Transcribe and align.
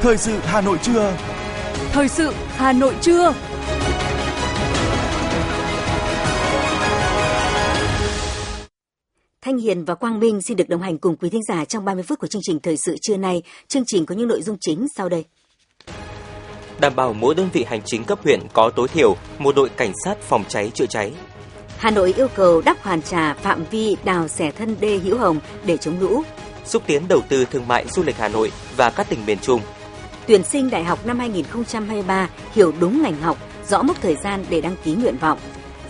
Thời 0.00 0.16
sự 0.16 0.38
Hà 0.42 0.60
Nội 0.60 0.78
trưa. 0.82 1.16
Thời 1.92 2.08
sự 2.08 2.32
Hà 2.48 2.72
Nội 2.72 2.94
trưa. 3.00 3.34
Thanh 9.42 9.58
Hiền 9.58 9.84
và 9.84 9.94
Quang 9.94 10.20
Minh 10.20 10.42
xin 10.42 10.56
được 10.56 10.68
đồng 10.68 10.82
hành 10.82 10.98
cùng 10.98 11.16
quý 11.16 11.30
thính 11.30 11.42
giả 11.48 11.64
trong 11.64 11.84
30 11.84 12.02
phút 12.02 12.18
của 12.18 12.26
chương 12.26 12.42
trình 12.44 12.60
Thời 12.60 12.76
sự 12.76 12.96
trưa 13.02 13.16
nay. 13.16 13.42
Chương 13.68 13.82
trình 13.86 14.06
có 14.06 14.14
những 14.14 14.28
nội 14.28 14.42
dung 14.42 14.56
chính 14.60 14.86
sau 14.96 15.08
đây. 15.08 15.24
Đảm 16.80 16.96
bảo 16.96 17.12
mỗi 17.12 17.34
đơn 17.34 17.48
vị 17.52 17.64
hành 17.68 17.80
chính 17.84 18.04
cấp 18.04 18.18
huyện 18.24 18.40
có 18.52 18.70
tối 18.70 18.88
thiểu 18.88 19.16
một 19.38 19.56
đội 19.56 19.68
cảnh 19.68 19.92
sát 20.04 20.20
phòng 20.20 20.44
cháy 20.48 20.70
chữa 20.74 20.86
cháy. 20.86 21.12
Hà 21.84 21.90
Nội 21.90 22.14
yêu 22.16 22.28
cầu 22.34 22.60
đắp 22.60 22.82
hoàn 22.82 23.02
trà 23.02 23.34
phạm 23.34 23.64
vi 23.70 23.96
đào 24.04 24.28
xẻ 24.28 24.50
thân 24.50 24.76
đê 24.80 24.96
Hữu 24.96 25.18
Hồng 25.18 25.38
để 25.66 25.76
chống 25.76 26.00
lũ. 26.00 26.22
Xúc 26.64 26.82
tiến 26.86 27.08
đầu 27.08 27.20
tư 27.28 27.44
thương 27.44 27.68
mại 27.68 27.86
du 27.88 28.02
lịch 28.02 28.16
Hà 28.16 28.28
Nội 28.28 28.52
và 28.76 28.90
các 28.90 29.08
tỉnh 29.08 29.26
miền 29.26 29.38
Trung. 29.38 29.60
Tuyển 30.26 30.44
sinh 30.44 30.70
đại 30.70 30.84
học 30.84 31.06
năm 31.06 31.18
2023 31.18 32.28
hiểu 32.54 32.72
đúng 32.80 33.02
ngành 33.02 33.20
học, 33.20 33.38
rõ 33.68 33.82
mốc 33.82 34.02
thời 34.02 34.16
gian 34.16 34.44
để 34.50 34.60
đăng 34.60 34.76
ký 34.84 34.94
nguyện 34.94 35.16
vọng. 35.16 35.38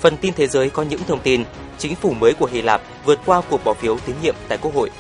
Phần 0.00 0.16
tin 0.16 0.34
thế 0.36 0.46
giới 0.46 0.70
có 0.70 0.83
những 0.83 1.00
thông 1.06 1.20
tin 1.20 1.45
chính 1.78 1.95
phủ 1.95 2.12
mới 2.12 2.34
của 2.34 2.47
Hy 2.47 2.62
Lạp 2.62 2.83
vượt 3.05 3.19
qua 3.27 3.42
cuộc 3.50 3.64
bỏ 3.64 3.74
phiếu 3.74 3.98
tín 4.06 4.16
nhiệm 4.22 4.34
tại 4.48 4.58
Quốc 4.62 4.74
hội. 4.74 4.91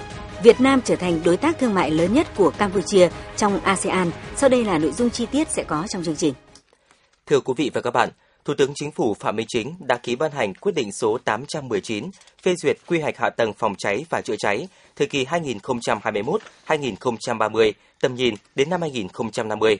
Việt 0.42 0.60
Nam 0.60 0.80
trở 0.84 0.96
thành 0.96 1.20
đối 1.24 1.36
tác 1.36 1.58
thương 1.58 1.74
mại 1.74 1.90
lớn 1.90 2.14
nhất 2.14 2.26
của 2.36 2.50
Campuchia 2.50 3.08
trong 3.36 3.60
ASEAN. 3.60 4.10
Sau 4.36 4.48
đây 4.48 4.64
là 4.64 4.78
nội 4.78 4.92
dung 4.92 5.10
chi 5.10 5.26
tiết 5.26 5.48
sẽ 5.50 5.64
có 5.64 5.84
trong 5.88 6.04
chương 6.04 6.16
trình. 6.16 6.34
Thưa 7.26 7.40
quý 7.40 7.54
vị 7.56 7.70
và 7.74 7.80
các 7.80 7.90
bạn, 7.90 8.10
Thủ 8.44 8.54
tướng 8.54 8.72
Chính 8.74 8.90
phủ 8.90 9.14
Phạm 9.14 9.36
Minh 9.36 9.46
Chính 9.48 9.74
đã 9.80 9.96
ký 9.96 10.16
ban 10.16 10.32
hành 10.32 10.54
quyết 10.54 10.72
định 10.74 10.92
số 10.92 11.18
819 11.24 12.10
phê 12.42 12.54
duyệt 12.56 12.76
quy 12.86 13.00
hoạch 13.00 13.18
hạ 13.18 13.30
tầng 13.30 13.52
phòng 13.52 13.74
cháy 13.78 14.04
và 14.10 14.20
chữa 14.20 14.36
cháy 14.38 14.68
thời 14.96 15.06
kỳ 15.06 15.24
2021-2030, 15.24 17.72
tầm 18.00 18.14
nhìn 18.14 18.34
đến 18.54 18.70
năm 18.70 18.80
2050. 18.80 19.78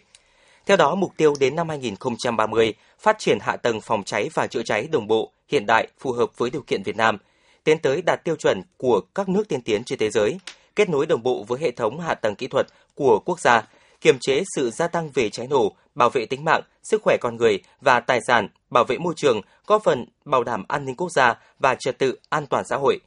Theo 0.66 0.76
đó, 0.76 0.94
mục 0.94 1.12
tiêu 1.16 1.34
đến 1.40 1.56
năm 1.56 1.68
2030 1.68 2.74
phát 2.98 3.18
triển 3.18 3.38
hạ 3.40 3.56
tầng 3.56 3.80
phòng 3.80 4.04
cháy 4.04 4.28
và 4.34 4.46
chữa 4.46 4.62
cháy 4.62 4.88
đồng 4.92 5.06
bộ, 5.06 5.30
hiện 5.48 5.66
đại, 5.66 5.88
phù 5.98 6.12
hợp 6.12 6.30
với 6.36 6.50
điều 6.50 6.62
kiện 6.62 6.82
Việt 6.82 6.96
Nam, 6.96 7.18
tiến 7.64 7.78
tới 7.78 8.02
đạt 8.02 8.24
tiêu 8.24 8.36
chuẩn 8.36 8.62
của 8.76 9.00
các 9.14 9.28
nước 9.28 9.48
tiên 9.48 9.62
tiến 9.62 9.84
trên 9.84 9.98
thế 9.98 10.10
giới, 10.10 10.38
kết 10.76 10.88
nối 10.88 11.06
đồng 11.06 11.22
bộ 11.22 11.44
với 11.48 11.60
hệ 11.60 11.70
thống 11.70 12.00
hạ 12.00 12.14
tầng 12.14 12.34
kỹ 12.34 12.46
thuật 12.46 12.66
của 12.94 13.20
quốc 13.24 13.40
gia, 13.40 13.62
kiềm 14.00 14.18
chế 14.20 14.42
sự 14.56 14.70
gia 14.70 14.88
tăng 14.88 15.10
về 15.14 15.28
cháy 15.28 15.46
nổ, 15.46 15.72
bảo 15.94 16.10
vệ 16.10 16.26
tính 16.26 16.44
mạng, 16.44 16.62
sức 16.82 17.02
khỏe 17.02 17.16
con 17.20 17.36
người 17.36 17.58
và 17.80 18.00
tài 18.00 18.20
sản, 18.26 18.48
bảo 18.70 18.84
vệ 18.84 18.98
môi 18.98 19.14
trường, 19.16 19.40
góp 19.66 19.84
phần 19.84 20.06
bảo 20.24 20.44
đảm 20.44 20.64
an 20.68 20.84
ninh 20.84 20.96
quốc 20.96 21.12
gia 21.12 21.34
và 21.58 21.74
trật 21.74 21.98
tự 21.98 22.18
an 22.28 22.46
toàn 22.46 22.64
xã 22.64 22.76
hội. 22.76 23.00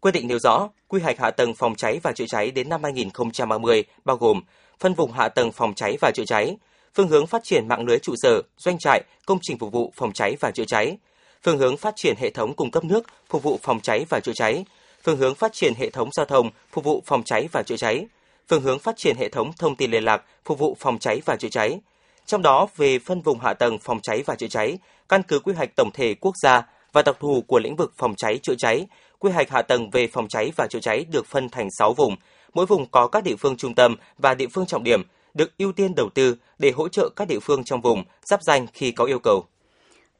Quyết 0.00 0.10
định 0.10 0.28
nêu 0.28 0.38
rõ, 0.38 0.68
quy 0.88 1.00
hoạch 1.00 1.18
hạ 1.18 1.30
tầng 1.30 1.54
phòng 1.54 1.74
cháy 1.74 2.00
và 2.02 2.12
chữa 2.12 2.24
cháy 2.28 2.50
đến 2.50 2.68
năm 2.68 2.82
2030 2.82 3.84
bao 4.04 4.16
gồm 4.16 4.42
phân 4.80 4.94
vùng 4.94 5.12
hạ 5.12 5.28
tầng 5.28 5.52
phòng 5.52 5.74
cháy 5.74 5.96
và 6.00 6.10
chữa 6.10 6.24
cháy, 6.26 6.56
phương 6.94 7.08
hướng 7.08 7.26
phát 7.26 7.44
triển 7.44 7.68
mạng 7.68 7.84
lưới 7.86 7.98
trụ 7.98 8.14
sở, 8.16 8.42
doanh 8.56 8.78
trại, 8.78 9.02
công 9.26 9.38
trình 9.42 9.58
phục 9.58 9.72
vụ 9.72 9.92
phòng 9.96 10.12
cháy 10.12 10.36
và 10.40 10.50
chữa 10.50 10.64
cháy, 10.64 10.98
phương 11.42 11.58
hướng 11.58 11.76
phát 11.76 11.96
triển 11.96 12.16
hệ 12.18 12.30
thống 12.30 12.54
cung 12.54 12.70
cấp 12.70 12.84
nước 12.84 13.06
phục 13.28 13.42
vụ 13.42 13.58
phòng 13.62 13.80
cháy 13.80 14.06
và 14.08 14.20
chữa 14.20 14.32
cháy, 14.34 14.64
phương 15.02 15.16
hướng 15.16 15.34
phát 15.34 15.52
triển 15.52 15.74
hệ 15.74 15.90
thống 15.90 16.08
giao 16.12 16.26
thông 16.26 16.50
phục 16.72 16.84
vụ 16.84 17.02
phòng 17.06 17.22
cháy 17.24 17.48
và 17.52 17.62
chữa 17.62 17.76
cháy, 17.76 18.06
phương 18.48 18.62
hướng 18.62 18.78
phát 18.78 18.96
triển 18.96 19.16
hệ 19.16 19.28
thống 19.28 19.52
thông 19.58 19.76
tin 19.76 19.90
liên 19.90 20.04
lạc 20.04 20.22
phục 20.44 20.58
vụ 20.58 20.76
phòng 20.80 20.98
cháy 20.98 21.22
và 21.24 21.36
chữa 21.36 21.48
cháy. 21.48 21.80
Trong 22.30 22.42
đó 22.42 22.66
về 22.76 22.98
phân 22.98 23.20
vùng 23.20 23.38
hạ 23.40 23.54
tầng 23.54 23.78
phòng 23.78 24.00
cháy 24.02 24.22
và 24.26 24.34
chữa 24.34 24.46
cháy, 24.46 24.78
căn 25.08 25.22
cứ 25.22 25.38
quy 25.38 25.54
hoạch 25.54 25.76
tổng 25.76 25.90
thể 25.94 26.14
quốc 26.14 26.34
gia 26.42 26.62
và 26.92 27.02
đặc 27.02 27.16
thù 27.20 27.44
của 27.46 27.58
lĩnh 27.58 27.76
vực 27.76 27.92
phòng 27.96 28.14
cháy 28.16 28.38
chữa 28.42 28.54
cháy, 28.58 28.86
quy 29.18 29.30
hoạch 29.30 29.50
hạ 29.50 29.62
tầng 29.62 29.90
về 29.90 30.06
phòng 30.06 30.28
cháy 30.28 30.52
và 30.56 30.66
chữa 30.66 30.80
cháy 30.80 31.04
được 31.10 31.26
phân 31.26 31.48
thành 31.48 31.68
6 31.78 31.92
vùng, 31.92 32.16
mỗi 32.54 32.66
vùng 32.66 32.86
có 32.86 33.06
các 33.06 33.24
địa 33.24 33.36
phương 33.36 33.56
trung 33.56 33.74
tâm 33.74 33.96
và 34.18 34.34
địa 34.34 34.46
phương 34.46 34.66
trọng 34.66 34.84
điểm 34.84 35.02
được 35.34 35.58
ưu 35.58 35.72
tiên 35.72 35.94
đầu 35.94 36.08
tư 36.14 36.36
để 36.58 36.70
hỗ 36.70 36.88
trợ 36.88 37.08
các 37.16 37.28
địa 37.28 37.38
phương 37.42 37.64
trong 37.64 37.80
vùng 37.80 38.04
giáp 38.22 38.42
danh 38.42 38.66
khi 38.72 38.90
có 38.90 39.04
yêu 39.04 39.18
cầu. 39.18 39.44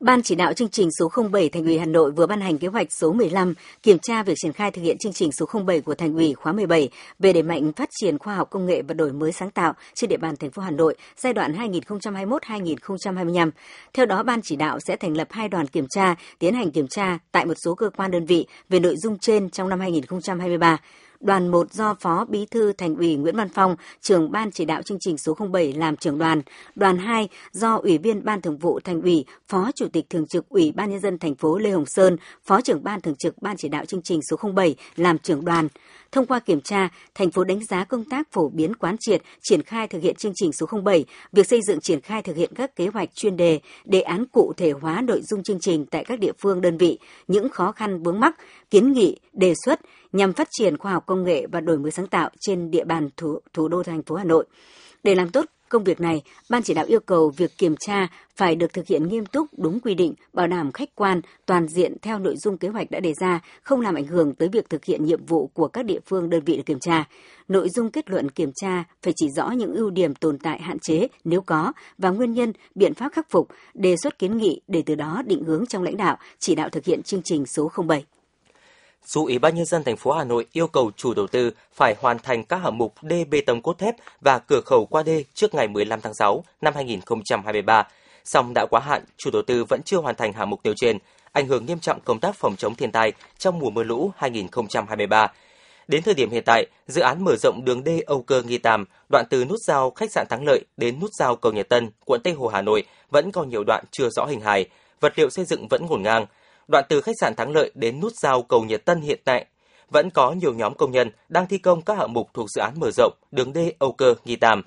Ban 0.00 0.22
chỉ 0.22 0.34
đạo 0.34 0.52
chương 0.52 0.68
trình 0.68 0.88
số 0.98 1.10
07 1.32 1.48
Thành 1.48 1.64
ủy 1.64 1.78
Hà 1.78 1.86
Nội 1.86 2.10
vừa 2.10 2.26
ban 2.26 2.40
hành 2.40 2.58
kế 2.58 2.68
hoạch 2.68 2.92
số 2.92 3.12
15 3.12 3.54
kiểm 3.82 3.98
tra 3.98 4.22
việc 4.22 4.34
triển 4.36 4.52
khai 4.52 4.70
thực 4.70 4.82
hiện 4.82 4.98
chương 4.98 5.12
trình 5.12 5.32
số 5.32 5.46
07 5.66 5.80
của 5.80 5.94
Thành 5.94 6.14
ủy 6.14 6.34
khóa 6.34 6.52
17 6.52 6.88
về 7.18 7.32
đẩy 7.32 7.42
mạnh 7.42 7.72
phát 7.72 7.88
triển 8.00 8.18
khoa 8.18 8.34
học 8.34 8.50
công 8.50 8.66
nghệ 8.66 8.82
và 8.82 8.94
đổi 8.94 9.12
mới 9.12 9.32
sáng 9.32 9.50
tạo 9.50 9.72
trên 9.94 10.10
địa 10.10 10.16
bàn 10.16 10.36
thành 10.36 10.50
phố 10.50 10.62
Hà 10.62 10.70
Nội 10.70 10.94
giai 11.16 11.32
đoạn 11.32 11.52
2021-2025. 11.52 13.50
Theo 13.92 14.06
đó, 14.06 14.22
ban 14.22 14.40
chỉ 14.42 14.56
đạo 14.56 14.78
sẽ 14.80 14.96
thành 14.96 15.16
lập 15.16 15.28
hai 15.30 15.48
đoàn 15.48 15.66
kiểm 15.66 15.86
tra, 15.90 16.14
tiến 16.38 16.54
hành 16.54 16.70
kiểm 16.70 16.86
tra 16.88 17.18
tại 17.32 17.46
một 17.46 17.54
số 17.64 17.74
cơ 17.74 17.90
quan 17.96 18.10
đơn 18.10 18.26
vị 18.26 18.46
về 18.68 18.80
nội 18.80 18.96
dung 18.96 19.18
trên 19.18 19.50
trong 19.50 19.68
năm 19.68 19.80
2023 19.80 20.78
đoàn 21.20 21.48
1 21.48 21.72
do 21.72 21.94
Phó 22.00 22.24
Bí 22.28 22.46
thư 22.46 22.72
Thành 22.72 22.96
ủy 22.96 23.16
Nguyễn 23.16 23.36
Văn 23.36 23.48
Phong, 23.48 23.76
trưởng 24.00 24.30
ban 24.30 24.50
chỉ 24.50 24.64
đạo 24.64 24.82
chương 24.82 24.98
trình 25.00 25.18
số 25.18 25.36
07 25.52 25.72
làm 25.72 25.96
trưởng 25.96 26.18
đoàn, 26.18 26.42
đoàn 26.74 26.98
2 26.98 27.28
do 27.52 27.76
Ủy 27.76 27.98
viên 27.98 28.24
Ban 28.24 28.40
Thường 28.40 28.58
vụ 28.58 28.80
Thành 28.80 29.02
ủy, 29.02 29.24
Phó 29.48 29.70
Chủ 29.74 29.88
tịch 29.92 30.10
Thường 30.10 30.26
trực 30.26 30.48
Ủy 30.48 30.72
ban 30.72 30.90
nhân 30.90 31.00
dân 31.00 31.18
thành 31.18 31.34
phố 31.34 31.58
Lê 31.58 31.70
Hồng 31.70 31.86
Sơn, 31.86 32.16
Phó 32.44 32.60
trưởng 32.60 32.84
ban 32.84 33.00
thường 33.00 33.16
trực 33.16 33.42
Ban 33.42 33.56
chỉ 33.56 33.68
đạo 33.68 33.84
chương 33.84 34.02
trình 34.02 34.22
số 34.22 34.36
07 34.56 34.76
làm 34.96 35.18
trưởng 35.18 35.44
đoàn. 35.44 35.68
Thông 36.12 36.26
qua 36.26 36.38
kiểm 36.38 36.60
tra, 36.60 36.88
thành 37.14 37.30
phố 37.30 37.44
đánh 37.44 37.64
giá 37.64 37.84
công 37.84 38.04
tác 38.04 38.32
phổ 38.32 38.48
biến 38.48 38.74
quán 38.74 38.96
triệt, 39.00 39.22
triển 39.42 39.62
khai 39.62 39.88
thực 39.88 40.02
hiện 40.02 40.14
chương 40.14 40.32
trình 40.34 40.52
số 40.52 40.66
07, 40.84 41.04
việc 41.32 41.46
xây 41.46 41.60
dựng 41.66 41.80
triển 41.80 42.00
khai 42.00 42.22
thực 42.22 42.36
hiện 42.36 42.50
các 42.54 42.76
kế 42.76 42.86
hoạch 42.86 43.14
chuyên 43.14 43.36
đề, 43.36 43.60
đề 43.84 44.00
án 44.00 44.24
cụ 44.32 44.52
thể 44.56 44.70
hóa 44.70 45.00
nội 45.00 45.20
dung 45.22 45.42
chương 45.42 45.60
trình 45.60 45.86
tại 45.86 46.04
các 46.04 46.18
địa 46.18 46.32
phương 46.38 46.60
đơn 46.60 46.78
vị, 46.78 46.98
những 47.28 47.48
khó 47.48 47.72
khăn 47.72 48.02
vướng 48.02 48.20
mắc, 48.20 48.36
kiến 48.70 48.92
nghị, 48.92 49.16
đề 49.32 49.54
xuất 49.64 49.80
nhằm 50.12 50.32
phát 50.32 50.48
triển 50.50 50.78
khoa 50.78 50.92
học 50.92 51.06
công 51.06 51.24
nghệ 51.24 51.46
và 51.52 51.60
đổi 51.60 51.78
mới 51.78 51.90
sáng 51.90 52.06
tạo 52.06 52.30
trên 52.40 52.70
địa 52.70 52.84
bàn 52.84 53.08
thủ, 53.16 53.38
thủ 53.52 53.68
đô 53.68 53.82
thành 53.82 54.02
phố 54.02 54.14
Hà 54.14 54.24
Nội. 54.24 54.46
Để 55.02 55.14
làm 55.14 55.30
tốt 55.30 55.44
công 55.70 55.84
việc 55.84 56.00
này, 56.00 56.22
Ban 56.48 56.62
chỉ 56.62 56.74
đạo 56.74 56.84
yêu 56.88 57.00
cầu 57.00 57.30
việc 57.36 57.58
kiểm 57.58 57.74
tra 57.80 58.08
phải 58.36 58.56
được 58.56 58.72
thực 58.72 58.86
hiện 58.86 59.08
nghiêm 59.08 59.26
túc, 59.26 59.48
đúng 59.56 59.80
quy 59.80 59.94
định, 59.94 60.14
bảo 60.32 60.46
đảm 60.46 60.72
khách 60.72 60.94
quan, 60.94 61.20
toàn 61.46 61.68
diện 61.68 61.96
theo 62.02 62.18
nội 62.18 62.34
dung 62.36 62.58
kế 62.58 62.68
hoạch 62.68 62.90
đã 62.90 63.00
đề 63.00 63.14
ra, 63.20 63.40
không 63.62 63.80
làm 63.80 63.94
ảnh 63.94 64.06
hưởng 64.06 64.34
tới 64.34 64.48
việc 64.48 64.70
thực 64.70 64.84
hiện 64.84 65.04
nhiệm 65.04 65.24
vụ 65.26 65.46
của 65.46 65.68
các 65.68 65.82
địa 65.82 66.00
phương 66.06 66.30
đơn 66.30 66.44
vị 66.44 66.56
được 66.56 66.62
kiểm 66.66 66.78
tra. 66.80 67.04
Nội 67.48 67.68
dung 67.68 67.90
kết 67.90 68.10
luận 68.10 68.30
kiểm 68.30 68.50
tra 68.54 68.84
phải 69.02 69.12
chỉ 69.16 69.26
rõ 69.36 69.50
những 69.50 69.74
ưu 69.74 69.90
điểm 69.90 70.14
tồn 70.14 70.38
tại 70.38 70.60
hạn 70.62 70.78
chế 70.78 71.08
nếu 71.24 71.40
có 71.40 71.72
và 71.98 72.10
nguyên 72.10 72.32
nhân, 72.32 72.52
biện 72.74 72.94
pháp 72.94 73.12
khắc 73.12 73.30
phục, 73.30 73.48
đề 73.74 73.96
xuất 74.02 74.18
kiến 74.18 74.36
nghị 74.36 74.60
để 74.68 74.82
từ 74.86 74.94
đó 74.94 75.22
định 75.26 75.44
hướng 75.44 75.66
trong 75.66 75.82
lãnh 75.82 75.96
đạo, 75.96 76.18
chỉ 76.38 76.54
đạo 76.54 76.68
thực 76.68 76.84
hiện 76.84 77.02
chương 77.02 77.22
trình 77.24 77.46
số 77.46 77.70
07 77.88 78.04
dù 79.04 79.26
Ủy 79.26 79.38
ban 79.38 79.54
nhân 79.54 79.64
dân 79.64 79.84
thành 79.84 79.96
phố 79.96 80.12
Hà 80.12 80.24
Nội 80.24 80.46
yêu 80.52 80.66
cầu 80.66 80.90
chủ 80.96 81.14
đầu 81.14 81.26
tư 81.26 81.50
phải 81.72 81.94
hoàn 82.00 82.18
thành 82.18 82.44
các 82.44 82.56
hạng 82.56 82.78
mục 82.78 82.94
đê 83.02 83.24
bê 83.24 83.40
tông 83.40 83.62
cốt 83.62 83.78
thép 83.78 83.94
và 84.20 84.38
cửa 84.38 84.60
khẩu 84.60 84.86
qua 84.86 85.02
đê 85.02 85.24
trước 85.34 85.54
ngày 85.54 85.68
15 85.68 86.00
tháng 86.00 86.14
6 86.14 86.44
năm 86.60 86.74
2023, 86.74 87.88
song 88.24 88.52
đã 88.54 88.66
quá 88.70 88.80
hạn, 88.80 89.04
chủ 89.16 89.30
đầu 89.30 89.42
tư 89.46 89.64
vẫn 89.64 89.82
chưa 89.82 89.98
hoàn 89.98 90.14
thành 90.14 90.32
hạng 90.32 90.50
mục 90.50 90.60
nêu 90.64 90.74
trên, 90.76 90.98
ảnh 91.32 91.46
hưởng 91.46 91.66
nghiêm 91.66 91.78
trọng 91.78 92.00
công 92.00 92.20
tác 92.20 92.34
phòng 92.34 92.56
chống 92.56 92.74
thiên 92.74 92.92
tai 92.92 93.12
trong 93.38 93.58
mùa 93.58 93.70
mưa 93.70 93.82
lũ 93.82 94.12
2023. 94.16 95.32
Đến 95.88 96.02
thời 96.02 96.14
điểm 96.14 96.30
hiện 96.30 96.42
tại, 96.46 96.66
dự 96.86 97.00
án 97.00 97.24
mở 97.24 97.36
rộng 97.36 97.64
đường 97.64 97.84
đê 97.84 98.00
Âu 98.06 98.22
Cơ 98.22 98.42
Nghi 98.42 98.58
Tàm, 98.58 98.84
đoạn 99.08 99.24
từ 99.30 99.44
nút 99.44 99.58
giao 99.66 99.90
khách 99.90 100.10
sạn 100.10 100.26
Thắng 100.30 100.44
Lợi 100.44 100.64
đến 100.76 101.00
nút 101.00 101.10
giao 101.18 101.36
cầu 101.36 101.52
Nhật 101.52 101.68
Tân, 101.68 101.90
quận 102.04 102.20
Tây 102.24 102.32
Hồ, 102.32 102.48
Hà 102.48 102.62
Nội 102.62 102.84
vẫn 103.10 103.32
còn 103.32 103.48
nhiều 103.48 103.64
đoạn 103.64 103.84
chưa 103.90 104.08
rõ 104.08 104.26
hình 104.26 104.40
hài, 104.40 104.68
vật 105.00 105.12
liệu 105.16 105.30
xây 105.30 105.44
dựng 105.44 105.68
vẫn 105.68 105.86
ngổn 105.86 106.02
ngang, 106.02 106.26
Đoạn 106.70 106.84
từ 106.88 107.00
khách 107.00 107.16
sạn 107.20 107.34
Thắng 107.36 107.52
Lợi 107.52 107.70
đến 107.74 108.00
nút 108.00 108.12
giao 108.12 108.42
cầu 108.42 108.64
Nhật 108.64 108.84
Tân 108.84 109.00
hiện 109.00 109.20
tại 109.24 109.46
vẫn 109.90 110.10
có 110.10 110.32
nhiều 110.32 110.54
nhóm 110.54 110.74
công 110.74 110.92
nhân 110.92 111.10
đang 111.28 111.46
thi 111.46 111.58
công 111.58 111.82
các 111.82 111.98
hạng 111.98 112.12
mục 112.12 112.28
thuộc 112.34 112.50
dự 112.50 112.60
án 112.60 112.72
mở 112.76 112.90
rộng 112.90 113.12
đường 113.30 113.52
đê 113.52 113.72
Âu 113.78 113.92
Cơ 113.92 114.14
Nghi 114.24 114.36
Tàm. 114.36 114.62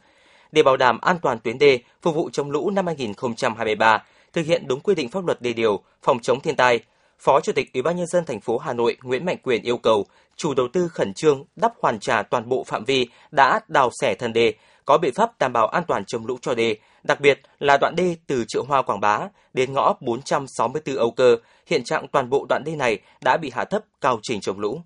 Để 0.52 0.64
bảo 0.64 0.78
đảm 0.78 1.00
an 1.02 1.18
toàn 1.22 1.40
tuyến 1.40 1.58
đê, 1.58 1.80
phục 2.02 2.16
vụ 2.16 2.30
chống 2.34 2.52
lũ 2.52 2.70
năm 2.70 2.86
2023, 2.86 4.04
thực 4.34 4.46
hiện 4.46 4.68
đúng 4.68 4.80
quy 4.80 4.96
định 4.96 5.10
pháp 5.10 5.26
luật 5.26 5.42
đê 5.42 5.54
điều, 5.54 5.84
phòng 6.02 6.20
chống 6.20 6.40
thiên 6.40 6.56
tai, 6.56 6.80
Phó 7.20 7.40
Chủ 7.42 7.52
tịch 7.52 7.74
Ủy 7.74 7.82
ban 7.82 7.96
nhân 7.96 8.08
dân 8.08 8.26
thành 8.26 8.42
phố 8.42 8.58
Hà 8.58 8.74
Nội 8.74 8.98
Nguyễn 9.04 9.26
Mạnh 9.26 9.38
Quyền 9.44 9.62
yêu 9.62 9.78
cầu 9.78 10.06
chủ 10.36 10.54
đầu 10.54 10.68
tư 10.74 10.88
khẩn 10.88 11.14
trương 11.14 11.44
đắp 11.56 11.74
hoàn 11.82 12.00
trả 12.00 12.22
toàn 12.22 12.50
bộ 12.50 12.64
phạm 12.64 12.86
vi 12.86 13.08
đã 13.32 13.60
đào 13.68 13.90
xẻ 14.02 14.16
thân 14.16 14.34
đê, 14.34 14.54
có 14.86 14.98
biện 14.98 15.14
pháp 15.14 15.40
đảm 15.40 15.54
bảo 15.54 15.68
an 15.68 15.84
toàn 15.88 16.06
chống 16.06 16.26
lũ 16.26 16.38
cho 16.42 16.56
đê, 16.56 16.78
đặc 17.04 17.22
biệt 17.22 17.42
là 17.60 17.78
đoạn 17.78 17.96
đê 17.98 18.16
từ 18.28 18.46
chợ 18.48 18.62
Hoa 18.68 18.82
Quảng 18.82 19.00
Bá 19.00 19.20
đến 19.54 19.74
ngõ 19.74 19.94
464 20.02 20.96
Âu 20.96 21.12
Cơ, 21.12 21.38
hiện 21.68 21.84
trạng 21.84 22.08
toàn 22.08 22.30
bộ 22.30 22.46
đoạn 22.50 22.64
đê 22.66 22.76
này 22.76 23.00
đã 23.22 23.38
bị 23.38 23.50
hạ 23.50 23.66
thấp 23.66 23.84
cao 24.02 24.20
trình 24.24 24.42
chống 24.42 24.60
lũ. 24.60 24.82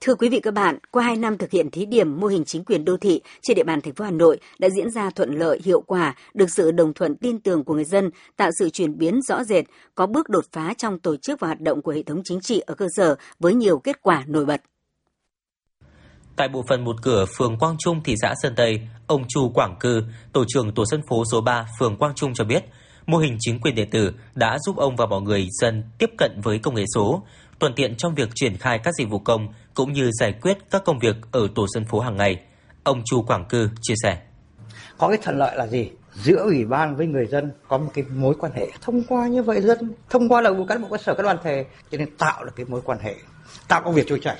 Thưa 0.00 0.14
quý 0.14 0.28
vị 0.28 0.40
các 0.40 0.54
bạn, 0.54 0.78
qua 0.90 1.04
2 1.04 1.16
năm 1.16 1.38
thực 1.38 1.50
hiện 1.50 1.70
thí 1.70 1.86
điểm 1.86 2.20
mô 2.20 2.26
hình 2.26 2.44
chính 2.44 2.64
quyền 2.64 2.84
đô 2.84 2.96
thị 2.96 3.20
trên 3.42 3.54
địa 3.54 3.64
bàn 3.64 3.80
thành 3.80 3.94
phố 3.94 4.04
Hà 4.04 4.10
Nội 4.10 4.38
đã 4.58 4.68
diễn 4.68 4.90
ra 4.90 5.10
thuận 5.10 5.38
lợi, 5.38 5.60
hiệu 5.64 5.80
quả, 5.80 6.14
được 6.34 6.50
sự 6.50 6.70
đồng 6.70 6.94
thuận 6.94 7.16
tin 7.16 7.40
tưởng 7.40 7.64
của 7.64 7.74
người 7.74 7.84
dân, 7.84 8.10
tạo 8.36 8.50
sự 8.58 8.70
chuyển 8.70 8.98
biến 8.98 9.22
rõ 9.22 9.44
rệt, 9.44 9.64
có 9.94 10.06
bước 10.06 10.28
đột 10.28 10.44
phá 10.52 10.74
trong 10.78 10.98
tổ 10.98 11.16
chức 11.16 11.40
và 11.40 11.48
hoạt 11.48 11.60
động 11.60 11.82
của 11.82 11.92
hệ 11.92 12.02
thống 12.02 12.20
chính 12.24 12.40
trị 12.40 12.60
ở 12.60 12.74
cơ 12.74 12.88
sở 12.96 13.16
với 13.38 13.54
nhiều 13.54 13.78
kết 13.78 14.02
quả 14.02 14.24
nổi 14.26 14.46
bật. 14.46 14.60
Tại 16.40 16.48
bộ 16.48 16.64
phận 16.68 16.84
một 16.84 16.96
cửa 17.02 17.24
phường 17.38 17.58
Quang 17.58 17.76
Trung, 17.78 18.02
thị 18.04 18.14
xã 18.22 18.34
Sơn 18.42 18.54
Tây, 18.56 18.80
ông 19.06 19.24
Chu 19.28 19.50
Quảng 19.54 19.76
Cư, 19.80 20.04
tổ 20.32 20.44
trưởng 20.48 20.74
tổ 20.74 20.84
dân 20.86 21.02
phố 21.08 21.22
số 21.32 21.40
3 21.40 21.66
phường 21.78 21.96
Quang 21.96 22.14
Trung 22.14 22.34
cho 22.34 22.44
biết, 22.44 22.64
mô 23.06 23.18
hình 23.18 23.36
chính 23.40 23.60
quyền 23.60 23.74
điện 23.74 23.90
tử 23.90 24.12
đã 24.34 24.58
giúp 24.66 24.76
ông 24.76 24.96
và 24.96 25.06
mọi 25.06 25.20
người 25.20 25.46
dân 25.60 25.82
tiếp 25.98 26.10
cận 26.18 26.40
với 26.40 26.58
công 26.58 26.74
nghệ 26.74 26.84
số, 26.94 27.22
thuận 27.60 27.74
tiện 27.74 27.96
trong 27.96 28.14
việc 28.14 28.28
triển 28.34 28.56
khai 28.56 28.78
các 28.78 28.94
dịch 28.94 29.08
vụ 29.08 29.18
công 29.18 29.48
cũng 29.74 29.92
như 29.92 30.10
giải 30.20 30.32
quyết 30.42 30.58
các 30.70 30.84
công 30.84 30.98
việc 30.98 31.16
ở 31.32 31.48
tổ 31.54 31.66
dân 31.68 31.84
phố 31.84 32.00
hàng 32.00 32.16
ngày. 32.16 32.40
Ông 32.84 33.02
Chu 33.04 33.22
Quảng 33.22 33.44
Cư 33.48 33.68
chia 33.82 33.94
sẻ. 34.02 34.18
Có 34.98 35.08
cái 35.08 35.18
thuận 35.22 35.38
lợi 35.38 35.56
là 35.56 35.66
gì? 35.66 35.90
giữa 36.14 36.36
ủy 36.36 36.64
ban 36.64 36.96
với 36.96 37.06
người 37.06 37.26
dân 37.26 37.52
có 37.68 37.78
một 37.78 37.90
cái 37.94 38.04
mối 38.14 38.34
quan 38.38 38.52
hệ 38.52 38.70
thông 38.80 39.02
qua 39.02 39.26
như 39.26 39.42
vậy 39.42 39.60
dân 39.60 39.94
thông 40.10 40.28
qua 40.28 40.40
là 40.40 40.50
một 40.50 40.64
cán 40.68 40.82
bộ 40.82 40.88
cơ 40.90 40.96
sở 40.96 41.14
các 41.14 41.22
đoàn 41.22 41.36
thể 41.44 41.64
cho 41.90 41.98
nên 41.98 42.16
tạo 42.16 42.44
được 42.44 42.52
cái 42.56 42.66
mối 42.68 42.80
quan 42.84 42.98
hệ 42.98 43.14
tạo 43.68 43.82
công 43.84 43.94
việc 43.94 44.06
trôi 44.08 44.20
chảy 44.22 44.36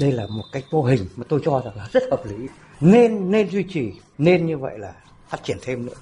đây 0.00 0.12
là 0.12 0.26
một 0.26 0.44
cách 0.52 0.64
mô 0.70 0.82
hình 0.82 1.06
mà 1.16 1.24
tôi 1.28 1.40
cho 1.44 1.62
rằng 1.64 1.76
là 1.76 1.88
rất 1.92 2.02
hợp 2.10 2.26
lý. 2.26 2.46
Nên 2.80 3.30
nên 3.30 3.50
duy 3.50 3.62
trì 3.62 3.92
nên 4.18 4.46
như 4.46 4.58
vậy 4.58 4.78
là 4.78 4.92
phát 5.28 5.44
triển 5.44 5.56
thêm 5.62 5.86
nữa. 5.86 5.94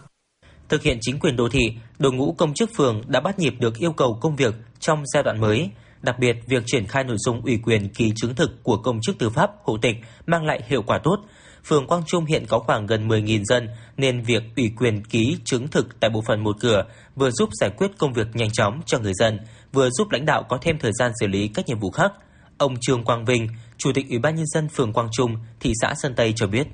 Thực 0.69 0.83
hiện 0.83 0.99
chính 1.01 1.19
quyền 1.19 1.37
đô 1.37 1.49
thị 1.49 1.73
đội 1.99 2.13
ngũ 2.13 2.33
công 2.33 2.55
chức 2.55 2.71
phường 2.77 3.03
đã 3.07 3.21
bắt 3.21 3.39
nhịp 3.39 3.55
được 3.59 3.79
yêu 3.79 3.93
cầu 3.93 4.19
công 4.21 4.37
việc 4.37 4.55
trong 4.81 5.03
giai 5.07 5.23
đoạn 5.23 5.41
mới. 5.41 5.71
Đặc 6.03 6.19
biệt, 6.19 6.37
việc 6.47 6.63
triển 6.67 6.87
khai 6.87 7.05
nội 7.05 7.17
dung 7.19 7.41
ủy 7.45 7.59
quyền 7.65 7.89
ký 7.89 8.13
chứng 8.17 8.35
thực 8.35 8.51
của 8.63 8.77
công 8.77 9.01
chức 9.03 9.19
tư 9.19 9.31
pháp, 9.31 9.51
hộ 9.63 9.79
tịch 9.83 9.97
mang 10.27 10.45
lại 10.45 10.61
hiệu 10.67 10.83
quả 10.87 10.99
tốt, 11.05 11.17
phường 11.65 11.87
Quang 11.87 12.03
Trung 12.07 12.25
hiện 12.25 12.45
có 12.49 12.59
khoảng 12.59 12.87
gần 12.87 13.09
10.000 13.09 13.45
dân 13.45 13.69
nên 13.97 14.23
việc 14.23 14.43
ủy 14.57 14.73
quyền 14.77 15.05
ký 15.05 15.37
chứng 15.45 15.69
thực 15.69 16.01
tại 16.01 16.11
bộ 16.11 16.23
phận 16.27 16.45
một 16.45 16.57
cửa 16.61 16.85
vừa 17.15 17.31
giúp 17.31 17.49
giải 17.61 17.71
quyết 17.71 17.91
công 17.99 18.13
việc 18.13 18.27
nhanh 18.35 18.51
chóng 18.51 18.81
cho 18.87 18.99
người 18.99 19.13
dân, 19.15 19.39
vừa 19.73 19.91
giúp 19.91 20.09
lãnh 20.11 20.27
đạo 20.27 20.43
có 20.49 20.59
thêm 20.63 20.79
thời 20.79 20.93
gian 20.99 21.13
xử 21.21 21.27
lý 21.27 21.49
các 21.49 21.67
nhiệm 21.67 21.79
vụ 21.79 21.91
khác. 21.91 22.13
Ông 22.59 22.77
Trương 22.81 23.05
Quang 23.05 23.25
Vinh, 23.25 23.49
Chủ 23.79 23.93
tịch 23.95 24.07
Ủy 24.11 24.19
ban 24.19 24.35
nhân 24.37 24.47
dân 24.47 24.69
phường 24.69 24.93
Quang 24.93 25.09
Trung, 25.13 25.37
thị 25.61 25.73
xã 25.83 25.95
Sơn 25.95 26.15
Tây 26.17 26.33
cho 26.37 26.47
biết. 26.47 26.67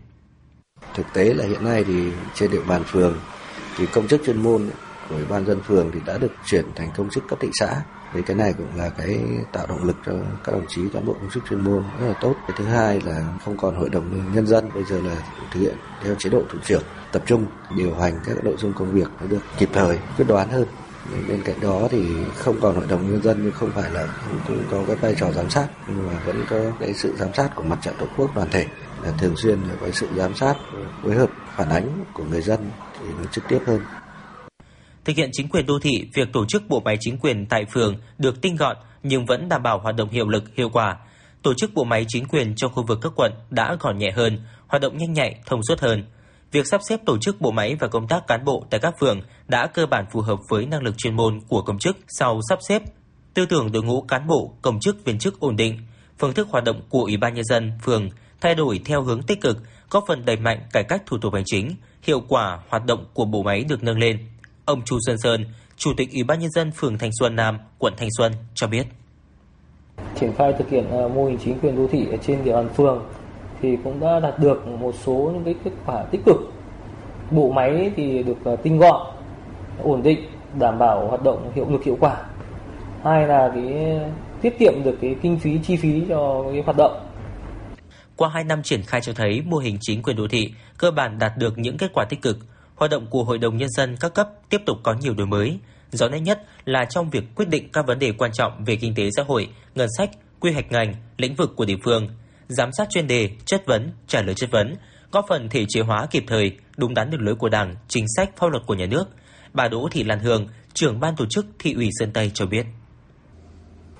Thực 0.95 1.07
tế 1.15 1.35
là 1.35 1.45
hiện 1.45 1.65
nay 1.65 1.85
thì 1.85 1.95
trên 2.35 2.51
địa 2.51 2.63
bàn 2.69 2.83
phường 2.87 3.19
thì 3.77 3.87
công 3.87 4.09
chức 4.09 4.23
chuyên 4.27 4.43
môn 4.43 4.71
của 5.09 5.15
Ủy 5.15 5.25
ban 5.25 5.47
dân 5.47 5.61
phường 5.61 5.91
thì 5.95 6.01
đã 6.07 6.19
được 6.19 6.33
chuyển 6.47 6.65
thành 6.77 6.91
công 6.97 7.11
chức 7.11 7.29
cấp 7.29 7.39
thị 7.43 7.49
xã. 7.53 7.83
Thì 8.15 8.23
cái 8.27 8.37
này 8.37 8.55
cũng 8.59 8.77
là 8.77 8.89
cái 8.89 9.21
tạo 9.53 9.67
động 9.67 9.85
lực 9.85 9.97
cho 10.07 10.13
các 10.45 10.53
đồng 10.53 10.67
chí 10.69 10.83
cán 10.93 11.07
bộ 11.07 11.13
công 11.13 11.31
chức 11.31 11.45
chuyên 11.51 11.65
môn 11.65 11.83
rất 12.01 12.07
là 12.07 12.15
tốt. 12.21 12.35
Cái 12.49 12.57
thứ 12.57 12.65
hai 12.65 13.01
là 13.01 13.39
không 13.45 13.57
còn 13.57 13.77
hội 13.77 13.91
đồng 13.91 14.35
nhân 14.35 14.47
dân 14.47 14.69
bây 14.75 14.85
giờ 14.85 15.01
là 15.01 15.17
thực 15.53 15.61
hiện 15.61 15.77
theo 16.03 16.15
chế 16.19 16.31
độ 16.31 16.43
thủ 16.53 16.59
trưởng 16.65 16.83
tập 17.13 17.23
trung 17.27 17.47
điều 17.77 17.95
hành 17.95 18.19
các 18.25 18.45
nội 18.45 18.55
dung 18.59 18.73
công 18.73 18.93
việc 18.93 19.09
nó 19.21 19.27
được 19.27 19.41
kịp 19.59 19.69
thời 19.73 19.99
quyết 20.17 20.25
đoán 20.29 20.49
hơn 20.49 20.67
bên 21.29 21.43
cạnh 21.45 21.61
đó 21.61 21.89
thì 21.91 22.07
không 22.35 22.57
còn 22.61 22.77
hội 22.77 22.87
đồng 22.89 23.11
nhân 23.11 23.23
dân 23.23 23.41
nhưng 23.43 23.53
không 23.53 23.71
phải 23.71 23.91
là 23.91 24.09
cũng 24.49 24.63
có 24.71 24.85
cái 24.87 24.97
vai 24.97 25.15
trò 25.19 25.33
giám 25.33 25.51
sát 25.51 25.69
nhưng 25.89 26.07
mà 26.07 26.23
vẫn 26.27 26.45
có 26.51 26.57
cái 26.81 26.95
sự 26.95 27.17
giám 27.17 27.35
sát 27.35 27.49
của 27.55 27.63
mặt 27.63 27.79
trận 27.83 27.95
tổ 27.99 28.07
quốc 28.17 28.37
đoàn 28.37 28.49
thể 28.51 28.67
là 29.03 29.13
thường 29.19 29.37
xuyên 29.37 29.59
có 29.81 29.91
sự 29.93 30.09
giám 30.17 30.35
sát 30.35 30.55
phối 31.03 31.15
hợp 31.15 31.31
phản 31.57 31.69
ánh 31.69 32.05
của 32.15 32.25
người 32.25 32.43
dân 32.43 32.71
thì 33.01 33.07
nó 33.19 33.25
trực 33.33 33.45
tiếp 33.49 33.59
hơn 33.67 33.81
Thực 35.05 35.17
hiện 35.17 35.31
chính 35.33 35.49
quyền 35.49 35.67
đô 35.67 35.79
thị, 35.79 36.09
việc 36.15 36.33
tổ 36.33 36.47
chức 36.47 36.63
bộ 36.69 36.81
máy 36.81 36.97
chính 37.01 37.19
quyền 37.19 37.47
tại 37.47 37.65
phường 37.65 37.97
được 38.19 38.43
tinh 38.43 38.57
gọn 38.57 38.77
nhưng 39.03 39.27
vẫn 39.27 39.49
đảm 39.49 39.63
bảo 39.63 39.79
hoạt 39.79 39.97
động 39.97 40.09
hiệu 40.09 40.29
lực, 40.29 40.45
hiệu 40.57 40.69
quả. 40.69 40.97
Tổ 41.43 41.55
chức 41.55 41.75
bộ 41.75 41.85
máy 41.85 42.05
chính 42.09 42.27
quyền 42.27 42.55
trong 42.57 42.73
khu 42.73 42.83
vực 42.83 42.99
các 43.03 43.13
quận 43.17 43.33
đã 43.51 43.77
gọn 43.81 43.99
nhẹ 43.99 44.11
hơn, 44.11 44.41
hoạt 44.67 44.83
động 44.83 44.99
nhanh 44.99 45.13
nhạy, 45.13 45.41
thông 45.47 45.61
suốt 45.69 45.81
hơn. 45.81 46.05
Việc 46.53 46.67
sắp 46.67 46.81
xếp 46.89 47.01
tổ 47.07 47.19
chức 47.19 47.41
bộ 47.41 47.51
máy 47.51 47.77
và 47.81 47.89
công 47.89 48.09
tác 48.09 48.27
cán 48.27 48.45
bộ 48.45 48.65
tại 48.71 48.81
các 48.81 48.95
phường 49.01 49.21
đã 49.49 49.67
cơ 49.67 49.87
bản 49.87 50.05
phù 50.13 50.21
hợp 50.21 50.39
với 50.49 50.67
năng 50.67 50.83
lực 50.83 50.95
chuyên 50.99 51.17
môn 51.17 51.41
của 51.49 51.63
công 51.63 51.79
chức 51.79 51.97
sau 52.09 52.41
sắp 52.49 52.59
xếp. 52.69 52.83
Tư 53.35 53.47
tưởng 53.47 53.73
đội 53.73 53.83
ngũ 53.83 54.01
cán 54.03 54.27
bộ, 54.27 54.55
công 54.63 54.81
chức 54.81 55.05
viên 55.05 55.19
chức 55.19 55.41
ổn 55.41 55.57
định, 55.57 55.79
phương 56.19 56.33
thức 56.33 56.49
hoạt 56.51 56.65
động 56.65 56.83
của 56.89 57.03
Ủy 57.03 57.17
ban 57.17 57.35
nhân 57.35 57.45
dân 57.45 57.73
phường 57.83 58.09
thay 58.41 58.55
đổi 58.55 58.81
theo 58.85 59.03
hướng 59.03 59.23
tích 59.23 59.41
cực, 59.41 59.59
góp 59.91 60.05
phần 60.09 60.25
đẩy 60.25 60.37
mạnh 60.37 60.59
cải 60.73 60.85
cách 60.85 61.03
thủ 61.07 61.19
tục 61.19 61.35
hành 61.35 61.43
chính, 61.47 61.71
hiệu 62.03 62.21
quả 62.29 62.59
hoạt 62.69 62.87
động 62.87 63.05
của 63.15 63.25
bộ 63.25 63.43
máy 63.43 63.65
được 63.69 63.83
nâng 63.83 63.99
lên. 63.99 64.19
Ông 64.65 64.83
Chu 64.85 64.99
Sơn 65.07 65.19
Sơn, 65.19 65.45
Chủ 65.77 65.91
tịch 65.97 66.13
Ủy 66.13 66.25
ban 66.25 66.39
nhân 66.39 66.51
dân 66.51 66.71
phường 66.73 66.99
Thanh 66.99 67.11
Xuân 67.21 67.37
Nam, 67.37 67.59
quận 67.79 67.95
Thanh 67.97 68.09
Xuân 68.19 68.33
cho 68.55 68.67
biết. 68.67 68.87
Triển 70.21 70.33
khai 70.39 70.53
thực 70.59 70.71
hiện 70.71 70.91
ờ, 70.91 71.09
mô 71.09 71.27
hình 71.27 71.39
chính 71.45 71.59
quyền 71.59 71.77
đô 71.77 71.89
thị 71.93 72.07
ở 72.11 72.17
trên 72.17 72.45
địa 72.45 72.53
bàn 72.53 72.69
phường 72.77 73.03
thì 73.63 73.77
cũng 73.85 74.01
đã 74.01 74.21
đạt 74.21 74.39
được 74.39 74.67
một 74.67 74.95
số 74.95 75.31
những 75.35 75.45
cái 75.45 75.55
kết 75.65 75.71
quả 75.87 76.03
tích 76.03 76.21
cực. 76.27 76.37
Bộ 77.31 77.53
máy 77.53 77.93
thì 77.97 78.23
được 78.23 78.39
ờ, 78.45 78.57
tinh 78.57 78.79
gọn, 78.79 79.07
ổn 79.83 80.03
định, 80.03 80.19
đảm 80.59 80.79
bảo 80.79 81.09
hoạt 81.09 81.23
động 81.23 81.53
hiệu 81.55 81.67
lực 81.71 81.85
hiệu 81.85 81.97
quả. 82.01 82.17
Hai 83.05 83.27
là 83.27 83.51
cái 83.55 84.01
tiết 84.43 84.59
kiệm 84.59 84.73
được 84.85 84.99
cái 85.01 85.17
kinh 85.23 85.39
phí 85.39 85.59
chi 85.67 85.77
phí 85.77 86.03
cho 86.09 86.45
cái 86.53 86.63
hoạt 86.63 86.77
động. 86.77 87.07
Qua 88.17 88.29
2 88.29 88.45
năm 88.45 88.63
triển 88.63 88.83
khai 88.83 89.01
cho 89.01 89.13
thấy 89.13 89.43
mô 89.47 89.57
hình 89.57 89.79
chính 89.81 90.03
quyền 90.03 90.17
đô 90.17 90.29
thị 90.29 90.53
cơ 90.79 90.91
bản 90.91 91.19
đạt 91.19 91.33
được 91.39 91.59
những 91.59 91.77
kết 91.77 91.91
quả 91.95 92.05
tích 92.05 92.23
cực, 92.23 92.39
hoạt 92.77 92.91
động 92.91 93.07
của 93.11 93.25
Hội 93.25 93.39
đồng 93.39 93.57
Nhân 93.57 93.69
dân 93.71 93.97
các 94.01 94.15
cấp 94.15 94.29
tiếp 94.49 94.61
tục 94.67 94.79
có 94.83 94.95
nhiều 95.01 95.15
đổi 95.15 95.27
mới. 95.27 95.59
Rõ 95.91 96.09
nét 96.09 96.21
nhất 96.21 96.45
là 96.65 96.85
trong 96.85 97.11
việc 97.11 97.25
quyết 97.37 97.49
định 97.49 97.69
các 97.73 97.87
vấn 97.87 97.99
đề 97.99 98.13
quan 98.13 98.33
trọng 98.33 98.65
về 98.65 98.77
kinh 98.77 98.95
tế 98.95 99.11
xã 99.17 99.23
hội, 99.23 99.49
ngân 99.75 99.89
sách, 99.99 100.11
quy 100.41 100.53
hoạch 100.53 100.73
ngành, 100.73 100.95
lĩnh 101.19 101.35
vực 101.35 101.57
của 101.57 101.65
địa 101.65 101.77
phương, 101.85 102.09
giám 102.53 102.71
sát 102.73 102.91
chuyên 102.91 103.07
đề, 103.07 103.31
chất 103.45 103.67
vấn, 103.67 103.91
trả 104.07 104.23
lời 104.23 104.35
chất 104.35 104.51
vấn, 104.51 104.75
góp 105.13 105.25
phần 105.29 105.49
thể 105.49 105.65
chế 105.69 105.81
hóa 105.81 106.07
kịp 106.11 106.25
thời, 106.27 106.53
đúng 106.77 106.95
đắn 106.95 107.11
đường 107.11 107.25
lối 107.25 107.35
của 107.35 107.49
Đảng, 107.49 107.75
chính 107.89 108.05
sách 108.17 108.31
pháp 108.37 108.47
luật 108.51 108.63
của 108.67 108.75
nhà 108.75 108.87
nước. 108.87 109.05
Bà 109.53 109.69
Đỗ 109.69 109.89
Thị 109.91 110.05
Lan 110.05 110.19
Hương, 110.19 110.49
trưởng 110.75 111.01
ban 111.01 111.17
tổ 111.17 111.25
chức 111.31 111.47
thị 111.59 111.75
ủy 111.75 111.91
Sơn 111.99 112.13
Tây 112.13 112.31
cho 112.35 112.47
biết. 112.47 112.67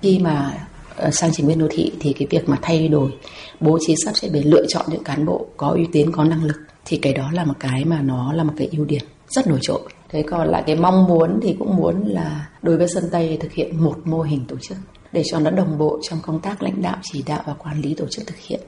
Khi 0.01 0.19
mà 0.19 0.67
ờ, 0.95 1.11
sang 1.11 1.31
chính 1.33 1.47
quyền 1.47 1.59
đô 1.59 1.67
thị 1.71 1.91
thì 1.99 2.13
cái 2.13 2.27
việc 2.31 2.49
mà 2.49 2.57
thay 2.61 2.87
đổi 2.87 3.11
bố 3.59 3.77
trí 3.81 3.95
sắp 4.05 4.11
xếp 4.15 4.29
để 4.31 4.41
lựa 4.43 4.65
chọn 4.67 4.85
những 4.89 5.03
cán 5.03 5.25
bộ 5.25 5.47
có 5.57 5.67
uy 5.67 5.87
tín 5.91 6.11
có 6.11 6.23
năng 6.23 6.43
lực 6.43 6.57
thì 6.85 6.97
cái 6.97 7.13
đó 7.13 7.29
là 7.33 7.45
một 7.45 7.53
cái 7.59 7.85
mà 7.85 8.01
nó 8.01 8.33
là 8.33 8.43
một 8.43 8.53
cái 8.57 8.69
ưu 8.71 8.85
điểm 8.85 9.01
rất 9.27 9.47
nổi 9.47 9.59
trội 9.61 9.81
thế 10.09 10.23
còn 10.27 10.47
lại 10.47 10.63
cái 10.65 10.75
mong 10.75 11.05
muốn 11.07 11.39
thì 11.43 11.55
cũng 11.59 11.75
muốn 11.75 12.07
là 12.07 12.47
đối 12.61 12.77
với 12.77 12.87
sân 12.87 13.03
tây 13.11 13.37
thực 13.41 13.51
hiện 13.51 13.83
một 13.83 13.95
mô 14.05 14.21
hình 14.21 14.45
tổ 14.47 14.55
chức 14.61 14.77
để 15.13 15.23
cho 15.31 15.39
nó 15.39 15.51
đồng 15.51 15.77
bộ 15.77 15.99
trong 16.09 16.19
công 16.21 16.41
tác 16.41 16.63
lãnh 16.63 16.81
đạo 16.81 16.97
chỉ 17.01 17.23
đạo 17.27 17.43
và 17.47 17.53
quản 17.53 17.81
lý 17.81 17.93
tổ 17.93 18.05
chức 18.09 18.27
thực 18.27 18.37
hiện 18.37 18.59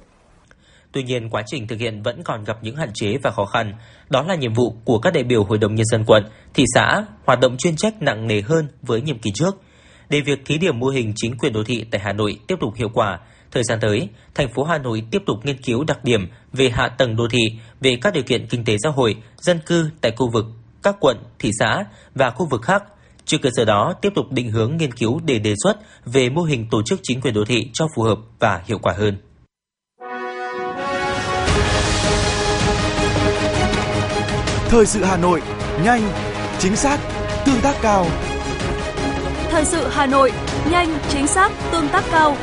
Tuy 0.91 1.03
nhiên, 1.03 1.29
quá 1.29 1.43
trình 1.47 1.67
thực 1.67 1.79
hiện 1.79 2.01
vẫn 2.01 2.23
còn 2.23 2.43
gặp 2.43 2.57
những 2.61 2.75
hạn 2.75 2.89
chế 2.93 3.17
và 3.23 3.31
khó 3.31 3.45
khăn. 3.45 3.73
Đó 4.09 4.23
là 4.23 4.35
nhiệm 4.35 4.53
vụ 4.53 4.75
của 4.85 4.99
các 4.99 5.13
đại 5.13 5.23
biểu 5.23 5.43
Hội 5.43 5.57
đồng 5.57 5.75
Nhân 5.75 5.85
dân 5.85 6.03
quận, 6.07 6.23
thị 6.53 6.65
xã, 6.75 7.05
hoạt 7.25 7.39
động 7.39 7.57
chuyên 7.57 7.75
trách 7.75 8.01
nặng 8.01 8.27
nề 8.27 8.41
hơn 8.41 8.67
với 8.81 9.01
nhiệm 9.01 9.19
kỳ 9.19 9.31
trước. 9.33 9.61
Để 10.09 10.21
việc 10.21 10.39
thí 10.45 10.57
điểm 10.57 10.79
mô 10.79 10.87
hình 10.87 11.13
chính 11.15 11.37
quyền 11.37 11.53
đô 11.53 11.63
thị 11.63 11.85
tại 11.91 12.01
Hà 12.03 12.13
Nội 12.13 12.39
tiếp 12.47 12.55
tục 12.61 12.75
hiệu 12.75 12.89
quả, 12.93 13.19
Thời 13.55 13.63
gian 13.63 13.79
tới, 13.81 14.09
thành 14.35 14.53
phố 14.53 14.63
Hà 14.63 14.77
Nội 14.77 15.03
tiếp 15.11 15.21
tục 15.25 15.37
nghiên 15.43 15.57
cứu 15.57 15.83
đặc 15.83 16.03
điểm 16.03 16.27
về 16.53 16.69
hạ 16.69 16.89
tầng 16.97 17.15
đô 17.15 17.27
thị, 17.27 17.59
về 17.81 17.97
các 18.01 18.13
điều 18.13 18.23
kiện 18.23 18.47
kinh 18.47 18.65
tế 18.65 18.77
xã 18.83 18.89
hội, 18.89 19.15
dân 19.37 19.59
cư 19.65 19.89
tại 20.01 20.11
khu 20.17 20.29
vực, 20.29 20.45
các 20.83 20.95
quận, 20.99 21.17
thị 21.39 21.51
xã 21.59 21.83
và 22.15 22.29
khu 22.29 22.47
vực 22.51 22.61
khác. 22.61 22.83
Trên 23.25 23.41
cơ 23.41 23.49
sở 23.55 23.65
đó, 23.65 23.93
tiếp 24.01 24.09
tục 24.15 24.25
định 24.31 24.51
hướng 24.51 24.77
nghiên 24.77 24.93
cứu 24.93 25.19
để 25.25 25.39
đề 25.39 25.53
xuất 25.63 25.77
về 26.05 26.29
mô 26.29 26.41
hình 26.41 26.67
tổ 26.71 26.81
chức 26.81 26.99
chính 27.03 27.21
quyền 27.21 27.33
đô 27.33 27.45
thị 27.45 27.69
cho 27.73 27.87
phù 27.95 28.03
hợp 28.03 28.17
và 28.39 28.61
hiệu 28.65 28.79
quả 28.81 28.93
hơn. 28.97 29.17
Thời 34.69 34.85
sự 34.85 35.03
Hà 35.03 35.17
Nội, 35.17 35.41
nhanh, 35.83 36.01
chính 36.59 36.75
xác, 36.75 36.99
tương 37.45 37.61
tác 37.61 37.75
cao. 37.81 38.05
Thời 39.49 39.65
sự 39.65 39.87
Hà 39.87 40.05
Nội, 40.05 40.31
nhanh, 40.71 40.97
chính 41.09 41.27
xác, 41.27 41.51
tương 41.71 41.87
tác 41.87 42.03
cao. 42.11 42.37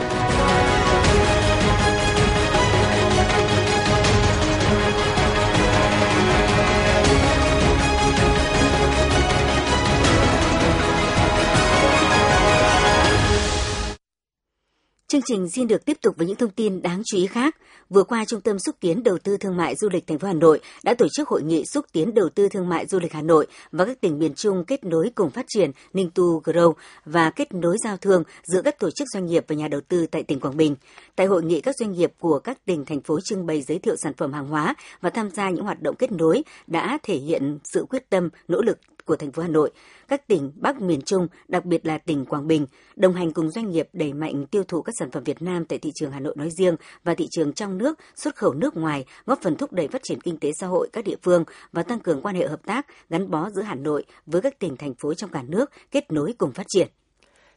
Chương 15.12 15.22
trình 15.24 15.48
xin 15.50 15.68
được 15.68 15.84
tiếp 15.84 15.98
tục 16.02 16.16
với 16.16 16.26
những 16.26 16.36
thông 16.36 16.50
tin 16.50 16.82
đáng 16.82 17.02
chú 17.04 17.16
ý 17.16 17.26
khác. 17.26 17.56
Vừa 17.90 18.02
qua, 18.02 18.24
Trung 18.24 18.40
tâm 18.40 18.58
xúc 18.58 18.76
tiến 18.80 19.02
đầu 19.02 19.18
tư 19.18 19.36
thương 19.36 19.56
mại 19.56 19.76
du 19.76 19.88
lịch 19.92 20.06
thành 20.06 20.18
phố 20.18 20.28
Hà 20.28 20.34
Nội 20.34 20.60
đã 20.84 20.94
tổ 20.94 21.06
chức 21.12 21.28
hội 21.28 21.42
nghị 21.42 21.64
xúc 21.66 21.86
tiến 21.92 22.14
đầu 22.14 22.28
tư 22.28 22.48
thương 22.48 22.68
mại 22.68 22.86
du 22.86 22.98
lịch 23.00 23.12
Hà 23.12 23.22
Nội 23.22 23.46
và 23.72 23.84
các 23.84 24.00
tỉnh 24.00 24.18
miền 24.18 24.34
Trung 24.34 24.64
kết 24.64 24.84
nối 24.84 25.10
cùng 25.14 25.30
phát 25.30 25.46
triển 25.48 25.70
Ninh 25.92 26.10
Tu 26.14 26.40
Grow 26.40 26.72
và 27.04 27.30
kết 27.30 27.54
nối 27.54 27.76
giao 27.84 27.96
thương 27.96 28.22
giữa 28.44 28.62
các 28.62 28.78
tổ 28.78 28.90
chức 28.90 29.08
doanh 29.14 29.26
nghiệp 29.26 29.44
và 29.48 29.54
nhà 29.54 29.68
đầu 29.68 29.80
tư 29.88 30.06
tại 30.06 30.22
tỉnh 30.22 30.40
Quảng 30.40 30.56
Bình. 30.56 30.76
Tại 31.16 31.26
hội 31.26 31.42
nghị, 31.42 31.60
các 31.60 31.76
doanh 31.76 31.92
nghiệp 31.92 32.12
của 32.18 32.38
các 32.38 32.64
tỉnh 32.64 32.84
thành 32.84 33.00
phố 33.00 33.20
trưng 33.20 33.46
bày 33.46 33.62
giới 33.62 33.78
thiệu 33.78 33.94
sản 33.96 34.12
phẩm 34.16 34.32
hàng 34.32 34.46
hóa 34.46 34.74
và 35.00 35.10
tham 35.10 35.30
gia 35.30 35.50
những 35.50 35.64
hoạt 35.64 35.82
động 35.82 35.96
kết 35.96 36.12
nối 36.12 36.42
đã 36.66 36.98
thể 37.02 37.16
hiện 37.16 37.58
sự 37.74 37.84
quyết 37.88 38.10
tâm, 38.10 38.28
nỗ 38.48 38.62
lực 38.62 38.78
của 39.04 39.16
thành 39.16 39.32
phố 39.32 39.42
Hà 39.42 39.48
Nội, 39.48 39.70
các 40.12 40.28
tỉnh 40.28 40.52
Bắc 40.54 40.80
miền 40.80 41.02
Trung, 41.02 41.28
đặc 41.48 41.64
biệt 41.64 41.86
là 41.86 41.98
tỉnh 41.98 42.24
Quảng 42.24 42.46
Bình, 42.46 42.66
đồng 42.96 43.14
hành 43.14 43.32
cùng 43.32 43.50
doanh 43.50 43.70
nghiệp 43.70 43.88
đẩy 43.92 44.12
mạnh 44.12 44.46
tiêu 44.46 44.64
thụ 44.68 44.82
các 44.82 44.92
sản 44.98 45.10
phẩm 45.10 45.24
Việt 45.24 45.42
Nam 45.42 45.64
tại 45.64 45.78
thị 45.78 45.92
trường 45.94 46.10
Hà 46.10 46.20
Nội 46.20 46.34
nói 46.36 46.50
riêng 46.50 46.76
và 47.04 47.14
thị 47.14 47.28
trường 47.30 47.52
trong 47.52 47.78
nước, 47.78 47.98
xuất 48.16 48.36
khẩu 48.36 48.52
nước 48.54 48.76
ngoài, 48.76 49.04
góp 49.26 49.38
phần 49.42 49.56
thúc 49.56 49.72
đẩy 49.72 49.88
phát 49.88 50.00
triển 50.04 50.20
kinh 50.20 50.36
tế 50.36 50.50
xã 50.60 50.66
hội 50.66 50.88
các 50.92 51.04
địa 51.04 51.16
phương 51.22 51.44
và 51.72 51.82
tăng 51.82 52.00
cường 52.00 52.22
quan 52.22 52.34
hệ 52.34 52.46
hợp 52.46 52.60
tác 52.66 52.86
gắn 53.10 53.30
bó 53.30 53.50
giữa 53.50 53.62
Hà 53.62 53.74
Nội 53.74 54.04
với 54.26 54.40
các 54.40 54.58
tỉnh 54.58 54.76
thành 54.76 54.94
phố 54.94 55.14
trong 55.14 55.30
cả 55.30 55.42
nước 55.42 55.70
kết 55.90 56.12
nối 56.12 56.34
cùng 56.38 56.52
phát 56.52 56.66
triển. 56.68 56.88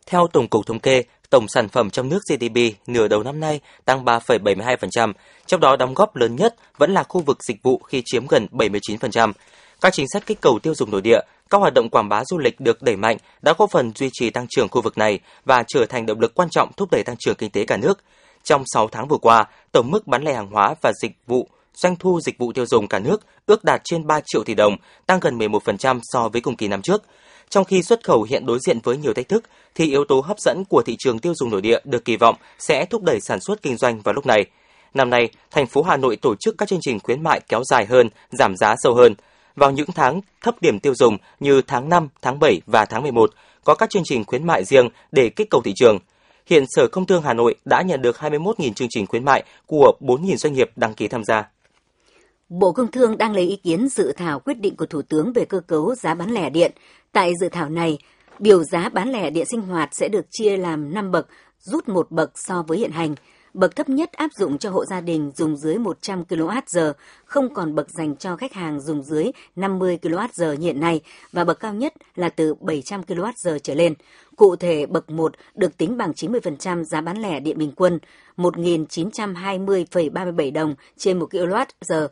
Theo 0.05 0.27
Tổng 0.33 0.47
cục 0.47 0.65
Thống 0.65 0.79
kê, 0.79 1.03
tổng 1.29 1.47
sản 1.47 1.69
phẩm 1.69 1.89
trong 1.89 2.09
nước 2.09 2.19
GDP 2.29 2.88
nửa 2.88 3.07
đầu 3.07 3.24
năm 3.24 3.39
nay 3.39 3.59
tăng 3.85 4.05
3,72%, 4.05 5.13
trong 5.45 5.59
đó 5.59 5.75
đóng 5.75 5.93
góp 5.93 6.15
lớn 6.15 6.35
nhất 6.35 6.55
vẫn 6.77 6.91
là 6.91 7.03
khu 7.03 7.21
vực 7.21 7.43
dịch 7.43 7.63
vụ 7.63 7.77
khi 7.77 8.01
chiếm 8.05 8.27
gần 8.27 8.47
79%. 8.51 9.33
Các 9.82 9.94
chính 9.94 10.05
sách 10.13 10.25
kích 10.25 10.41
cầu 10.41 10.60
tiêu 10.60 10.75
dùng 10.75 10.91
nội 10.91 11.01
địa, 11.01 11.20
các 11.50 11.58
hoạt 11.58 11.74
động 11.74 11.89
quảng 11.89 12.10
bá 12.10 12.24
du 12.25 12.38
lịch 12.38 12.60
được 12.60 12.82
đẩy 12.82 12.96
mạnh 12.96 13.17
đã 13.41 13.53
góp 13.58 13.72
phần 13.72 13.91
duy 13.96 14.10
trì 14.13 14.29
tăng 14.29 14.48
trưởng 14.50 14.70
khu 14.70 14.82
vực 14.82 14.98
này 14.98 15.20
và 15.46 15.63
trở 15.67 15.86
thành 15.86 16.05
động 16.05 16.20
lực 16.20 16.36
quan 16.36 16.50
trọng 16.50 16.72
thúc 16.77 16.91
đẩy 16.91 17.03
tăng 17.03 17.15
trưởng 17.20 17.36
kinh 17.36 17.51
tế 17.51 17.65
cả 17.65 17.77
nước. 17.77 18.03
Trong 18.44 18.63
6 18.65 18.88
tháng 18.88 19.08
vừa 19.08 19.17
qua, 19.17 19.46
tổng 19.72 19.91
mức 19.91 20.08
bán 20.08 20.24
lẻ 20.24 20.34
hàng 20.34 20.50
hóa 20.51 20.75
và 20.82 20.91
dịch 21.01 21.12
vụ 21.27 21.48
doanh 21.74 21.96
thu 21.96 22.20
dịch 22.22 22.38
vụ 22.38 22.53
tiêu 22.53 22.65
dùng 22.65 22.88
cả 22.88 23.00
nước 23.00 23.25
ước 23.46 23.63
đạt 23.63 23.82
trên 23.84 24.08
3 24.08 24.20
triệu 24.25 24.44
tỷ 24.44 24.53
đồng, 24.53 24.77
tăng 25.05 25.20
gần 25.20 25.38
11% 25.38 26.00
so 26.03 26.29
với 26.29 26.41
cùng 26.41 26.55
kỳ 26.55 26.67
năm 26.67 26.82
trước. 26.82 27.03
Trong 27.50 27.65
khi 27.65 27.84
xuất 27.84 28.03
khẩu 28.03 28.24
hiện 28.24 28.46
đối 28.46 28.60
diện 28.60 28.79
với 28.84 28.98
nhiều 28.98 29.13
thách 29.13 29.29
thức, 29.29 29.44
thì 29.75 29.86
yếu 29.86 30.05
tố 30.05 30.20
hấp 30.20 30.39
dẫn 30.39 30.63
của 30.70 30.82
thị 30.86 30.96
trường 31.00 31.20
tiêu 31.20 31.34
dùng 31.36 31.50
nội 31.50 31.62
địa 31.62 31.79
được 31.84 32.05
kỳ 32.05 32.17
vọng 32.17 32.36
sẽ 32.60 32.86
thúc 32.86 33.03
đẩy 33.03 33.22
sản 33.22 33.39
xuất 33.39 33.62
kinh 33.62 33.77
doanh 33.77 34.01
vào 34.01 34.13
lúc 34.13 34.25
này. 34.25 34.46
Năm 34.94 35.10
nay, 35.10 35.29
thành 35.51 35.67
phố 35.67 35.82
Hà 35.82 35.98
Nội 35.98 36.15
tổ 36.15 36.36
chức 36.39 36.55
các 36.58 36.70
chương 36.70 36.79
trình 36.82 37.00
khuyến 37.00 37.24
mại 37.24 37.41
kéo 37.50 37.63
dài 37.63 37.86
hơn, 37.86 38.10
giảm 38.32 38.58
giá 38.58 38.75
sâu 38.84 38.96
hơn. 38.96 39.13
Vào 39.55 39.71
những 39.71 39.89
tháng 39.95 40.21
thấp 40.41 40.62
điểm 40.62 40.79
tiêu 40.79 40.95
dùng 40.95 41.17
như 41.39 41.62
tháng 41.67 41.89
5, 41.89 42.07
tháng 42.21 42.39
7 42.39 42.62
và 42.65 42.85
tháng 42.85 43.03
11, 43.03 43.31
có 43.63 43.75
các 43.75 43.89
chương 43.89 44.03
trình 44.05 44.24
khuyến 44.25 44.47
mại 44.47 44.63
riêng 44.63 44.89
để 45.12 45.29
kích 45.29 45.50
cầu 45.50 45.62
thị 45.62 45.74
trường. 45.75 46.00
Hiện 46.45 46.63
Sở 46.67 46.88
Công 46.88 47.05
Thương 47.05 47.21
Hà 47.21 47.33
Nội 47.33 47.55
đã 47.65 47.81
nhận 47.81 48.01
được 48.01 48.15
21.000 48.15 48.74
chương 48.74 48.88
trình 48.91 49.07
khuyến 49.07 49.25
mại 49.25 49.43
của 49.65 49.91
4.000 50.00 50.35
doanh 50.35 50.53
nghiệp 50.53 50.71
đăng 50.75 50.93
ký 50.93 51.07
tham 51.07 51.24
gia. 51.24 51.50
Bộ 52.50 52.71
Công 52.71 52.91
Thương 52.91 53.17
đang 53.17 53.33
lấy 53.33 53.47
ý 53.47 53.55
kiến 53.55 53.88
dự 53.89 54.12
thảo 54.17 54.39
quyết 54.39 54.53
định 54.53 54.75
của 54.75 54.85
Thủ 54.85 55.01
tướng 55.01 55.33
về 55.33 55.45
cơ 55.45 55.59
cấu 55.59 55.95
giá 55.95 56.13
bán 56.13 56.31
lẻ 56.31 56.50
điện. 56.50 56.71
Tại 57.12 57.31
dự 57.41 57.50
thảo 57.50 57.69
này, 57.69 57.97
biểu 58.39 58.63
giá 58.63 58.89
bán 58.89 59.09
lẻ 59.09 59.29
điện 59.29 59.45
sinh 59.51 59.62
hoạt 59.62 59.89
sẽ 59.91 60.07
được 60.07 60.25
chia 60.31 60.57
làm 60.57 60.93
5 60.93 61.12
bậc, 61.12 61.27
rút 61.59 61.89
một 61.89 62.12
bậc 62.12 62.31
so 62.35 62.63
với 62.67 62.77
hiện 62.77 62.91
hành. 62.91 63.15
Bậc 63.55 63.75
thấp 63.75 63.89
nhất 63.89 64.12
áp 64.12 64.33
dụng 64.33 64.57
cho 64.57 64.69
hộ 64.69 64.85
gia 64.85 65.01
đình 65.01 65.31
dùng 65.35 65.57
dưới 65.57 65.77
100 65.77 66.24
kWh, 66.29 66.93
không 67.25 67.53
còn 67.53 67.75
bậc 67.75 67.89
dành 67.89 68.15
cho 68.15 68.35
khách 68.35 68.53
hàng 68.53 68.79
dùng 68.79 69.03
dưới 69.03 69.31
50 69.55 70.00
kWh 70.01 70.59
hiện 70.59 70.79
nay 70.79 71.01
và 71.31 71.43
bậc 71.43 71.59
cao 71.59 71.74
nhất 71.74 71.93
là 72.15 72.29
từ 72.29 72.53
700 72.53 73.01
kWh 73.01 73.59
trở 73.59 73.74
lên. 73.74 73.93
Cụ 74.35 74.55
thể, 74.55 74.85
bậc 74.85 75.09
1 75.09 75.33
được 75.55 75.77
tính 75.77 75.97
bằng 75.97 76.12
90% 76.12 76.83
giá 76.83 77.01
bán 77.01 77.17
lẻ 77.17 77.39
điện 77.39 77.57
bình 77.57 77.71
quân, 77.75 78.00
1.920,37 78.38 80.53
đồng 80.53 80.75
trên 80.97 81.19
1 81.19 81.29
kWh. 81.31 82.07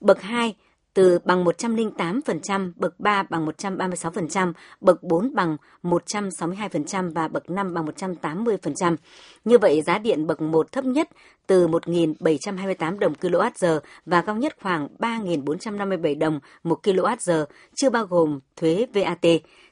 Bậc 0.00 0.22
2 0.22 0.54
từ 0.94 1.18
bằng 1.24 1.44
108%, 1.44 2.72
bậc 2.76 3.00
3 3.00 3.22
bằng 3.22 3.46
136%, 3.46 4.52
bậc 4.80 5.02
4 5.02 5.34
bằng 5.34 5.56
162% 5.82 7.12
và 7.14 7.28
bậc 7.28 7.50
5 7.50 7.74
bằng 7.74 7.86
180%. 7.86 8.96
Như 9.44 9.58
vậy, 9.58 9.82
giá 9.82 9.98
điện 9.98 10.26
bậc 10.26 10.40
1 10.40 10.72
thấp 10.72 10.84
nhất 10.84 11.08
từ 11.46 11.68
1.728 11.68 12.98
đồng 12.98 13.12
kWh 13.20 13.80
và 14.06 14.22
cao 14.22 14.36
nhất 14.36 14.56
khoảng 14.62 14.88
3.457 14.98 16.18
đồng 16.18 16.40
1 16.64 16.80
kWh, 16.82 17.46
chưa 17.74 17.90
bao 17.90 18.06
gồm 18.06 18.40
thuế 18.56 18.86
VAT. 18.94 19.26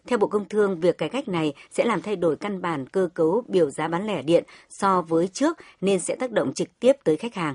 Theo 0.06 0.18
Bộ 0.18 0.26
Công 0.26 0.48
Thương, 0.48 0.80
việc 0.80 0.98
cải 0.98 1.08
cách 1.08 1.28
này 1.28 1.52
sẽ 1.70 1.84
làm 1.84 2.02
thay 2.02 2.16
đổi 2.16 2.37
căn 2.37 2.62
bản 2.62 2.87
cơ 2.87 3.08
cấu 3.14 3.42
biểu 3.48 3.70
giá 3.70 3.88
bán 3.88 4.06
lẻ 4.06 4.22
điện 4.22 4.44
so 4.68 5.02
với 5.02 5.28
trước 5.28 5.58
nên 5.80 6.00
sẽ 6.00 6.16
tác 6.16 6.32
động 6.32 6.54
trực 6.54 6.68
tiếp 6.80 6.92
tới 7.04 7.16
khách 7.16 7.34
hàng. 7.34 7.54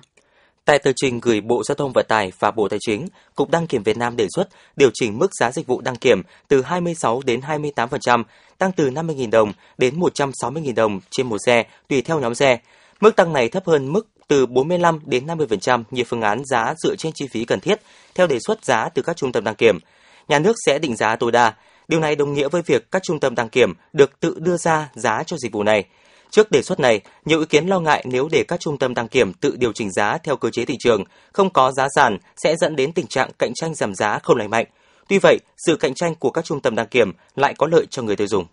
Tại 0.66 0.80
tờ 0.80 0.92
trình 0.96 1.20
gửi 1.20 1.42
Bộ 1.42 1.64
Giao 1.64 1.76
thông 1.76 1.94
Vận 1.94 2.06
tải 2.10 2.32
và 2.40 2.52
Bộ 2.52 2.68
Tài 2.68 2.80
chính, 2.82 3.08
Cục 3.36 3.50
Đăng 3.50 3.68
kiểm 3.68 3.84
Việt 3.84 3.98
Nam 3.98 4.16
đề 4.16 4.28
xuất 4.36 4.48
điều 4.76 4.90
chỉnh 4.94 5.20
mức 5.20 5.32
giá 5.40 5.52
dịch 5.52 5.68
vụ 5.68 5.82
đăng 5.82 5.96
kiểm 5.96 6.22
từ 6.48 6.62
26 6.62 7.22
đến 7.26 7.40
28%, 7.40 8.24
tăng 8.58 8.72
từ 8.72 8.90
50.000 8.90 9.30
đồng 9.30 9.54
đến 9.78 10.00
160.000 10.00 10.76
đồng 10.76 11.00
trên 11.12 11.28
một 11.28 11.38
xe 11.46 11.64
tùy 11.88 12.02
theo 12.02 12.20
nhóm 12.20 12.36
xe. 12.36 12.60
Mức 13.02 13.16
tăng 13.16 13.34
này 13.34 13.50
thấp 13.50 13.68
hơn 13.68 13.94
mức 13.94 14.08
từ 14.28 14.46
45 14.46 15.00
đến 15.06 15.28
50% 15.28 15.84
như 15.92 16.04
phương 16.08 16.22
án 16.22 16.42
giá 16.46 16.74
dựa 16.78 16.96
trên 16.96 17.14
chi 17.16 17.28
phí 17.32 17.46
cần 17.46 17.60
thiết 17.60 17.82
theo 18.16 18.28
đề 18.28 18.40
xuất 18.48 18.66
giá 18.66 18.90
từ 18.90 19.02
các 19.02 19.18
trung 19.18 19.32
tâm 19.32 19.44
đăng 19.44 19.56
kiểm. 19.56 19.80
Nhà 20.28 20.40
nước 20.40 20.56
sẽ 20.66 20.80
định 20.80 20.96
giá 20.96 21.16
tối 21.16 21.32
đa. 21.32 21.54
Điều 21.88 22.00
này 22.00 22.16
đồng 22.16 22.34
nghĩa 22.34 22.48
với 22.48 22.62
việc 22.62 22.92
các 22.92 23.04
trung 23.04 23.20
tâm 23.20 23.36
đăng 23.36 23.50
kiểm 23.50 23.74
được 23.94 24.20
tự 24.20 24.36
đưa 24.40 24.58
ra 24.58 24.90
giá 24.96 25.24
cho 25.24 25.38
dịch 25.38 25.52
vụ 25.52 25.64
này. 25.64 25.86
Trước 26.34 26.52
đề 26.52 26.62
xuất 26.62 26.80
này, 26.80 27.02
nhiều 27.26 27.40
ý 27.40 27.46
kiến 27.46 27.68
lo 27.68 27.80
ngại 27.80 28.06
nếu 28.08 28.28
để 28.32 28.44
các 28.48 28.60
trung 28.60 28.78
tâm 28.78 28.94
đăng 28.94 29.08
kiểm 29.08 29.34
tự 29.34 29.56
điều 29.56 29.74
chỉnh 29.74 29.92
giá 29.92 30.18
theo 30.18 30.36
cơ 30.36 30.50
chế 30.50 30.66
thị 30.66 30.76
trường, 30.80 31.04
không 31.34 31.50
có 31.50 31.72
giá 31.72 31.88
sàn 31.96 32.18
sẽ 32.44 32.56
dẫn 32.56 32.76
đến 32.76 32.92
tình 32.92 33.08
trạng 33.08 33.32
cạnh 33.40 33.52
tranh 33.56 33.76
giảm 33.76 33.96
giá 33.96 34.20
không 34.24 34.38
lành 34.38 34.50
mạnh. 34.50 34.66
Tuy 35.08 35.20
vậy, 35.22 35.38
sự 35.66 35.76
cạnh 35.76 35.94
tranh 35.94 36.16
của 36.16 36.30
các 36.30 36.46
trung 36.46 36.60
tâm 36.60 36.76
đăng 36.76 36.88
kiểm 36.88 37.12
lại 37.36 37.54
có 37.58 37.68
lợi 37.68 37.86
cho 37.90 38.02
người 38.02 38.16
tiêu 38.16 38.28
dùng. 38.28 38.46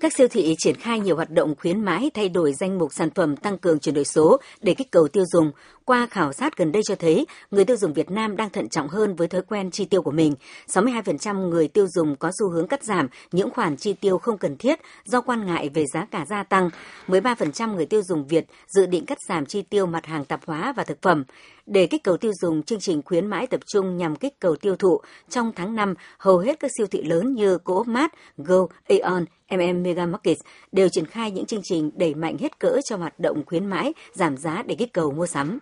Các 0.00 0.12
siêu 0.16 0.28
thị 0.28 0.54
triển 0.58 0.74
khai 0.74 1.00
nhiều 1.00 1.16
hoạt 1.16 1.30
động 1.30 1.54
khuyến 1.58 1.84
mãi 1.84 2.10
thay 2.14 2.28
đổi 2.28 2.52
danh 2.52 2.78
mục 2.78 2.92
sản 2.94 3.10
phẩm 3.14 3.36
tăng 3.36 3.58
cường 3.58 3.78
chuyển 3.78 3.94
đổi 3.94 4.04
số 4.04 4.40
để 4.60 4.74
kích 4.74 4.90
cầu 4.90 5.08
tiêu 5.08 5.24
dùng. 5.32 5.52
Qua 5.84 6.06
khảo 6.06 6.32
sát 6.32 6.56
gần 6.56 6.72
đây 6.72 6.82
cho 6.82 6.94
thấy, 6.94 7.26
người 7.50 7.64
tiêu 7.64 7.76
dùng 7.76 7.92
Việt 7.92 8.10
Nam 8.10 8.36
đang 8.36 8.50
thận 8.50 8.68
trọng 8.68 8.88
hơn 8.88 9.14
với 9.14 9.28
thói 9.28 9.42
quen 9.42 9.70
chi 9.70 9.84
tiêu 9.84 10.02
của 10.02 10.10
mình. 10.10 10.34
62% 10.66 11.48
người 11.48 11.68
tiêu 11.68 11.86
dùng 11.88 12.16
có 12.16 12.30
xu 12.40 12.50
hướng 12.50 12.66
cắt 12.68 12.84
giảm 12.84 13.08
những 13.32 13.50
khoản 13.50 13.76
chi 13.76 13.92
tiêu 13.92 14.18
không 14.18 14.38
cần 14.38 14.56
thiết 14.56 14.80
do 15.04 15.20
quan 15.20 15.46
ngại 15.46 15.68
về 15.74 15.84
giá 15.92 16.06
cả 16.10 16.24
gia 16.28 16.42
tăng. 16.42 16.70
13% 17.08 17.74
người 17.74 17.86
tiêu 17.86 18.02
dùng 18.02 18.26
Việt 18.26 18.46
dự 18.68 18.86
định 18.86 19.06
cắt 19.06 19.18
giảm 19.28 19.46
chi 19.46 19.62
tiêu 19.62 19.86
mặt 19.86 20.06
hàng 20.06 20.24
tạp 20.24 20.40
hóa 20.46 20.72
và 20.76 20.84
thực 20.84 21.02
phẩm. 21.02 21.24
Để 21.66 21.86
kích 21.86 22.04
cầu 22.04 22.16
tiêu 22.16 22.32
dùng, 22.40 22.62
chương 22.62 22.80
trình 22.80 23.02
khuyến 23.04 23.26
mãi 23.26 23.46
tập 23.46 23.60
trung 23.66 23.96
nhằm 23.96 24.16
kích 24.16 24.40
cầu 24.40 24.56
tiêu 24.56 24.76
thụ. 24.76 25.00
Trong 25.28 25.52
tháng 25.56 25.74
5, 25.74 25.94
hầu 26.18 26.38
hết 26.38 26.60
các 26.60 26.70
siêu 26.78 26.86
thị 26.86 27.02
lớn 27.02 27.34
như 27.34 27.58
Coop 27.58 27.86
Mart, 27.86 28.12
Go, 28.36 28.66
Aeon, 28.88 29.24
MM 29.50 29.82
Mega 29.82 30.06
Market 30.06 30.36
đều 30.72 30.88
triển 30.88 31.06
khai 31.06 31.30
những 31.30 31.46
chương 31.46 31.60
trình 31.64 31.90
đẩy 31.94 32.14
mạnh 32.14 32.38
hết 32.38 32.58
cỡ 32.58 32.80
cho 32.84 32.96
hoạt 32.96 33.20
động 33.20 33.42
khuyến 33.46 33.66
mãi, 33.66 33.92
giảm 34.12 34.36
giá 34.36 34.62
để 34.66 34.74
kích 34.74 34.92
cầu 34.92 35.12
mua 35.12 35.26
sắm. 35.26 35.58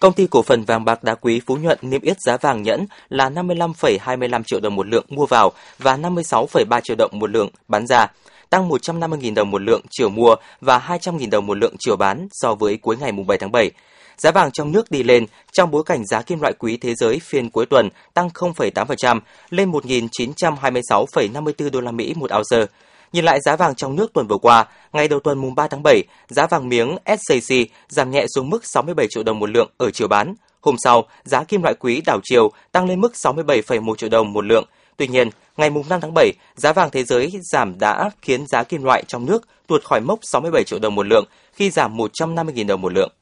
Công 0.00 0.12
ty 0.12 0.26
cổ 0.26 0.42
phần 0.42 0.64
vàng 0.64 0.84
bạc 0.84 1.04
đá 1.04 1.14
quý 1.14 1.40
Phú 1.46 1.56
Nhuận 1.56 1.78
niêm 1.82 2.00
yết 2.00 2.20
giá 2.20 2.36
vàng 2.36 2.62
nhẫn 2.62 2.86
là 3.08 3.30
55,25 3.30 4.42
triệu 4.42 4.60
đồng 4.60 4.76
một 4.76 4.86
lượng 4.86 5.04
mua 5.08 5.26
vào 5.26 5.52
và 5.78 5.96
56,3 5.96 6.80
triệu 6.84 6.96
đồng 6.96 7.18
một 7.18 7.30
lượng 7.30 7.48
bán 7.68 7.86
ra, 7.86 8.10
tăng 8.50 8.68
150.000 8.68 9.34
đồng 9.34 9.50
một 9.50 9.62
lượng 9.62 9.80
chiều 9.90 10.08
mua 10.08 10.34
và 10.60 10.78
200.000 10.78 11.30
đồng 11.30 11.46
một 11.46 11.58
lượng 11.58 11.74
chiều 11.78 11.96
bán 11.96 12.28
so 12.32 12.54
với 12.54 12.76
cuối 12.76 12.96
ngày 12.96 13.12
7 13.26 13.38
tháng 13.38 13.52
7. 13.52 13.70
Giá 14.16 14.30
vàng 14.30 14.50
trong 14.50 14.72
nước 14.72 14.90
đi 14.90 15.02
lên 15.02 15.26
trong 15.52 15.70
bối 15.70 15.82
cảnh 15.86 16.06
giá 16.06 16.22
kim 16.22 16.40
loại 16.40 16.52
quý 16.58 16.76
thế 16.76 16.94
giới 16.94 17.20
phiên 17.22 17.50
cuối 17.50 17.66
tuần 17.66 17.88
tăng 18.14 18.28
0,8% 18.28 19.20
lên 19.50 19.70
1.926,54 19.70 21.70
đô 21.70 21.80
la 21.80 21.92
Mỹ 21.92 22.14
một 22.16 22.30
ounce. 22.36 22.66
Nhìn 23.12 23.24
lại 23.24 23.40
giá 23.40 23.56
vàng 23.56 23.74
trong 23.74 23.96
nước 23.96 24.12
tuần 24.12 24.26
vừa 24.26 24.38
qua, 24.38 24.66
ngày 24.92 25.08
đầu 25.08 25.20
tuần 25.20 25.38
mùng 25.38 25.54
3 25.54 25.68
tháng 25.68 25.82
7, 25.82 26.02
giá 26.28 26.46
vàng 26.46 26.68
miếng 26.68 26.96
SJC 27.04 27.66
giảm 27.88 28.10
nhẹ 28.10 28.26
xuống 28.34 28.50
mức 28.50 28.66
67 28.66 29.06
triệu 29.10 29.22
đồng 29.22 29.38
một 29.38 29.50
lượng 29.50 29.70
ở 29.76 29.90
chiều 29.90 30.08
bán. 30.08 30.34
Hôm 30.60 30.76
sau, 30.78 31.04
giá 31.24 31.44
kim 31.44 31.62
loại 31.62 31.74
quý 31.74 32.02
đảo 32.06 32.20
chiều 32.24 32.50
tăng 32.72 32.88
lên 32.88 33.00
mức 33.00 33.12
67,1 33.14 33.94
triệu 33.94 34.10
đồng 34.10 34.32
một 34.32 34.44
lượng. 34.44 34.64
Tuy 34.96 35.08
nhiên, 35.08 35.30
ngày 35.56 35.70
mùng 35.70 35.88
5 35.88 36.00
tháng 36.00 36.14
7, 36.14 36.32
giá 36.56 36.72
vàng 36.72 36.90
thế 36.90 37.04
giới 37.04 37.32
giảm 37.52 37.78
đã 37.78 38.10
khiến 38.22 38.46
giá 38.46 38.62
kim 38.62 38.82
loại 38.82 39.02
trong 39.08 39.26
nước 39.26 39.48
tuột 39.66 39.84
khỏi 39.84 40.00
mốc 40.00 40.18
67 40.22 40.64
triệu 40.64 40.78
đồng 40.78 40.94
một 40.94 41.06
lượng 41.06 41.24
khi 41.52 41.70
giảm 41.70 41.96
150.000 41.96 42.66
đồng 42.66 42.80
một 42.80 42.92
lượng. 42.92 43.12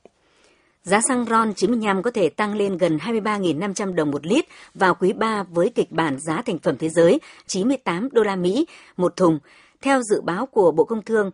Giá 0.83 1.01
xăng 1.01 1.25
RON 1.25 1.55
95 1.55 2.03
có 2.03 2.11
thể 2.11 2.29
tăng 2.29 2.55
lên 2.55 2.79
gần 2.79 2.97
23.500 2.97 3.95
đồng 3.95 4.11
một 4.11 4.27
lít 4.27 4.45
vào 4.75 4.95
quý 4.95 5.13
3 5.13 5.43
với 5.43 5.71
kịch 5.75 5.91
bản 5.91 6.19
giá 6.21 6.43
thành 6.43 6.59
phẩm 6.59 6.77
thế 6.79 6.89
giới 6.89 7.21
98 7.47 8.09
đô 8.13 8.23
la 8.23 8.37
Mỹ 8.37 8.67
một 8.97 9.17
thùng. 9.17 9.39
Theo 9.87 10.03
dự 10.03 10.21
báo 10.21 10.47
của 10.47 10.73
Bộ 10.73 10.85
Công 10.85 11.03
Thương, 11.03 11.31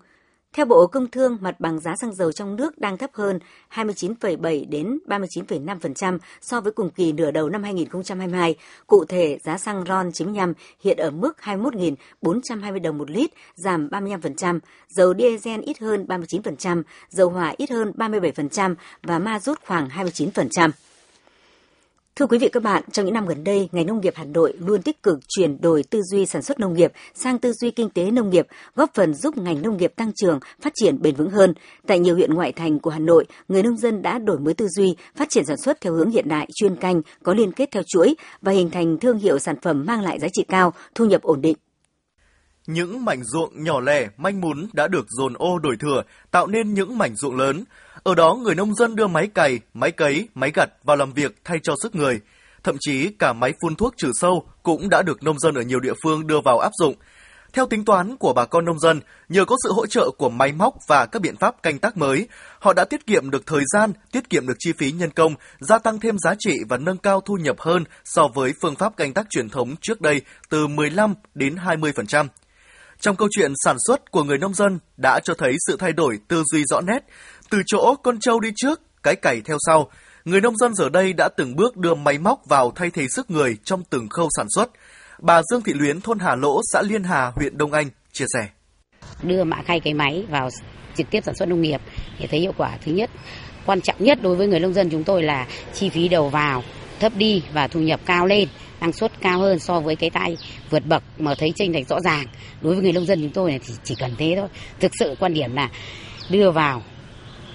theo 0.53 0.67
Bộ 0.67 0.87
Công 0.87 1.11
Thương, 1.11 1.39
mặt 1.41 1.61
bằng 1.61 1.81
giá 1.81 1.97
xăng 2.01 2.15
dầu 2.15 2.33
trong 2.33 2.57
nước 2.57 2.79
đang 2.79 2.99
thấp 2.99 3.11
hơn 3.13 3.39
29,7 3.75 4.65
đến 4.69 4.99
39,5% 5.07 6.19
so 6.41 6.61
với 6.61 6.73
cùng 6.73 6.91
kỳ 6.91 7.13
nửa 7.13 7.31
đầu 7.31 7.49
năm 7.49 7.63
2022. 7.63 8.55
Cụ 8.87 9.05
thể, 9.05 9.39
giá 9.43 9.59
xăng 9.59 9.85
RON 9.89 10.13
95 10.13 10.55
hiện 10.81 10.97
ở 10.97 11.11
mức 11.11 11.37
21.420 11.43 12.83
đồng 12.83 12.99
một 12.99 13.11
lít, 13.11 13.31
giảm 13.55 13.89
35%, 13.89 14.59
dầu 14.89 15.15
diesel 15.19 15.61
ít 15.61 15.79
hơn 15.79 16.07
39%, 16.09 16.83
dầu 17.09 17.31
hỏa 17.31 17.55
ít 17.57 17.71
hơn 17.71 17.93
37% 17.97 18.75
và 19.03 19.19
ma 19.19 19.41
rút 19.41 19.59
khoảng 19.67 19.89
29%. 19.89 20.71
Thưa 22.17 22.27
quý 22.27 22.39
vị 22.39 22.49
các 22.49 22.63
bạn, 22.63 22.83
trong 22.93 23.05
những 23.05 23.15
năm 23.15 23.27
gần 23.27 23.45
đây, 23.45 23.69
ngành 23.73 23.87
nông 23.87 24.01
nghiệp 24.01 24.13
Hà 24.17 24.25
Nội 24.25 24.53
luôn 24.59 24.83
tích 24.83 25.03
cực 25.03 25.19
chuyển 25.29 25.61
đổi 25.61 25.83
tư 25.91 26.03
duy 26.03 26.27
sản 26.27 26.43
xuất 26.43 26.61
nông 26.61 26.75
nghiệp 26.75 26.93
sang 27.15 27.39
tư 27.39 27.53
duy 27.53 27.71
kinh 27.71 27.91
tế 27.91 28.11
nông 28.11 28.31
nghiệp, 28.31 28.47
góp 28.75 28.91
phần 28.95 29.15
giúp 29.15 29.39
ngành 29.39 29.63
nông 29.63 29.77
nghiệp 29.77 29.93
tăng 29.97 30.13
trưởng, 30.13 30.41
phát 30.61 30.73
triển 30.75 31.03
bền 31.03 31.15
vững 31.15 31.31
hơn. 31.31 31.55
Tại 31.87 31.99
nhiều 31.99 32.15
huyện 32.15 32.35
ngoại 32.35 32.53
thành 32.53 32.79
của 32.79 32.91
Hà 32.91 32.99
Nội, 32.99 33.25
người 33.49 33.63
nông 33.63 33.77
dân 33.77 34.03
đã 34.03 34.19
đổi 34.19 34.39
mới 34.39 34.55
tư 34.55 34.69
duy, 34.69 34.97
phát 35.17 35.31
triển 35.31 35.45
sản 35.45 35.57
xuất 35.57 35.81
theo 35.81 35.93
hướng 35.93 36.11
hiện 36.11 36.29
đại, 36.29 36.49
chuyên 36.55 36.77
canh, 36.77 37.03
có 37.23 37.35
liên 37.35 37.53
kết 37.53 37.69
theo 37.73 37.83
chuỗi 37.87 38.15
và 38.43 38.53
hình 38.53 38.71
thành 38.71 38.99
thương 38.99 39.19
hiệu 39.19 39.39
sản 39.39 39.57
phẩm 39.63 39.85
mang 39.87 40.03
lại 40.03 40.19
giá 40.19 40.29
trị 40.33 40.45
cao, 40.49 40.73
thu 40.95 41.05
nhập 41.05 41.23
ổn 41.23 41.41
định. 41.41 41.57
Những 42.67 43.05
mảnh 43.05 43.25
ruộng 43.25 43.65
nhỏ 43.65 43.81
lẻ, 43.81 44.09
manh 44.17 44.41
mún 44.41 44.69
đã 44.73 44.89
được 44.89 45.07
dồn 45.09 45.33
ô 45.39 45.59
đổi 45.59 45.77
thừa, 45.77 46.03
tạo 46.31 46.47
nên 46.47 46.75
những 46.75 46.99
mảnh 46.99 47.17
ruộng 47.17 47.37
lớn. 47.37 47.65
Ở 48.03 48.15
đó 48.15 48.35
người 48.35 48.55
nông 48.55 48.75
dân 48.75 48.97
đưa 48.97 49.07
máy 49.07 49.27
cày, 49.27 49.61
máy 49.75 49.91
cấy, 49.91 50.29
máy 50.35 50.51
gặt 50.55 50.71
vào 50.85 50.97
làm 50.97 51.13
việc 51.13 51.35
thay 51.45 51.59
cho 51.63 51.75
sức 51.83 51.95
người. 51.95 52.21
Thậm 52.65 52.77
chí 52.81 53.09
cả 53.19 53.33
máy 53.33 53.53
phun 53.63 53.75
thuốc 53.75 53.95
trừ 53.97 54.11
sâu 54.15 54.47
cũng 54.63 54.89
đã 54.89 55.03
được 55.03 55.23
nông 55.23 55.39
dân 55.39 55.55
ở 55.55 55.63
nhiều 55.63 55.81
địa 55.81 55.93
phương 56.05 56.27
đưa 56.27 56.41
vào 56.45 56.59
áp 56.59 56.71
dụng. 56.81 56.95
Theo 57.53 57.67
tính 57.67 57.85
toán 57.85 58.17
của 58.17 58.33
bà 58.33 58.45
con 58.45 58.65
nông 58.65 58.79
dân, 58.79 59.01
nhờ 59.29 59.45
có 59.45 59.57
sự 59.65 59.73
hỗ 59.73 59.87
trợ 59.87 60.11
của 60.19 60.31
máy 60.31 60.53
móc 60.53 60.75
và 60.89 61.07
các 61.07 61.23
biện 61.23 61.37
pháp 61.37 61.63
canh 61.63 61.79
tác 61.79 61.97
mới, 61.97 62.29
họ 62.59 62.73
đã 62.73 62.85
tiết 62.85 63.07
kiệm 63.07 63.31
được 63.31 63.47
thời 63.47 63.63
gian, 63.67 63.93
tiết 64.13 64.31
kiệm 64.31 64.47
được 64.47 64.57
chi 64.59 64.73
phí 64.79 64.93
nhân 64.93 65.11
công, 65.11 65.35
gia 65.61 65.79
tăng 65.79 66.01
thêm 66.01 66.19
giá 66.19 66.35
trị 66.39 66.59
và 66.69 66.77
nâng 66.77 66.99
cao 66.99 67.21
thu 67.21 67.35
nhập 67.35 67.57
hơn 67.61 67.85
so 68.05 68.29
với 68.35 68.53
phương 68.63 68.77
pháp 68.77 68.97
canh 68.97 69.13
tác 69.13 69.27
truyền 69.31 69.49
thống 69.49 69.75
trước 69.81 70.01
đây 70.01 70.21
từ 70.51 70.67
15 70.67 71.15
đến 71.35 71.57
20%. 71.57 72.27
Trong 73.03 73.17
câu 73.17 73.29
chuyện 73.31 73.53
sản 73.65 73.77
xuất 73.87 74.11
của 74.11 74.25
người 74.25 74.39
nông 74.39 74.55
dân 74.55 74.79
đã 74.97 75.21
cho 75.25 75.35
thấy 75.35 75.57
sự 75.67 75.77
thay 75.79 75.93
đổi 75.93 76.19
tư 76.29 76.43
duy 76.53 76.65
rõ 76.65 76.81
nét, 76.81 76.99
từ 77.51 77.59
chỗ 77.67 77.95
con 78.03 78.21
trâu 78.21 78.41
đi 78.41 78.49
trước, 78.57 78.81
cái 79.03 79.17
cày 79.17 79.41
theo 79.41 79.57
sau, 79.67 79.91
người 80.25 80.41
nông 80.41 80.57
dân 80.57 80.75
giờ 80.75 80.89
đây 80.89 81.13
đã 81.13 81.29
từng 81.37 81.57
bước 81.57 81.77
đưa 81.77 81.95
máy 81.95 82.19
móc 82.19 82.41
vào 82.49 82.73
thay 82.77 82.91
thế 82.91 83.07
sức 83.09 83.31
người 83.31 83.57
trong 83.65 83.83
từng 83.91 84.09
khâu 84.09 84.29
sản 84.37 84.47
xuất. 84.55 84.71
Bà 85.19 85.43
Dương 85.43 85.63
Thị 85.63 85.73
Luyến, 85.73 86.01
thôn 86.01 86.19
Hà 86.19 86.35
Lỗ, 86.35 86.61
xã 86.73 86.83
Liên 86.83 87.05
Hà, 87.05 87.33
huyện 87.37 87.59
Đông 87.59 87.73
Anh, 87.73 87.89
chia 88.13 88.25
sẻ. 88.35 88.49
Đưa 89.23 89.45
mạ 89.45 89.57
khay 89.67 89.81
cái 89.81 89.95
máy 89.95 90.27
vào 90.31 90.49
trực 90.97 91.11
tiếp 91.11 91.21
sản 91.25 91.35
xuất 91.35 91.49
nông 91.49 91.63
nghiệp 91.63 91.81
thì 92.19 92.27
thấy 92.27 92.41
hiệu 92.41 92.53
quả 92.57 92.79
thứ 92.85 92.93
nhất, 92.93 93.11
quan 93.67 93.81
trọng 93.81 93.97
nhất 93.99 94.19
đối 94.23 94.37
với 94.37 94.47
người 94.47 94.61
nông 94.61 94.75
dân 94.75 94.91
chúng 94.91 95.05
tôi 95.05 95.23
là 95.23 95.47
chi 95.75 95.89
phí 95.89 96.09
đầu 96.09 96.29
vào 96.29 96.63
thấp 97.03 97.13
đi 97.17 97.43
và 97.53 97.69
thu 97.69 97.81
nhập 97.81 98.01
cao 98.07 98.27
lên 98.27 98.49
năng 98.81 98.93
suất 98.93 99.21
cao 99.21 99.39
hơn 99.39 99.59
so 99.59 99.81
với 99.81 99.97
cái 99.97 100.11
tay 100.11 100.37
vượt 100.71 100.87
bậc 100.87 101.03
mà 101.19 101.35
thấy 101.35 101.53
chênh 101.57 101.73
lệch 101.73 101.89
rõ 101.89 102.01
ràng 102.01 102.27
đối 102.61 102.75
với 102.75 102.83
người 102.83 102.93
nông 102.93 103.07
dân 103.07 103.21
chúng 103.23 103.31
tôi 103.31 103.51
này 103.51 103.61
thì 103.67 103.75
chỉ 103.85 103.95
cần 103.95 104.15
thế 104.19 104.35
thôi 104.37 104.49
thực 104.81 104.93
sự 104.99 105.15
quan 105.21 105.35
điểm 105.35 105.55
là 105.55 105.71
đưa 106.31 106.51
vào 106.51 106.83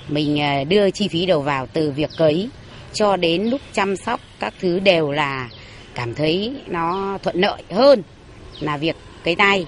mình 0.08 0.40
à, 0.40 0.64
đưa 0.64 0.90
chi 0.90 1.08
phí 1.08 1.26
đầu 1.26 1.42
vào 1.42 1.68
từ 1.74 1.92
việc 1.92 2.10
cấy 2.18 2.50
cho 2.94 3.18
đến 3.18 3.44
lúc 3.44 3.62
chăm 3.74 3.96
sóc 3.96 4.20
các 4.40 4.54
thứ 4.60 4.80
đều 4.80 5.12
là 5.12 5.50
cảm 5.96 6.14
thấy 6.14 6.56
nó 6.68 7.18
thuận 7.24 7.36
lợi 7.36 7.64
hơn 7.72 8.04
là 8.60 8.78
việc 8.78 8.96
cấy 9.24 9.36
tay. 9.36 9.68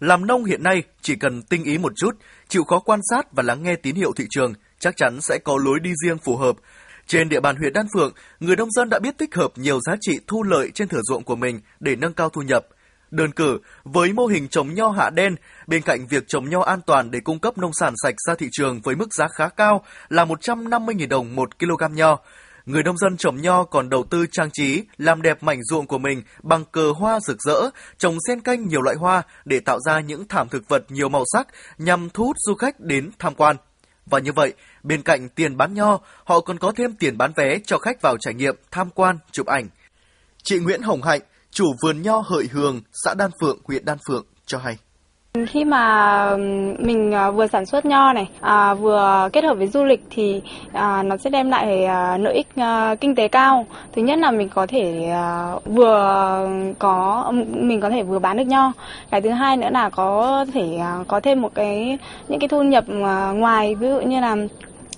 Làm 0.00 0.26
nông 0.26 0.44
hiện 0.44 0.62
nay 0.62 0.82
chỉ 1.02 1.16
cần 1.16 1.42
tinh 1.42 1.64
ý 1.64 1.78
một 1.78 1.92
chút, 1.96 2.10
chịu 2.48 2.64
khó 2.64 2.78
quan 2.78 3.00
sát 3.10 3.32
và 3.32 3.42
lắng 3.42 3.62
nghe 3.62 3.76
tín 3.76 3.94
hiệu 3.94 4.12
thị 4.16 4.24
trường, 4.30 4.52
chắc 4.78 4.96
chắn 4.96 5.20
sẽ 5.20 5.38
có 5.44 5.58
lối 5.64 5.80
đi 5.82 5.90
riêng 6.04 6.18
phù 6.18 6.36
hợp. 6.36 6.56
Trên 7.08 7.28
địa 7.28 7.40
bàn 7.40 7.56
huyện 7.56 7.72
Đan 7.72 7.86
Phượng, 7.94 8.12
người 8.40 8.56
nông 8.56 8.70
dân 8.70 8.88
đã 8.88 8.98
biết 8.98 9.18
tích 9.18 9.34
hợp 9.34 9.52
nhiều 9.56 9.80
giá 9.80 9.96
trị 10.00 10.20
thu 10.26 10.42
lợi 10.42 10.70
trên 10.74 10.88
thửa 10.88 11.00
ruộng 11.02 11.24
của 11.24 11.36
mình 11.36 11.60
để 11.80 11.96
nâng 11.96 12.12
cao 12.12 12.28
thu 12.28 12.42
nhập. 12.42 12.66
Đơn 13.10 13.32
cử, 13.32 13.58
với 13.84 14.12
mô 14.12 14.26
hình 14.26 14.48
trồng 14.48 14.74
nho 14.74 14.88
hạ 14.88 15.10
đen, 15.10 15.36
bên 15.66 15.82
cạnh 15.82 16.06
việc 16.06 16.24
trồng 16.28 16.50
nho 16.50 16.60
an 16.60 16.80
toàn 16.86 17.10
để 17.10 17.20
cung 17.20 17.38
cấp 17.38 17.58
nông 17.58 17.72
sản 17.72 17.94
sạch 18.02 18.14
ra 18.26 18.34
thị 18.34 18.48
trường 18.52 18.80
với 18.80 18.94
mức 18.94 19.14
giá 19.14 19.28
khá 19.28 19.48
cao 19.48 19.84
là 20.08 20.24
150.000 20.24 21.08
đồng 21.08 21.36
một 21.36 21.58
kg 21.58 21.94
nho, 21.94 22.18
người 22.66 22.82
nông 22.82 22.98
dân 22.98 23.16
trồng 23.16 23.36
nho 23.36 23.64
còn 23.64 23.88
đầu 23.88 24.04
tư 24.10 24.26
trang 24.32 24.50
trí, 24.52 24.84
làm 24.96 25.22
đẹp 25.22 25.42
mảnh 25.42 25.64
ruộng 25.64 25.86
của 25.86 25.98
mình 25.98 26.22
bằng 26.42 26.64
cờ 26.64 26.92
hoa 26.92 27.20
rực 27.20 27.42
rỡ, 27.42 27.70
trồng 27.98 28.16
xen 28.28 28.40
canh 28.40 28.68
nhiều 28.68 28.82
loại 28.82 28.96
hoa 28.96 29.22
để 29.44 29.60
tạo 29.60 29.78
ra 29.80 30.00
những 30.00 30.28
thảm 30.28 30.48
thực 30.48 30.68
vật 30.68 30.84
nhiều 30.88 31.08
màu 31.08 31.24
sắc 31.32 31.48
nhằm 31.78 32.08
thu 32.10 32.24
hút 32.24 32.36
du 32.38 32.54
khách 32.54 32.80
đến 32.80 33.10
tham 33.18 33.34
quan. 33.34 33.56
Và 34.10 34.18
như 34.18 34.32
vậy, 34.32 34.52
bên 34.82 35.02
cạnh 35.02 35.28
tiền 35.28 35.56
bán 35.56 35.74
nho, 35.74 35.98
họ 36.24 36.40
còn 36.40 36.58
có 36.58 36.72
thêm 36.76 36.92
tiền 36.92 37.18
bán 37.18 37.32
vé 37.36 37.58
cho 37.66 37.78
khách 37.78 38.02
vào 38.02 38.16
trải 38.20 38.34
nghiệm, 38.34 38.56
tham 38.70 38.90
quan, 38.90 39.18
chụp 39.32 39.46
ảnh. 39.46 39.68
Chị 40.42 40.58
Nguyễn 40.58 40.82
Hồng 40.82 41.02
Hạnh, 41.02 41.20
chủ 41.50 41.66
vườn 41.82 42.02
nho 42.02 42.18
Hợi 42.18 42.48
Hường, 42.52 42.80
xã 43.04 43.14
Đan 43.14 43.30
Phượng, 43.40 43.58
huyện 43.64 43.84
Đan 43.84 43.98
Phượng 44.08 44.26
cho 44.46 44.58
hay. 44.58 44.78
Khi 45.46 45.64
mà 45.64 46.36
mình 46.78 47.14
à, 47.14 47.30
vừa 47.30 47.46
sản 47.46 47.66
xuất 47.66 47.84
nho 47.86 48.12
này, 48.12 48.28
à, 48.40 48.74
vừa 48.74 49.28
kết 49.32 49.44
hợp 49.44 49.54
với 49.54 49.66
du 49.66 49.84
lịch 49.84 50.04
thì 50.10 50.42
à, 50.72 51.02
nó 51.02 51.16
sẽ 51.16 51.30
đem 51.30 51.50
lại 51.50 51.84
à, 51.84 52.16
lợi 52.18 52.34
ích 52.34 52.46
à, 52.56 52.94
kinh 52.94 53.14
tế 53.14 53.28
cao. 53.28 53.66
Thứ 53.92 54.02
nhất 54.02 54.18
là 54.18 54.30
mình 54.30 54.48
có 54.48 54.66
thể 54.66 55.08
à, 55.12 55.52
vừa 55.64 56.48
có 56.78 57.32
mình 57.50 57.80
có 57.80 57.90
thể 57.90 58.02
vừa 58.02 58.18
bán 58.18 58.36
được 58.36 58.46
nho. 58.46 58.72
Cái 59.10 59.20
thứ 59.20 59.30
hai 59.30 59.56
nữa 59.56 59.68
là 59.70 59.90
có 59.90 60.44
thể 60.54 60.76
à, 60.76 60.98
có 61.08 61.20
thêm 61.20 61.42
một 61.42 61.54
cái 61.54 61.98
những 62.28 62.40
cái 62.40 62.48
thu 62.48 62.62
nhập 62.62 62.84
à, 63.04 63.30
ngoài 63.34 63.74
ví 63.74 63.88
dụ 63.88 64.00
như 64.00 64.20
là 64.20 64.36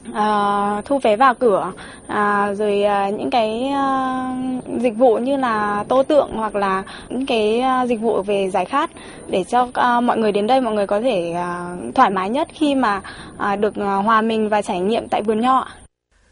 uh, 0.09 0.85
thu 0.85 0.99
vé 0.99 1.17
vào 1.17 1.35
cửa 1.35 1.73
uh, 2.07 2.59
rồi 2.59 2.83
uh, 2.85 3.15
những 3.19 3.31
cái 3.31 3.71
uh, 3.71 4.81
dịch 4.83 4.97
vụ 4.97 5.19
như 5.19 5.37
là 5.37 5.85
tô 5.89 6.03
tượng 6.03 6.31
hoặc 6.33 6.55
là 6.55 6.83
những 7.09 7.27
cái 7.27 7.63
uh, 7.83 7.89
dịch 7.89 8.01
vụ 8.01 8.23
về 8.23 8.51
giải 8.51 8.65
khát 8.65 8.91
để 9.29 9.45
cho 9.45 9.63
uh, 9.63 10.05
mọi 10.05 10.19
người 10.19 10.33
đến 10.33 10.47
đây 10.47 10.61
mọi 10.61 10.75
người 10.75 10.87
có 10.87 11.01
thể 11.01 11.35
uh, 11.35 11.95
thoải 11.95 12.11
mái 12.11 12.31
nhất 12.31 12.49
khi 12.55 12.75
mà 12.75 13.03
uh, 13.53 13.61
được 13.61 13.75
uh, 13.81 14.05
hòa 14.05 14.23
mình 14.23 14.49
và 14.49 14.63
trải 14.63 14.81
nghiệm 14.81 15.09
tại 15.09 15.23
vườn 15.23 15.41
nho. 15.41 15.69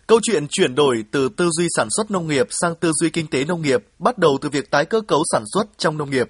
Câu 0.07 0.21
chuyện 0.23 0.47
chuyển 0.51 0.75
đổi 0.75 1.05
từ 1.11 1.29
tư 1.29 1.49
duy 1.51 1.67
sản 1.77 1.89
xuất 1.97 2.11
nông 2.11 2.29
nghiệp 2.29 2.47
sang 2.51 2.75
tư 2.75 2.93
duy 2.93 3.11
kinh 3.11 3.27
tế 3.27 3.45
nông 3.45 3.63
nghiệp 3.63 3.85
bắt 3.99 4.19
đầu 4.19 4.39
từ 4.41 4.49
việc 4.49 4.71
tái 4.71 4.85
cơ 4.85 5.01
cấu 5.01 5.23
sản 5.33 5.43
xuất 5.55 5.65
trong 5.79 5.99
nông 5.99 6.11
nghiệp. 6.11 6.29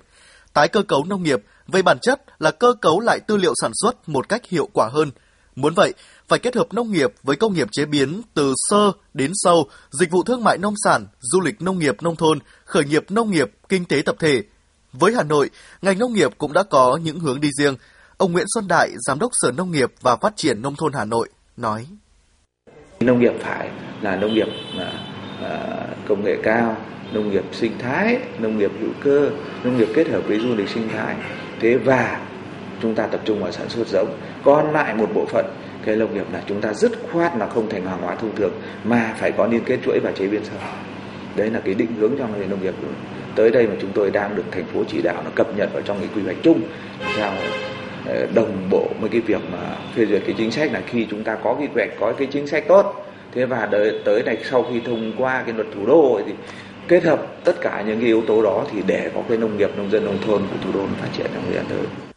Tái 0.55 0.68
cơ 0.68 0.83
cấu 0.83 1.05
nông 1.05 1.22
nghiệp 1.22 1.42
về 1.68 1.83
bản 1.83 1.98
chất 2.03 2.22
là 2.38 2.51
cơ 2.51 2.74
cấu 2.81 3.01
lại 3.01 3.20
tư 3.27 3.37
liệu 3.37 3.53
sản 3.62 3.70
xuất 3.74 4.09
một 4.09 4.29
cách 4.29 4.46
hiệu 4.46 4.68
quả 4.72 4.88
hơn. 4.92 5.11
Muốn 5.61 5.75
vậy, 5.75 5.94
phải 6.29 6.38
kết 6.38 6.57
hợp 6.57 6.66
nông 6.73 6.92
nghiệp 6.92 7.12
với 7.23 7.37
công 7.37 7.55
nghiệp 7.55 7.68
chế 7.73 7.85
biến 7.85 8.23
từ 8.35 8.55
sơ 8.57 8.92
đến 9.14 9.31
sâu, 9.35 9.68
dịch 9.90 10.11
vụ 10.11 10.23
thương 10.23 10.44
mại 10.44 10.59
nông 10.59 10.75
sản, 10.85 11.07
du 11.21 11.40
lịch 11.40 11.62
nông 11.62 11.79
nghiệp 11.79 12.03
nông 12.03 12.16
thôn, 12.16 12.38
khởi 12.64 12.85
nghiệp 12.85 13.11
nông 13.11 13.31
nghiệp, 13.31 13.51
kinh 13.68 13.85
tế 13.85 14.03
tập 14.05 14.16
thể. 14.18 14.42
Với 14.92 15.14
Hà 15.14 15.23
Nội, 15.23 15.51
ngành 15.83 15.99
nông 15.99 16.12
nghiệp 16.12 16.31
cũng 16.38 16.53
đã 16.53 16.62
có 16.62 16.99
những 17.03 17.21
hướng 17.21 17.40
đi 17.40 17.49
riêng. 17.59 17.77
Ông 18.16 18.33
Nguyễn 18.33 18.47
Xuân 18.55 18.68
Đại, 18.68 18.90
Giám 18.99 19.18
đốc 19.18 19.31
Sở 19.35 19.53
Nông 19.53 19.71
nghiệp 19.71 19.92
và 20.01 20.16
Phát 20.16 20.37
triển 20.37 20.62
Nông 20.62 20.77
thôn 20.77 20.92
Hà 20.92 21.05
Nội, 21.05 21.29
nói. 21.57 21.87
Nông 23.01 23.21
nghiệp 23.21 23.33
phải 23.40 23.71
là 24.03 24.16
nông 24.16 24.35
nghiệp 24.35 24.49
à, 25.40 25.87
công 26.09 26.25
nghệ 26.25 26.37
cao, 26.42 26.77
nông 27.12 27.31
nghiệp 27.31 27.44
sinh 27.53 27.79
thái, 27.79 28.21
nông 28.38 28.59
nghiệp 28.59 28.71
hữu 28.81 28.92
cơ, 29.05 29.31
nông 29.64 29.79
nghiệp 29.79 29.88
kết 29.94 30.09
hợp 30.09 30.21
với 30.27 30.40
du 30.40 30.55
lịch 30.55 30.68
sinh 30.68 30.88
thái. 30.88 31.16
Thế 31.61 31.77
và 31.77 32.27
chúng 32.82 32.94
ta 32.94 33.06
tập 33.06 33.20
trung 33.24 33.42
vào 33.42 33.52
sản 33.52 33.68
xuất 33.68 33.86
giống. 33.86 34.08
Còn 34.44 34.72
lại 34.72 34.94
một 34.94 35.08
bộ 35.14 35.24
phận 35.26 35.44
cái 35.84 35.96
nông 35.96 36.14
nghiệp 36.14 36.26
là 36.32 36.42
chúng 36.46 36.60
ta 36.60 36.72
dứt 36.72 36.92
khoát 37.12 37.36
là 37.36 37.46
không 37.46 37.68
thành 37.68 37.86
hàng 37.86 38.02
hóa 38.02 38.14
thông 38.14 38.36
thường 38.36 38.52
mà 38.84 39.14
phải 39.18 39.32
có 39.32 39.46
liên 39.46 39.64
kết 39.64 39.78
chuỗi 39.84 40.00
và 40.02 40.12
chế 40.12 40.26
biến 40.26 40.40
sâu. 40.44 40.58
Đấy 41.36 41.50
là 41.50 41.60
cái 41.64 41.74
định 41.74 41.90
hướng 42.00 42.12
trong 42.18 42.40
nền 42.40 42.50
nông 42.50 42.62
nghiệp 42.62 42.74
tới 43.38 43.50
đây 43.50 43.66
mà 43.66 43.74
chúng 43.80 43.90
tôi 43.94 44.10
đang 44.10 44.36
được 44.36 44.42
thành 44.50 44.64
phố 44.64 44.84
chỉ 44.88 45.02
đạo 45.02 45.22
là 45.24 45.30
cập 45.34 45.56
nhật 45.56 45.72
vào 45.72 45.82
trong 45.82 45.98
cái 46.00 46.08
quy 46.14 46.22
hoạch 46.22 46.36
chung 46.42 46.60
theo 47.16 47.30
ờ, 48.06 48.26
đồng 48.34 48.68
bộ 48.70 48.88
với 49.00 49.10
cái 49.10 49.20
việc 49.20 49.40
mà 49.52 49.76
phê 49.94 50.06
duyệt 50.06 50.22
cái 50.26 50.34
chính 50.38 50.50
sách 50.50 50.72
là 50.72 50.82
khi 50.86 51.06
chúng 51.10 51.24
ta 51.24 51.34
có 51.34 51.54
quy 51.54 51.66
hoạch 51.74 51.88
có 52.00 52.12
cái 52.12 52.28
chính 52.30 52.46
sách 52.46 52.64
tốt 52.68 53.06
thế 53.34 53.44
và 53.44 53.66
đợi, 53.70 54.00
tới 54.04 54.22
này 54.22 54.36
sau 54.50 54.62
khi 54.62 54.80
thông 54.86 55.12
qua 55.18 55.42
cái 55.46 55.54
luật 55.54 55.66
thủ 55.74 55.86
đô 55.86 56.20
thì 56.26 56.32
kết 56.88 57.04
hợp 57.04 57.26
tất 57.44 57.56
cả 57.60 57.84
những 57.86 57.98
cái 57.98 58.06
yếu 58.06 58.22
tố 58.26 58.42
đó 58.42 58.64
thì 58.72 58.82
để 58.86 59.10
có 59.14 59.22
cái 59.28 59.38
nông 59.38 59.56
nghiệp 59.56 59.70
nông 59.76 59.90
dân 59.90 60.04
nông 60.04 60.18
thôn 60.26 60.42
của 60.50 60.56
thủ 60.64 60.70
đô 60.74 60.86
phát 61.00 61.08
triển 61.16 61.26
trong 61.34 61.42
thời 61.46 61.54
gian 61.54 61.64
tới 61.68 62.08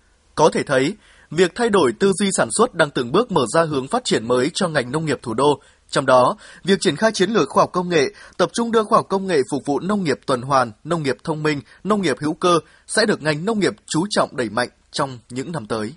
có 0.41 0.49
thể 0.49 0.63
thấy 0.63 0.95
việc 1.31 1.51
thay 1.55 1.69
đổi 1.69 1.93
tư 1.99 2.11
duy 2.13 2.29
sản 2.37 2.49
xuất 2.57 2.73
đang 2.73 2.89
từng 2.89 3.11
bước 3.11 3.31
mở 3.31 3.45
ra 3.53 3.63
hướng 3.63 3.87
phát 3.87 4.03
triển 4.03 4.27
mới 4.27 4.51
cho 4.53 4.67
ngành 4.67 4.91
nông 4.91 5.05
nghiệp 5.05 5.19
thủ 5.21 5.33
đô 5.33 5.61
trong 5.89 6.05
đó, 6.05 6.35
việc 6.63 6.79
triển 6.79 6.95
khai 6.95 7.11
chiến 7.11 7.29
lược 7.29 7.49
khoa 7.49 7.63
học 7.63 7.69
công 7.73 7.89
nghệ, 7.89 8.07
tập 8.37 8.49
trung 8.53 8.71
đưa 8.71 8.83
khoa 8.83 8.97
học 8.97 9.05
công 9.09 9.27
nghệ 9.27 9.37
phục 9.51 9.65
vụ 9.65 9.79
nông 9.79 10.03
nghiệp 10.03 10.19
tuần 10.25 10.41
hoàn, 10.41 10.71
nông 10.83 11.03
nghiệp 11.03 11.17
thông 11.23 11.43
minh, 11.43 11.61
nông 11.83 12.01
nghiệp 12.01 12.15
hữu 12.19 12.33
cơ 12.33 12.59
sẽ 12.87 13.05
được 13.05 13.21
ngành 13.21 13.45
nông 13.45 13.59
nghiệp 13.59 13.73
chú 13.87 14.05
trọng 14.09 14.35
đẩy 14.35 14.49
mạnh 14.49 14.69
trong 14.91 15.19
những 15.29 15.51
năm 15.51 15.65
tới. 15.65 15.93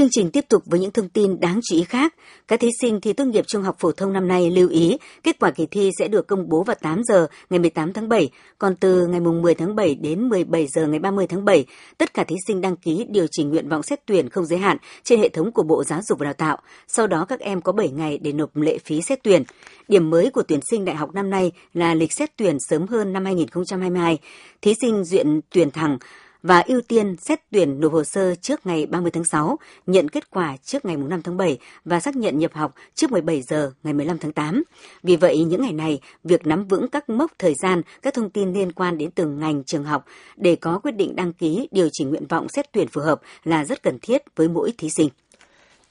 Chương 0.00 0.08
trình 0.10 0.30
tiếp 0.30 0.44
tục 0.48 0.62
với 0.66 0.80
những 0.80 0.90
thông 0.90 1.08
tin 1.08 1.40
đáng 1.40 1.60
chú 1.62 1.76
ý 1.76 1.84
khác. 1.84 2.14
Các 2.48 2.60
thí 2.60 2.68
sinh 2.80 3.00
thi 3.00 3.12
tốt 3.12 3.24
nghiệp 3.24 3.44
trung 3.46 3.62
học 3.62 3.76
phổ 3.78 3.92
thông 3.92 4.12
năm 4.12 4.28
nay 4.28 4.50
lưu 4.50 4.68
ý, 4.68 4.98
kết 5.22 5.38
quả 5.38 5.50
kỳ 5.50 5.66
thi 5.66 5.90
sẽ 5.98 6.08
được 6.08 6.26
công 6.26 6.48
bố 6.48 6.62
vào 6.62 6.76
8 6.80 7.02
giờ 7.04 7.26
ngày 7.50 7.58
18 7.58 7.92
tháng 7.92 8.08
7, 8.08 8.30
còn 8.58 8.76
từ 8.76 9.06
ngày 9.06 9.20
10 9.20 9.54
tháng 9.54 9.76
7 9.76 9.94
đến 9.94 10.28
17 10.28 10.66
giờ 10.66 10.86
ngày 10.86 10.98
30 10.98 11.26
tháng 11.26 11.44
7, 11.44 11.66
tất 11.98 12.14
cả 12.14 12.24
thí 12.24 12.36
sinh 12.46 12.60
đăng 12.60 12.76
ký 12.76 13.06
điều 13.08 13.26
chỉnh 13.30 13.48
nguyện 13.48 13.68
vọng 13.68 13.82
xét 13.82 14.06
tuyển 14.06 14.28
không 14.28 14.46
giới 14.46 14.58
hạn 14.58 14.76
trên 15.04 15.20
hệ 15.20 15.28
thống 15.28 15.52
của 15.52 15.62
Bộ 15.62 15.84
Giáo 15.84 16.00
dục 16.02 16.18
và 16.18 16.24
Đào 16.24 16.34
tạo. 16.34 16.58
Sau 16.88 17.06
đó 17.06 17.24
các 17.28 17.40
em 17.40 17.60
có 17.60 17.72
7 17.72 17.88
ngày 17.88 18.18
để 18.18 18.32
nộp 18.32 18.56
lệ 18.56 18.78
phí 18.78 19.02
xét 19.02 19.22
tuyển. 19.22 19.42
Điểm 19.88 20.10
mới 20.10 20.30
của 20.30 20.42
tuyển 20.42 20.60
sinh 20.70 20.84
đại 20.84 20.96
học 20.96 21.14
năm 21.14 21.30
nay 21.30 21.52
là 21.74 21.94
lịch 21.94 22.12
xét 22.12 22.36
tuyển 22.36 22.56
sớm 22.68 22.86
hơn 22.86 23.12
năm 23.12 23.24
2022. 23.24 24.18
Thí 24.62 24.74
sinh 24.80 25.04
duyện 25.04 25.40
tuyển 25.50 25.70
thẳng 25.70 25.98
và 26.42 26.60
ưu 26.60 26.80
tiên 26.80 27.16
xét 27.16 27.40
tuyển 27.50 27.80
nộp 27.80 27.92
hồ 27.92 28.04
sơ 28.04 28.34
trước 28.34 28.66
ngày 28.66 28.86
30 28.86 29.10
tháng 29.10 29.24
6, 29.24 29.58
nhận 29.86 30.08
kết 30.08 30.30
quả 30.30 30.56
trước 30.64 30.84
ngày 30.84 30.96
5 30.96 31.22
tháng 31.22 31.36
7 31.36 31.58
và 31.84 32.00
xác 32.00 32.16
nhận 32.16 32.38
nhập 32.38 32.54
học 32.54 32.74
trước 32.94 33.10
17 33.10 33.42
giờ 33.42 33.72
ngày 33.82 33.92
15 33.92 34.18
tháng 34.18 34.32
8. 34.32 34.62
Vì 35.02 35.16
vậy, 35.16 35.44
những 35.44 35.62
ngày 35.62 35.72
này, 35.72 36.00
việc 36.24 36.46
nắm 36.46 36.64
vững 36.64 36.88
các 36.88 37.10
mốc 37.10 37.32
thời 37.38 37.54
gian, 37.54 37.82
các 38.02 38.14
thông 38.14 38.30
tin 38.30 38.52
liên 38.52 38.72
quan 38.72 38.98
đến 38.98 39.10
từng 39.10 39.40
ngành 39.40 39.64
trường 39.64 39.84
học 39.84 40.04
để 40.36 40.56
có 40.56 40.78
quyết 40.78 40.92
định 40.92 41.16
đăng 41.16 41.32
ký 41.32 41.68
điều 41.70 41.88
chỉnh 41.92 42.10
nguyện 42.10 42.26
vọng 42.26 42.48
xét 42.48 42.72
tuyển 42.72 42.88
phù 42.88 43.00
hợp 43.00 43.20
là 43.44 43.64
rất 43.64 43.82
cần 43.82 43.98
thiết 44.02 44.22
với 44.36 44.48
mỗi 44.48 44.72
thí 44.78 44.90
sinh. 44.90 45.08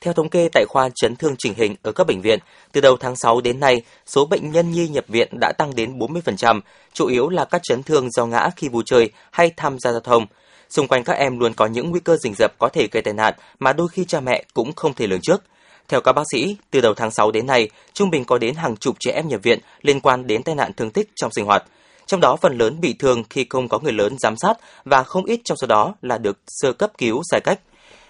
Theo 0.02 0.14
thống 0.14 0.30
kê 0.30 0.50
tại 0.54 0.66
khoa 0.66 0.90
chấn 0.96 1.16
thương 1.16 1.36
chỉnh 1.38 1.54
hình 1.54 1.76
ở 1.82 1.92
các 1.92 2.08
bệnh 2.08 2.22
viện, 2.22 2.40
từ 2.72 2.82
đầu 2.82 2.98
tháng 2.98 3.16
6 3.16 3.42
đến 3.42 3.60
nay, 3.60 3.82
số 4.06 4.26
bệnh 4.26 4.52
nhân 4.52 4.72
nhi 4.72 4.88
nhập 4.88 5.06
viện 5.08 5.28
đã 5.42 5.52
tăng 5.58 5.76
đến 5.76 6.00
40%, 6.00 6.62
chủ 6.94 7.08
yếu 7.08 7.30
là 7.30 7.46
các 7.46 7.62
chấn 7.64 7.84
thương 7.84 8.12
do 8.12 8.26
ngã 8.26 8.50
khi 8.56 8.70
vui 8.70 8.84
chơi 8.86 9.12
hay 9.32 9.52
tham 9.58 9.80
gia 9.80 9.92
giao 9.92 10.00
thông. 10.00 10.26
Xung 10.70 10.88
quanh 10.88 11.04
các 11.04 11.14
em 11.14 11.40
luôn 11.40 11.54
có 11.54 11.66
những 11.66 11.92
nguy 11.92 12.00
cơ 12.00 12.18
rình 12.18 12.34
rập 12.36 12.58
có 12.58 12.70
thể 12.70 12.88
gây 12.92 13.02
tai 13.02 13.14
nạn 13.14 13.34
mà 13.60 13.74
đôi 13.74 13.88
khi 13.88 14.06
cha 14.06 14.20
mẹ 14.20 14.44
cũng 14.54 14.74
không 14.74 14.94
thể 14.94 15.08
lường 15.08 15.22
trước. 15.22 15.44
Theo 15.88 16.02
các 16.02 16.14
bác 16.14 16.24
sĩ, 16.32 16.56
từ 16.72 16.82
đầu 16.82 16.94
tháng 16.94 17.12
6 17.12 17.32
đến 17.32 17.48
nay, 17.48 17.70
trung 17.94 18.10
bình 18.10 18.26
có 18.26 18.38
đến 18.38 18.56
hàng 18.56 18.78
chục 18.78 18.96
trẻ 19.00 19.12
em 19.12 19.28
nhập 19.28 19.42
viện 19.44 19.60
liên 19.82 20.00
quan 20.00 20.28
đến 20.28 20.44
tai 20.44 20.56
nạn 20.56 20.74
thương 20.74 20.92
tích 20.92 21.10
trong 21.16 21.32
sinh 21.32 21.46
hoạt. 21.46 21.64
Trong 22.06 22.20
đó 22.20 22.36
phần 22.42 22.58
lớn 22.58 22.82
bị 22.82 22.96
thương 23.00 23.24
khi 23.30 23.46
không 23.50 23.68
có 23.68 23.80
người 23.80 23.94
lớn 23.94 24.16
giám 24.20 24.36
sát 24.38 24.54
và 24.86 25.04
không 25.04 25.26
ít 25.26 25.40
trong 25.44 25.58
số 25.58 25.68
đó 25.68 25.96
là 26.02 26.18
được 26.18 26.38
sơ 26.48 26.74
cấp 26.74 26.92
cứu 26.98 27.22
sai 27.32 27.42
cách. 27.44 27.60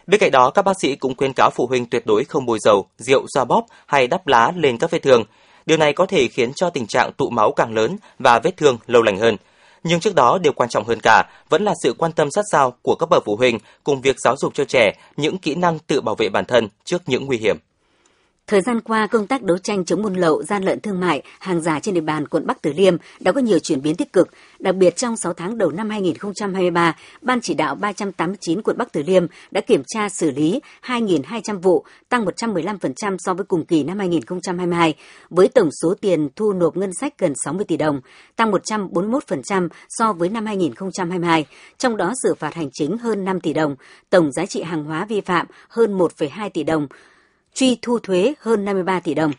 Bên 0.10 0.20
cạnh 0.20 0.32
đó, 0.32 0.50
các 0.50 0.66
bác 0.66 0.80
sĩ 0.80 0.96
cũng 0.96 1.16
khuyên 1.18 1.34
cáo 1.34 1.50
phụ 1.50 1.68
huynh 1.68 1.86
tuyệt 1.86 2.06
đối 2.06 2.24
không 2.24 2.46
bôi 2.46 2.58
dầu, 2.62 2.88
rượu 2.98 3.26
xoa 3.34 3.46
bóp 3.46 3.66
hay 3.88 4.08
đắp 4.08 4.28
lá 4.28 4.52
lên 4.56 4.78
các 4.78 4.92
vết 4.92 5.00
thương. 5.00 5.24
Điều 5.66 5.78
này 5.78 5.94
có 5.94 6.06
thể 6.06 6.28
khiến 6.28 6.52
cho 6.56 6.70
tình 6.70 6.88
trạng 6.88 7.12
tụ 7.18 7.30
máu 7.30 7.52
càng 7.52 7.74
lớn 7.74 7.98
và 8.20 8.40
vết 8.40 8.58
thương 8.58 8.78
lâu 8.88 9.02
lành 9.02 9.18
hơn. 9.18 9.38
Nhưng 9.84 10.00
trước 10.00 10.16
đó, 10.16 10.38
điều 10.42 10.54
quan 10.54 10.70
trọng 10.70 10.84
hơn 10.84 11.00
cả 11.04 11.24
vẫn 11.50 11.64
là 11.64 11.74
sự 11.84 11.94
quan 11.98 12.12
tâm 12.12 12.32
sát 12.32 12.42
sao 12.52 12.74
của 12.82 12.96
các 12.96 13.10
bậc 13.10 13.24
phụ 13.26 13.36
huynh 13.36 13.58
cùng 13.84 14.02
việc 14.02 14.16
giáo 14.20 14.36
dục 14.38 14.54
cho 14.54 14.66
trẻ 14.66 14.92
những 15.18 15.38
kỹ 15.38 15.56
năng 15.56 15.80
tự 15.80 16.02
bảo 16.02 16.16
vệ 16.16 16.30
bản 16.30 16.46
thân 16.46 16.68
trước 16.86 17.02
những 17.06 17.26
nguy 17.26 17.38
hiểm. 17.38 17.58
Thời 18.50 18.62
gian 18.62 18.82
qua, 18.82 19.08
công 19.08 19.28
tác 19.28 19.44
đấu 19.44 19.58
tranh 19.58 19.86
chống 19.86 20.02
buôn 20.02 20.14
lậu, 20.14 20.44
gian 20.44 20.64
lận 20.64 20.80
thương 20.80 21.00
mại, 21.00 21.22
hàng 21.40 21.62
giả 21.62 21.80
trên 21.80 21.96
địa 21.96 22.02
bàn 22.02 22.28
quận 22.28 22.48
Bắc 22.48 22.62
Từ 22.62 22.74
Liêm 22.74 22.98
đã 23.20 23.32
có 23.32 23.42
nhiều 23.42 23.60
chuyển 23.60 23.82
biến 23.82 23.96
tích 23.96 24.14
cực. 24.14 24.30
Đặc 24.60 24.76
biệt 24.76 24.96
trong 24.96 25.18
6 25.18 25.34
tháng 25.34 25.58
đầu 25.58 25.72
năm 25.72 25.90
2023, 25.90 26.96
Ban 27.22 27.42
chỉ 27.42 27.54
đạo 27.54 27.76
389 27.76 28.62
quận 28.62 28.78
Bắc 28.78 28.92
Từ 28.92 29.04
Liêm 29.04 29.26
đã 29.52 29.62
kiểm 29.62 29.84
tra 29.88 30.10
xử 30.10 30.32
lý 30.32 30.60
2.200 30.86 31.60
vụ, 31.60 31.86
tăng 32.10 32.26
115% 32.26 33.16
so 33.20 33.34
với 33.34 33.46
cùng 33.46 33.66
kỳ 33.66 33.84
năm 33.84 34.00
2022, 34.00 34.96
với 35.30 35.48
tổng 35.48 35.70
số 35.82 35.94
tiền 36.02 36.30
thu 36.36 36.54
nộp 36.54 36.78
ngân 36.78 36.94
sách 36.94 37.14
gần 37.18 37.34
60 37.46 37.66
tỷ 37.68 37.78
đồng, 37.78 38.02
tăng 38.36 38.52
141% 38.52 39.70
so 39.90 40.14
với 40.14 40.30
năm 40.30 40.46
2022, 40.46 41.46
trong 41.78 41.98
đó 41.98 42.14
xử 42.24 42.36
phạt 42.36 42.54
hành 42.54 42.70
chính 42.74 42.98
hơn 42.98 43.26
5 43.26 43.40
tỷ 43.40 43.54
đồng, 43.54 43.76
tổng 44.10 44.32
giá 44.32 44.46
trị 44.46 44.62
hàng 44.62 44.84
hóa 44.84 45.06
vi 45.06 45.22
phạm 45.22 45.48
hơn 45.70 45.98
1,2 45.98 46.50
tỷ 46.50 46.64
đồng, 46.64 46.88
truy 47.60 47.78
thu 47.82 48.00
thuế 48.00 48.34
hơn 48.40 48.66
53 48.66 49.00
tỷ 49.00 49.14
đồng. 49.14 49.32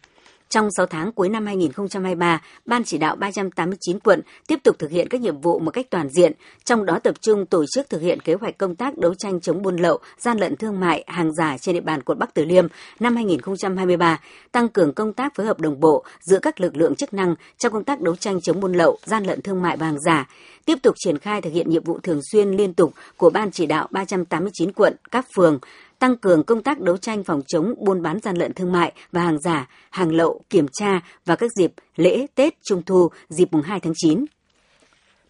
Trong 0.48 0.68
6 0.76 0.86
tháng 0.86 1.12
cuối 1.12 1.28
năm 1.28 1.46
2023, 1.46 2.42
Ban 2.66 2.84
chỉ 2.84 2.98
đạo 2.98 3.16
389 3.16 3.98
quận 4.00 4.20
tiếp 4.48 4.58
tục 4.64 4.78
thực 4.78 4.90
hiện 4.90 5.08
các 5.08 5.20
nhiệm 5.20 5.40
vụ 5.40 5.58
một 5.58 5.70
cách 5.70 5.86
toàn 5.90 6.08
diện, 6.08 6.32
trong 6.64 6.84
đó 6.84 6.98
tập 6.98 7.14
trung 7.20 7.46
tổ 7.46 7.64
chức 7.74 7.90
thực 7.90 8.02
hiện 8.02 8.20
kế 8.20 8.34
hoạch 8.34 8.58
công 8.58 8.74
tác 8.74 8.98
đấu 8.98 9.14
tranh 9.14 9.40
chống 9.40 9.62
buôn 9.62 9.76
lậu, 9.76 9.98
gian 10.18 10.38
lận 10.38 10.56
thương 10.56 10.80
mại, 10.80 11.04
hàng 11.06 11.34
giả 11.34 11.58
trên 11.58 11.74
địa 11.74 11.80
bàn 11.80 12.02
quận 12.02 12.18
Bắc 12.18 12.34
Từ 12.34 12.44
Liêm 12.44 12.66
năm 13.00 13.16
2023, 13.16 14.20
tăng 14.52 14.68
cường 14.68 14.94
công 14.94 15.12
tác 15.12 15.34
phối 15.34 15.46
hợp 15.46 15.60
đồng 15.60 15.80
bộ 15.80 16.04
giữa 16.20 16.38
các 16.38 16.60
lực 16.60 16.76
lượng 16.76 16.94
chức 16.94 17.14
năng 17.14 17.34
trong 17.58 17.72
công 17.72 17.84
tác 17.84 18.00
đấu 18.00 18.16
tranh 18.16 18.40
chống 18.40 18.60
buôn 18.60 18.72
lậu, 18.72 18.98
gian 19.04 19.24
lận 19.24 19.42
thương 19.42 19.62
mại 19.62 19.76
và 19.76 19.86
hàng 19.86 20.00
giả, 20.00 20.28
tiếp 20.64 20.78
tục 20.82 20.94
triển 20.98 21.18
khai 21.18 21.42
thực 21.42 21.52
hiện 21.52 21.70
nhiệm 21.70 21.84
vụ 21.84 21.98
thường 22.02 22.20
xuyên 22.32 22.50
liên 22.50 22.74
tục 22.74 22.94
của 23.16 23.30
Ban 23.30 23.50
chỉ 23.50 23.66
đạo 23.66 23.88
389 23.90 24.72
quận, 24.72 24.96
các 25.10 25.26
phường, 25.36 25.58
tăng 26.00 26.16
cường 26.16 26.44
công 26.44 26.62
tác 26.62 26.80
đấu 26.80 26.96
tranh 26.96 27.24
phòng 27.24 27.42
chống 27.46 27.74
buôn 27.78 28.02
bán 28.02 28.20
gian 28.20 28.36
lận 28.36 28.54
thương 28.54 28.72
mại 28.72 28.92
và 29.12 29.22
hàng 29.22 29.40
giả, 29.40 29.68
hàng 29.90 30.12
lậu, 30.12 30.40
kiểm 30.50 30.66
tra 30.72 31.00
vào 31.26 31.36
các 31.36 31.50
dịp 31.56 31.72
lễ, 31.96 32.26
Tết, 32.34 32.54
Trung 32.62 32.82
thu, 32.82 33.10
dịp 33.28 33.48
mùng 33.52 33.62
2 33.62 33.80
tháng 33.80 33.92
9. 33.96 34.24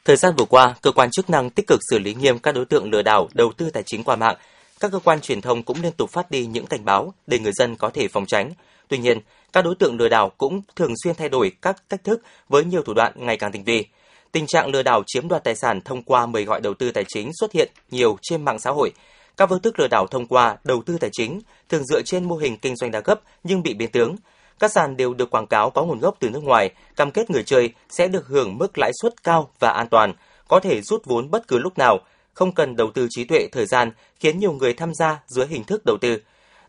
Thời 0.04 0.16
gian 0.16 0.34
vừa 0.36 0.44
qua, 0.44 0.74
cơ 0.82 0.92
quan 0.92 1.10
chức 1.10 1.30
năng 1.30 1.50
tích 1.50 1.66
cực 1.66 1.80
xử 1.90 1.98
lý 1.98 2.14
nghiêm 2.14 2.38
các 2.38 2.54
đối 2.54 2.64
tượng 2.64 2.90
lừa 2.90 3.02
đảo 3.02 3.28
đầu 3.34 3.52
tư 3.56 3.70
tài 3.70 3.82
chính 3.82 4.04
qua 4.04 4.16
mạng. 4.16 4.36
Các 4.80 4.92
cơ 4.92 4.98
quan 4.98 5.20
truyền 5.20 5.40
thông 5.40 5.62
cũng 5.62 5.82
liên 5.82 5.92
tục 5.92 6.10
phát 6.10 6.30
đi 6.30 6.46
những 6.46 6.66
cảnh 6.66 6.84
báo 6.84 7.14
để 7.26 7.38
người 7.38 7.52
dân 7.52 7.76
có 7.76 7.90
thể 7.90 8.08
phòng 8.08 8.26
tránh. 8.26 8.50
Tuy 8.88 8.98
nhiên, 8.98 9.18
các 9.52 9.64
đối 9.64 9.74
tượng 9.74 9.96
lừa 9.96 10.08
đảo 10.08 10.32
cũng 10.38 10.62
thường 10.76 10.94
xuyên 11.04 11.14
thay 11.14 11.28
đổi 11.28 11.52
các 11.62 11.82
cách 11.88 12.04
thức 12.04 12.22
với 12.48 12.64
nhiều 12.64 12.82
thủ 12.82 12.94
đoạn 12.94 13.12
ngày 13.16 13.36
càng 13.36 13.52
tinh 13.52 13.64
vi. 13.64 13.84
Tình 14.32 14.46
trạng 14.46 14.68
lừa 14.70 14.82
đảo 14.82 15.02
chiếm 15.06 15.28
đoạt 15.28 15.44
tài 15.44 15.54
sản 15.56 15.80
thông 15.80 16.02
qua 16.02 16.26
mời 16.26 16.44
gọi 16.44 16.60
đầu 16.60 16.74
tư 16.74 16.90
tài 16.90 17.04
chính 17.08 17.30
xuất 17.40 17.52
hiện 17.52 17.70
nhiều 17.90 18.18
trên 18.22 18.44
mạng 18.44 18.58
xã 18.58 18.70
hội. 18.70 18.92
Các 19.40 19.48
phương 19.48 19.60
thức 19.60 19.78
lừa 19.78 19.88
đảo 19.88 20.06
thông 20.06 20.26
qua 20.26 20.56
đầu 20.64 20.82
tư 20.86 20.98
tài 21.00 21.10
chính 21.12 21.40
thường 21.68 21.84
dựa 21.84 22.02
trên 22.02 22.24
mô 22.24 22.36
hình 22.36 22.56
kinh 22.56 22.76
doanh 22.76 22.90
đa 22.90 23.00
cấp 23.00 23.20
nhưng 23.44 23.62
bị 23.62 23.74
biến 23.74 23.90
tướng. 23.90 24.16
Các 24.58 24.72
sàn 24.72 24.96
đều 24.96 25.14
được 25.14 25.30
quảng 25.30 25.46
cáo 25.46 25.70
có 25.70 25.84
nguồn 25.84 26.00
gốc 26.00 26.16
từ 26.18 26.30
nước 26.30 26.42
ngoài, 26.42 26.70
cam 26.96 27.10
kết 27.10 27.30
người 27.30 27.42
chơi 27.42 27.72
sẽ 27.90 28.08
được 28.08 28.26
hưởng 28.26 28.58
mức 28.58 28.78
lãi 28.78 28.90
suất 29.02 29.22
cao 29.22 29.50
và 29.58 29.70
an 29.70 29.88
toàn, 29.88 30.12
có 30.48 30.60
thể 30.60 30.82
rút 30.82 31.02
vốn 31.04 31.30
bất 31.30 31.48
cứ 31.48 31.58
lúc 31.58 31.78
nào, 31.78 31.98
không 32.34 32.52
cần 32.52 32.76
đầu 32.76 32.90
tư 32.90 33.06
trí 33.10 33.24
tuệ 33.24 33.48
thời 33.52 33.66
gian 33.66 33.92
khiến 34.20 34.38
nhiều 34.38 34.52
người 34.52 34.74
tham 34.74 34.94
gia 34.94 35.20
dưới 35.26 35.46
hình 35.46 35.64
thức 35.64 35.82
đầu 35.86 35.96
tư. 36.00 36.18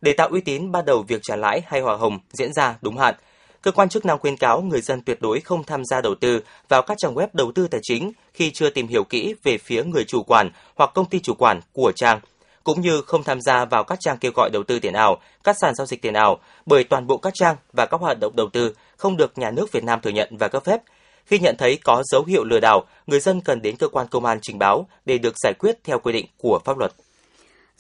Để 0.02 0.14
tạo 0.14 0.28
uy 0.28 0.42
tín 0.42 0.72
ban 0.72 0.86
đầu 0.86 1.04
việc 1.08 1.20
trả 1.24 1.36
lãi 1.36 1.62
hay 1.66 1.82
hòa 1.82 1.96
hồng 1.96 2.20
diễn 2.34 2.54
ra 2.54 2.78
đúng 2.82 2.98
hạn, 2.98 3.16
cơ 3.62 3.72
quan 3.72 3.90
chức 3.90 4.06
năng 4.06 4.20
khuyên 4.20 4.38
cáo 4.38 4.62
người 4.62 4.82
dân 4.82 5.02
tuyệt 5.02 5.22
đối 5.22 5.40
không 5.40 5.64
tham 5.64 5.86
gia 5.86 6.02
đầu 6.02 6.16
tư 6.16 6.42
vào 6.70 6.82
các 6.82 6.98
trang 6.98 7.16
web 7.16 7.28
đầu 7.34 7.52
tư 7.52 7.68
tài 7.68 7.82
chính 7.84 8.12
khi 8.34 8.52
chưa 8.52 8.70
tìm 8.70 8.88
hiểu 8.88 9.04
kỹ 9.04 9.36
về 9.44 9.58
phía 9.58 9.84
người 9.84 10.04
chủ 10.04 10.24
quản 10.24 10.50
hoặc 10.76 10.92
công 10.94 11.10
ty 11.10 11.20
chủ 11.20 11.34
quản 11.34 11.60
của 11.74 11.92
trang 11.96 12.20
cũng 12.64 12.82
như 12.82 13.02
không 13.02 13.24
tham 13.24 13.42
gia 13.42 13.66
vào 13.66 13.84
các 13.84 14.00
trang 14.02 14.18
kêu 14.18 14.32
gọi 14.36 14.50
đầu 14.54 14.64
tư 14.64 14.80
tiền 14.80 14.94
ảo, 14.94 15.18
các 15.44 15.58
sàn 15.62 15.76
giao 15.76 15.88
dịch 15.88 16.02
tiền 16.02 16.14
ảo, 16.14 16.40
bởi 16.66 16.84
toàn 16.84 17.08
bộ 17.08 17.18
các 17.18 17.34
trang 17.36 17.56
và 17.78 17.86
các 17.86 18.02
hoạt 18.02 18.20
động 18.20 18.36
đầu 18.36 18.50
tư 18.54 18.76
không 18.98 19.18
được 19.18 19.38
nhà 19.38 19.52
nước 19.52 19.72
Việt 19.72 19.84
Nam 19.84 20.02
thừa 20.02 20.10
nhận 20.10 20.38
và 20.40 20.48
cấp 20.48 20.64
phép. 20.66 20.82
Khi 21.26 21.40
nhận 21.40 21.56
thấy 21.58 21.80
có 21.84 22.04
dấu 22.06 22.24
hiệu 22.24 22.44
lừa 22.44 22.60
đảo, 22.60 22.84
người 23.08 23.20
dân 23.20 23.42
cần 23.42 23.62
đến 23.62 23.76
cơ 23.76 23.88
quan 23.88 24.08
công 24.08 24.26
an 24.26 24.40
trình 24.42 24.60
báo 24.60 24.88
để 25.06 25.18
được 25.18 25.34
giải 25.44 25.54
quyết 25.60 25.78
theo 25.84 26.00
quy 26.00 26.14
định 26.14 26.26
của 26.38 26.60
pháp 26.66 26.78
luật. 26.78 26.92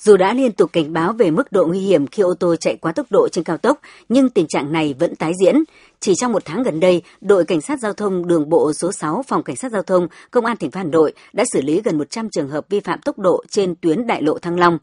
Dù 0.03 0.17
đã 0.17 0.33
liên 0.33 0.51
tục 0.51 0.73
cảnh 0.73 0.93
báo 0.93 1.13
về 1.13 1.31
mức 1.31 1.51
độ 1.51 1.65
nguy 1.65 1.79
hiểm 1.79 2.07
khi 2.07 2.23
ô 2.23 2.33
tô 2.33 2.55
chạy 2.55 2.77
quá 2.77 2.91
tốc 2.91 3.07
độ 3.09 3.27
trên 3.29 3.43
cao 3.43 3.57
tốc, 3.57 3.79
nhưng 4.09 4.29
tình 4.29 4.47
trạng 4.47 4.71
này 4.71 4.95
vẫn 4.99 5.15
tái 5.15 5.31
diễn. 5.41 5.55
Chỉ 5.99 6.13
trong 6.15 6.31
một 6.31 6.45
tháng 6.45 6.63
gần 6.63 6.79
đây, 6.79 7.01
đội 7.21 7.45
cảnh 7.45 7.61
sát 7.61 7.79
giao 7.79 7.93
thông 7.93 8.27
đường 8.27 8.49
bộ 8.49 8.73
số 8.73 8.91
6 8.91 9.23
phòng 9.27 9.43
cảnh 9.43 9.55
sát 9.55 9.71
giao 9.71 9.83
thông 9.83 10.07
công 10.31 10.45
an 10.45 10.57
thành 10.57 10.71
phố 10.71 10.77
Hà 10.77 10.83
Nội 10.83 11.13
đã 11.33 11.43
xử 11.53 11.61
lý 11.61 11.81
gần 11.81 11.97
100 11.97 12.29
trường 12.29 12.49
hợp 12.49 12.65
vi 12.69 12.79
phạm 12.79 13.01
tốc 13.01 13.19
độ 13.19 13.43
trên 13.49 13.75
tuyến 13.75 14.07
đại 14.07 14.21
lộ 14.21 14.39
Thăng 14.39 14.59
Long. 14.59 14.77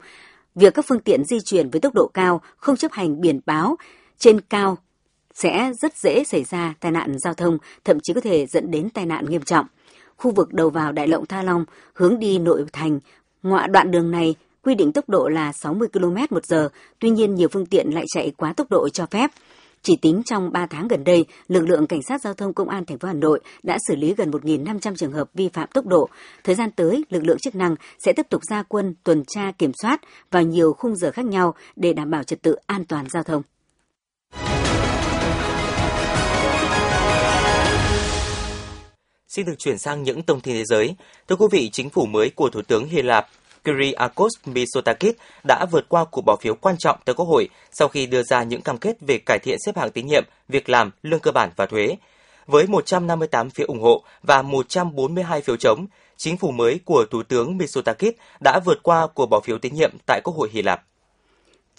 Việc 0.55 0.73
các 0.73 0.85
phương 0.87 0.99
tiện 0.99 1.25
di 1.25 1.39
chuyển 1.45 1.69
với 1.69 1.81
tốc 1.81 1.93
độ 1.93 2.09
cao, 2.13 2.41
không 2.57 2.75
chấp 2.75 2.91
hành 2.91 3.21
biển 3.21 3.39
báo 3.45 3.75
trên 4.17 4.41
cao 4.41 4.77
sẽ 5.33 5.71
rất 5.81 5.97
dễ 5.97 6.23
xảy 6.23 6.43
ra 6.43 6.73
tai 6.79 6.91
nạn 6.91 7.19
giao 7.19 7.33
thông, 7.33 7.57
thậm 7.85 7.99
chí 8.03 8.13
có 8.13 8.21
thể 8.21 8.45
dẫn 8.45 8.71
đến 8.71 8.89
tai 8.89 9.05
nạn 9.05 9.25
nghiêm 9.25 9.41
trọng. 9.41 9.65
Khu 10.17 10.31
vực 10.31 10.53
đầu 10.53 10.69
vào 10.69 10.91
đại 10.91 11.07
lộ 11.07 11.25
Thăng 11.25 11.45
Long 11.45 11.65
hướng 11.93 12.19
đi 12.19 12.39
nội 12.39 12.65
thành, 12.73 12.99
ngoại 13.43 13.67
đoạn 13.67 13.91
đường 13.91 14.11
này 14.11 14.35
quy 14.69 14.75
định 14.75 14.91
tốc 14.91 15.09
độ 15.09 15.27
là 15.27 15.51
60 15.51 15.87
km 15.93 16.15
một 16.29 16.45
giờ, 16.45 16.69
tuy 16.99 17.09
nhiên 17.09 17.35
nhiều 17.35 17.47
phương 17.51 17.65
tiện 17.65 17.89
lại 17.93 18.05
chạy 18.15 18.31
quá 18.37 18.53
tốc 18.53 18.67
độ 18.69 18.89
cho 18.89 19.05
phép. 19.05 19.31
Chỉ 19.81 19.95
tính 19.95 20.21
trong 20.25 20.51
3 20.51 20.65
tháng 20.65 20.87
gần 20.87 21.03
đây, 21.03 21.25
lực 21.47 21.69
lượng 21.69 21.87
cảnh 21.87 22.01
sát 22.07 22.21
giao 22.21 22.33
thông 22.33 22.53
công 22.53 22.69
an 22.69 22.85
thành 22.85 22.99
phố 22.99 23.07
Hà 23.07 23.13
Nội 23.13 23.39
đã 23.63 23.77
xử 23.87 23.95
lý 23.95 24.13
gần 24.13 24.31
1.500 24.31 24.95
trường 24.95 25.11
hợp 25.11 25.29
vi 25.33 25.49
phạm 25.49 25.69
tốc 25.73 25.85
độ. 25.85 26.09
Thời 26.43 26.55
gian 26.55 26.71
tới, 26.71 27.05
lực 27.09 27.23
lượng 27.23 27.37
chức 27.37 27.55
năng 27.55 27.75
sẽ 28.05 28.13
tiếp 28.13 28.25
tục 28.29 28.41
ra 28.49 28.63
quân 28.63 28.93
tuần 29.03 29.23
tra 29.27 29.51
kiểm 29.57 29.71
soát 29.81 30.01
vào 30.31 30.43
nhiều 30.43 30.73
khung 30.73 30.95
giờ 30.95 31.11
khác 31.11 31.25
nhau 31.25 31.53
để 31.75 31.93
đảm 31.93 32.09
bảo 32.09 32.23
trật 32.23 32.41
tự 32.41 32.55
an 32.65 32.85
toàn 32.85 33.05
giao 33.09 33.23
thông. 33.23 33.41
Xin 39.27 39.45
được 39.45 39.59
chuyển 39.59 39.77
sang 39.77 40.03
những 40.03 40.23
thông 40.23 40.41
tin 40.41 40.55
thế 40.55 40.63
giới. 40.65 40.95
Thưa 41.27 41.35
quý 41.35 41.45
vị, 41.51 41.69
chính 41.73 41.89
phủ 41.89 42.05
mới 42.05 42.29
của 42.29 42.49
Thủ 42.49 42.61
tướng 42.61 42.87
Hy 42.87 43.01
Lạp 43.01 43.27
Kyriakos 43.63 44.31
Mitsotakis 44.45 45.13
đã 45.43 45.65
vượt 45.71 45.89
qua 45.89 46.05
cuộc 46.05 46.21
bỏ 46.25 46.35
phiếu 46.41 46.55
quan 46.55 46.75
trọng 46.77 46.99
tới 47.05 47.13
Quốc 47.15 47.25
hội 47.25 47.49
sau 47.71 47.87
khi 47.87 48.05
đưa 48.05 48.23
ra 48.23 48.43
những 48.43 48.61
cam 48.61 48.77
kết 48.77 48.97
về 49.01 49.17
cải 49.25 49.39
thiện 49.39 49.57
xếp 49.65 49.77
hạng 49.77 49.91
tín 49.91 50.07
nhiệm, 50.07 50.23
việc 50.47 50.69
làm, 50.69 50.91
lương 51.03 51.19
cơ 51.19 51.31
bản 51.31 51.49
và 51.55 51.65
thuế. 51.65 51.95
Với 52.47 52.67
158 52.67 53.49
phiếu 53.49 53.67
ủng 53.67 53.81
hộ 53.81 54.03
và 54.23 54.41
142 54.41 55.41
phiếu 55.41 55.55
chống, 55.55 55.85
chính 56.17 56.37
phủ 56.37 56.51
mới 56.51 56.79
của 56.85 57.05
Thủ 57.11 57.23
tướng 57.23 57.57
Mitsotakis 57.57 58.13
đã 58.39 58.59
vượt 58.65 58.83
qua 58.83 59.07
cuộc 59.07 59.25
bỏ 59.25 59.39
phiếu 59.39 59.57
tín 59.57 59.73
nhiệm 59.75 59.91
tại 60.05 60.21
Quốc 60.23 60.35
hội 60.35 60.49
Hy 60.51 60.61
Lạp. 60.61 60.83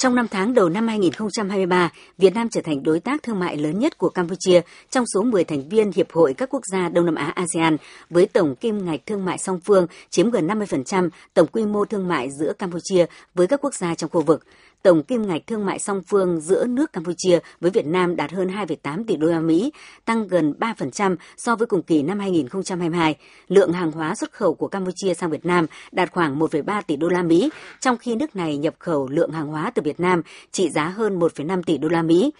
Trong 0.00 0.14
năm 0.14 0.28
tháng 0.28 0.54
đầu 0.54 0.68
năm 0.68 0.88
2023, 0.88 1.90
Việt 2.18 2.34
Nam 2.34 2.48
trở 2.50 2.60
thành 2.64 2.82
đối 2.82 3.00
tác 3.00 3.22
thương 3.22 3.38
mại 3.38 3.56
lớn 3.56 3.78
nhất 3.78 3.98
của 3.98 4.08
Campuchia 4.08 4.60
trong 4.90 5.04
số 5.14 5.22
10 5.22 5.44
thành 5.44 5.68
viên 5.68 5.92
Hiệp 5.92 6.12
hội 6.12 6.34
các 6.34 6.48
quốc 6.48 6.62
gia 6.72 6.88
Đông 6.88 7.06
Nam 7.06 7.14
Á 7.14 7.32
ASEAN, 7.34 7.76
với 8.10 8.26
tổng 8.26 8.54
kim 8.56 8.86
ngạch 8.86 9.00
thương 9.06 9.24
mại 9.24 9.38
song 9.38 9.60
phương 9.64 9.86
chiếm 10.10 10.30
gần 10.30 10.46
50% 10.46 11.08
tổng 11.34 11.46
quy 11.46 11.64
mô 11.66 11.84
thương 11.84 12.08
mại 12.08 12.28
giữa 12.40 12.52
Campuchia 12.52 13.06
với 13.34 13.46
các 13.46 13.60
quốc 13.64 13.74
gia 13.74 13.94
trong 13.94 14.10
khu 14.10 14.22
vực 14.22 14.44
tổng 14.82 15.02
kim 15.02 15.26
ngạch 15.26 15.46
thương 15.46 15.66
mại 15.66 15.78
song 15.78 16.02
phương 16.08 16.40
giữa 16.40 16.66
nước 16.66 16.92
Campuchia 16.92 17.38
với 17.60 17.70
Việt 17.70 17.86
Nam 17.86 18.16
đạt 18.16 18.32
hơn 18.32 18.48
2,8 18.48 19.04
tỷ 19.06 19.16
đô 19.16 19.26
la 19.26 19.40
Mỹ, 19.40 19.72
tăng 20.04 20.28
gần 20.28 20.54
3% 20.58 21.16
so 21.36 21.56
với 21.56 21.66
cùng 21.66 21.82
kỳ 21.82 22.02
năm 22.02 22.18
2022. 22.18 23.16
Lượng 23.48 23.72
hàng 23.72 23.92
hóa 23.92 24.14
xuất 24.14 24.32
khẩu 24.32 24.54
của 24.54 24.68
Campuchia 24.68 25.14
sang 25.14 25.30
Việt 25.30 25.46
Nam 25.46 25.66
đạt 25.92 26.12
khoảng 26.12 26.38
1,3 26.38 26.82
tỷ 26.86 26.96
đô 26.96 27.08
la 27.08 27.22
Mỹ, 27.22 27.50
trong 27.80 27.96
khi 27.96 28.14
nước 28.14 28.36
này 28.36 28.56
nhập 28.56 28.74
khẩu 28.78 29.08
lượng 29.08 29.30
hàng 29.30 29.46
hóa 29.46 29.72
từ 29.74 29.82
Việt 29.82 30.00
Nam 30.00 30.22
trị 30.52 30.70
giá 30.70 30.88
hơn 30.88 31.18
1,5 31.18 31.62
tỷ 31.62 31.78
đô 31.78 31.88
la 31.88 32.02
Mỹ. 32.02 32.30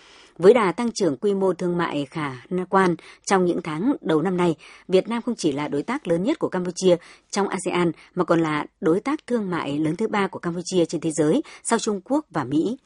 Với 0.40 0.54
đà 0.54 0.72
tăng 0.72 0.92
trưởng 0.92 1.16
quy 1.16 1.34
mô 1.34 1.52
thương 1.52 1.78
mại 1.78 2.06
khả 2.10 2.32
quan 2.70 2.94
trong 3.26 3.44
những 3.44 3.62
tháng 3.62 3.92
đầu 4.00 4.22
năm 4.22 4.36
nay, 4.36 4.54
Việt 4.88 5.08
Nam 5.08 5.22
không 5.22 5.34
chỉ 5.34 5.52
là 5.52 5.68
đối 5.68 5.82
tác 5.82 6.08
lớn 6.08 6.22
nhất 6.22 6.38
của 6.38 6.48
Campuchia 6.48 6.96
trong 7.30 7.48
ASEAN 7.48 7.92
mà 8.14 8.24
còn 8.24 8.40
là 8.40 8.64
đối 8.80 9.00
tác 9.00 9.26
thương 9.26 9.50
mại 9.50 9.78
lớn 9.78 9.96
thứ 9.96 10.08
ba 10.08 10.26
của 10.26 10.38
Campuchia 10.38 10.84
trên 10.84 11.00
thế 11.00 11.10
giới 11.12 11.42
sau 11.62 11.78
Trung 11.78 12.00
Quốc 12.04 12.26
và 12.30 12.44
Mỹ. 12.44 12.76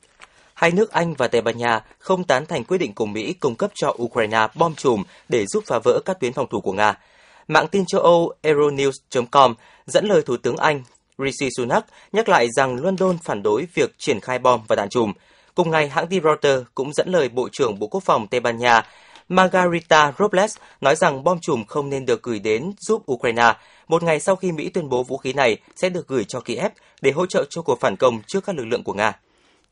Hai 0.55 0.71
nước 0.71 0.91
Anh 0.91 1.15
và 1.15 1.29
Tây 1.29 1.41
Ban 1.41 1.59
Nha 1.59 1.81
không 1.99 2.25
tán 2.25 2.47
thành 2.47 2.65
quyết 2.65 2.79
định 2.79 2.95
của 2.95 3.07
Mỹ 3.07 3.33
cung 3.33 3.57
cấp 3.57 3.71
cho 3.75 3.97
Ukraine 4.03 4.47
bom 4.55 4.75
chùm 4.75 5.03
để 5.29 5.47
giúp 5.47 5.65
phá 5.67 5.79
vỡ 5.85 6.01
các 6.05 6.21
tuyến 6.21 6.33
phòng 6.33 6.47
thủ 6.51 6.61
của 6.61 6.73
Nga. 6.73 6.99
Mạng 7.49 7.69
tin 7.71 7.85
châu 7.87 8.01
Âu 8.01 8.33
Euronews.com 8.43 9.55
dẫn 9.87 10.07
lời 10.07 10.23
Thủ 10.23 10.37
tướng 10.37 10.57
Anh 10.57 10.83
Rishi 11.19 11.49
Sunak 11.57 11.87
nhắc 12.13 12.29
lại 12.29 12.49
rằng 12.57 12.85
London 12.85 13.19
phản 13.25 13.43
đối 13.43 13.67
việc 13.75 13.99
triển 13.99 14.21
khai 14.21 14.39
bom 14.39 14.61
và 14.69 14.77
đạn 14.77 14.89
chùm. 14.89 15.13
Cùng 15.55 15.71
ngày, 15.71 15.89
hãng 15.89 16.07
tin 16.07 16.23
Reuters 16.23 16.65
cũng 16.75 16.93
dẫn 16.93 17.09
lời 17.09 17.29
Bộ 17.29 17.49
trưởng 17.53 17.79
Bộ 17.79 17.87
Quốc 17.87 18.03
phòng 18.03 18.27
Tây 18.27 18.41
Ban 18.41 18.59
Nha 18.59 18.83
Margarita 19.29 20.13
Robles 20.19 20.57
nói 20.81 20.97
rằng 20.97 21.25
bom 21.25 21.39
chùm 21.43 21.65
không 21.65 21.91
nên 21.91 22.07
được 22.07 22.23
gửi 22.23 22.39
đến 22.39 22.73
giúp 22.81 23.03
Ukraine, 23.13 23.57
một 23.89 24.03
ngày 24.03 24.21
sau 24.21 24.37
khi 24.37 24.53
Mỹ 24.53 24.69
tuyên 24.69 24.89
bố 24.89 25.03
vũ 25.03 25.17
khí 25.17 25.33
này 25.33 25.59
sẽ 25.77 25.89
được 25.89 26.09
gửi 26.09 26.25
cho 26.25 26.41
Kiev 26.41 26.73
để 27.03 27.11
hỗ 27.11 27.27
trợ 27.27 27.45
cho 27.51 27.63
cuộc 27.63 27.81
phản 27.81 27.97
công 27.97 28.21
trước 28.27 28.45
các 28.45 28.57
lực 28.57 28.65
lượng 28.65 28.83
của 28.83 28.95
Nga. 28.95 29.13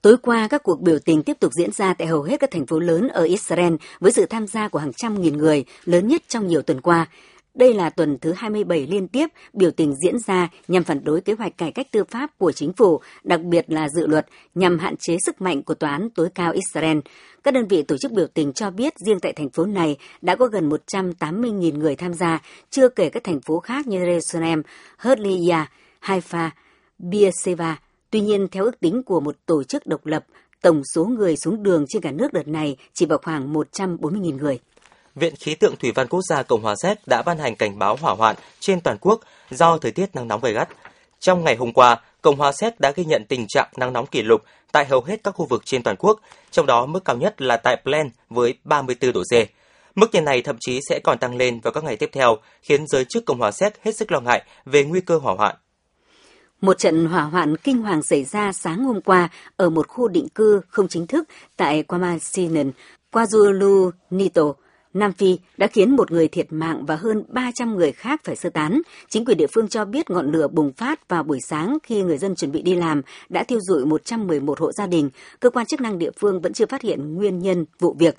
Tối 0.03 0.16
qua, 0.23 0.49
các 0.49 0.62
cuộc 0.62 0.81
biểu 0.81 0.99
tình 0.99 1.23
tiếp 1.23 1.37
tục 1.40 1.53
diễn 1.53 1.73
ra 1.73 1.95
tại 1.95 2.09
hầu 2.09 2.23
hết 2.23 2.40
các 2.40 2.51
thành 2.51 2.66
phố 2.66 2.79
lớn 2.79 3.09
ở 3.09 3.23
Israel 3.23 3.75
với 4.01 4.12
sự 4.12 4.27
tham 4.27 4.47
gia 4.47 4.68
của 4.68 4.79
hàng 4.79 4.92
trăm 4.92 5.23
nghìn 5.23 5.38
người, 5.38 5.64
lớn 5.85 6.09
nhất 6.09 6.23
trong 6.29 6.47
nhiều 6.47 6.62
tuần 6.62 6.81
qua. 6.81 7.07
Đây 7.55 7.75
là 7.75 7.91
tuần 7.91 8.19
thứ 8.21 8.33
27 8.33 8.87
liên 8.87 9.09
tiếp 9.09 9.27
biểu 9.53 9.71
tình 9.71 9.95
diễn 10.05 10.19
ra 10.19 10.49
nhằm 10.69 10.85
phản 10.85 11.05
đối 11.05 11.21
kế 11.21 11.33
hoạch 11.33 11.59
cải 11.59 11.73
cách 11.73 11.87
tư 11.91 12.05
pháp 12.05 12.38
của 12.38 12.53
chính 12.53 12.73
phủ, 12.73 13.01
đặc 13.25 13.43
biệt 13.43 13.65
là 13.69 13.88
dự 13.88 14.07
luật 14.07 14.27
nhằm 14.55 14.79
hạn 14.79 14.95
chế 14.97 15.17
sức 15.27 15.41
mạnh 15.41 15.62
của 15.62 15.75
tòa 15.75 15.91
án 15.91 16.11
tối 16.11 16.29
cao 16.35 16.53
Israel. 16.53 16.99
Các 17.45 17.55
đơn 17.55 17.67
vị 17.69 17.83
tổ 17.83 17.97
chức 17.97 18.12
biểu 18.12 18.27
tình 18.27 18.53
cho 18.53 18.71
biết 18.71 18.93
riêng 19.07 19.21
tại 19.21 19.33
thành 19.33 19.51
phố 19.51 19.67
này 19.67 19.97
đã 20.23 20.37
có 20.37 20.47
gần 20.47 20.69
180.000 20.69 21.79
người 21.79 21.97
tham 21.97 22.15
gia, 22.15 22.43
chưa 22.71 22.88
kể 22.88 23.09
các 23.09 23.25
thành 23.25 23.41
phố 23.41 23.59
khác 23.59 23.87
như 23.87 23.99
Jerusalem, 23.99 24.62
Herzliya, 24.99 25.65
Haifa, 26.01 26.51
Beersheba. 26.99 27.81
Tuy 28.11 28.21
nhiên, 28.21 28.49
theo 28.49 28.65
ước 28.65 28.81
tính 28.81 29.03
của 29.03 29.21
một 29.21 29.37
tổ 29.47 29.65
chức 29.65 29.87
độc 29.87 30.07
lập, 30.07 30.25
tổng 30.62 30.83
số 30.95 31.05
người 31.05 31.37
xuống 31.37 31.62
đường 31.62 31.85
trên 31.88 32.03
cả 32.03 32.11
nước 32.11 32.33
đợt 32.33 32.49
này 32.49 32.77
chỉ 32.93 33.07
vào 33.07 33.19
khoảng 33.23 33.55
140.000 33.55 34.37
người. 34.37 34.59
Viện 35.14 35.35
Khí 35.37 35.55
tượng 35.55 35.77
Thủy 35.77 35.92
văn 35.94 36.09
Quốc 36.09 36.20
gia 36.29 36.42
Cộng 36.42 36.62
hòa 36.62 36.75
Séc 36.83 36.98
đã 37.07 37.22
ban 37.22 37.38
hành 37.38 37.57
cảnh 37.57 37.79
báo 37.79 37.96
hỏa 37.96 38.14
hoạn 38.14 38.37
trên 38.61 38.81
toàn 38.81 38.96
quốc 39.01 39.20
do 39.51 39.79
thời 39.79 39.90
tiết 39.90 40.14
nắng 40.14 40.29
nóng 40.29 40.40
gay 40.40 40.53
gắt. 40.53 40.68
Trong 41.20 41.44
ngày 41.44 41.57
hôm 41.57 41.72
qua, 41.72 42.01
Cộng 42.22 42.37
hòa 42.37 42.53
Séc 42.53 42.81
đã 42.81 42.92
ghi 42.96 43.05
nhận 43.05 43.25
tình 43.25 43.46
trạng 43.48 43.68
nắng 43.77 43.92
nóng 43.92 44.07
kỷ 44.07 44.22
lục 44.22 44.42
tại 44.72 44.87
hầu 44.87 45.03
hết 45.03 45.25
các 45.25 45.31
khu 45.31 45.46
vực 45.46 45.62
trên 45.64 45.83
toàn 45.83 45.96
quốc, 45.96 46.20
trong 46.51 46.66
đó 46.66 46.87
mức 46.87 47.05
cao 47.05 47.16
nhất 47.16 47.42
là 47.42 47.57
tại 47.57 47.77
Plain 47.85 48.11
với 48.31 48.55
34 48.64 49.12
độ 49.12 49.22
C. 49.22 49.35
Mức 49.94 50.14
nhiệt 50.14 50.22
này 50.22 50.42
thậm 50.42 50.57
chí 50.61 50.81
sẽ 50.88 51.01
còn 51.05 51.18
tăng 51.18 51.37
lên 51.37 51.61
vào 51.61 51.72
các 51.72 51.85
ngày 51.85 51.96
tiếp 51.96 52.11
theo, 52.12 52.37
khiến 52.62 52.87
giới 52.87 53.05
chức 53.05 53.25
Cộng 53.27 53.38
hòa 53.38 53.51
Séc 53.51 53.83
hết 53.83 53.96
sức 53.96 54.12
lo 54.12 54.20
ngại 54.20 54.42
về 54.64 54.85
nguy 54.85 55.01
cơ 55.01 55.18
hỏa 55.18 55.35
hoạn. 55.35 55.57
Một 56.61 56.79
trận 56.79 57.07
hỏa 57.07 57.22
hoạn 57.22 57.57
kinh 57.57 57.83
hoàng 57.83 58.03
xảy 58.03 58.25
ra 58.25 58.53
sáng 58.53 58.85
hôm 58.85 59.01
qua 59.01 59.29
ở 59.57 59.70
một 59.70 59.88
khu 59.88 60.09
định 60.09 60.29
cư 60.29 60.61
không 60.68 60.88
chính 60.88 61.07
thức 61.07 61.29
tại 61.57 61.85
Kwamasinan, 61.88 62.70
KwaZulu-Natal, 63.12 64.53
Nam 64.95 65.13
Phi 65.13 65.39
đã 65.57 65.67
khiến 65.67 65.97
một 65.97 66.11
người 66.11 66.29
thiệt 66.29 66.47
mạng 66.51 66.87
và 66.87 66.97
hơn 66.97 67.25
300 67.29 67.77
người 67.77 67.93
khác 67.93 68.21
phải 68.25 68.37
sơ 68.37 68.51
tán. 68.51 68.83
Chính 69.09 69.25
quyền 69.25 69.37
địa 69.37 69.47
phương 69.47 69.69
cho 69.69 69.85
biết 69.85 70.11
ngọn 70.11 70.33
lửa 70.33 70.49
bùng 70.49 70.73
phát 70.73 71.09
vào 71.09 71.23
buổi 71.23 71.39
sáng 71.41 71.79
khi 71.83 72.03
người 72.03 72.19
dân 72.19 72.35
chuẩn 72.35 72.53
bị 72.53 72.63
đi 72.63 72.75
làm 72.75 73.03
đã 73.29 73.45
thiêu 73.45 73.59
rụi 73.61 73.85
111 73.85 74.61
hộ 74.61 74.73
gia 74.73 74.87
đình. 74.87 75.11
Cơ 75.41 75.51
quan 75.51 75.67
chức 75.67 75.81
năng 75.81 75.99
địa 75.99 76.11
phương 76.21 76.41
vẫn 76.41 76.53
chưa 76.53 76.67
phát 76.67 76.83
hiện 76.83 77.15
nguyên 77.15 77.39
nhân 77.39 77.65
vụ 77.79 77.97
việc. 77.99 78.17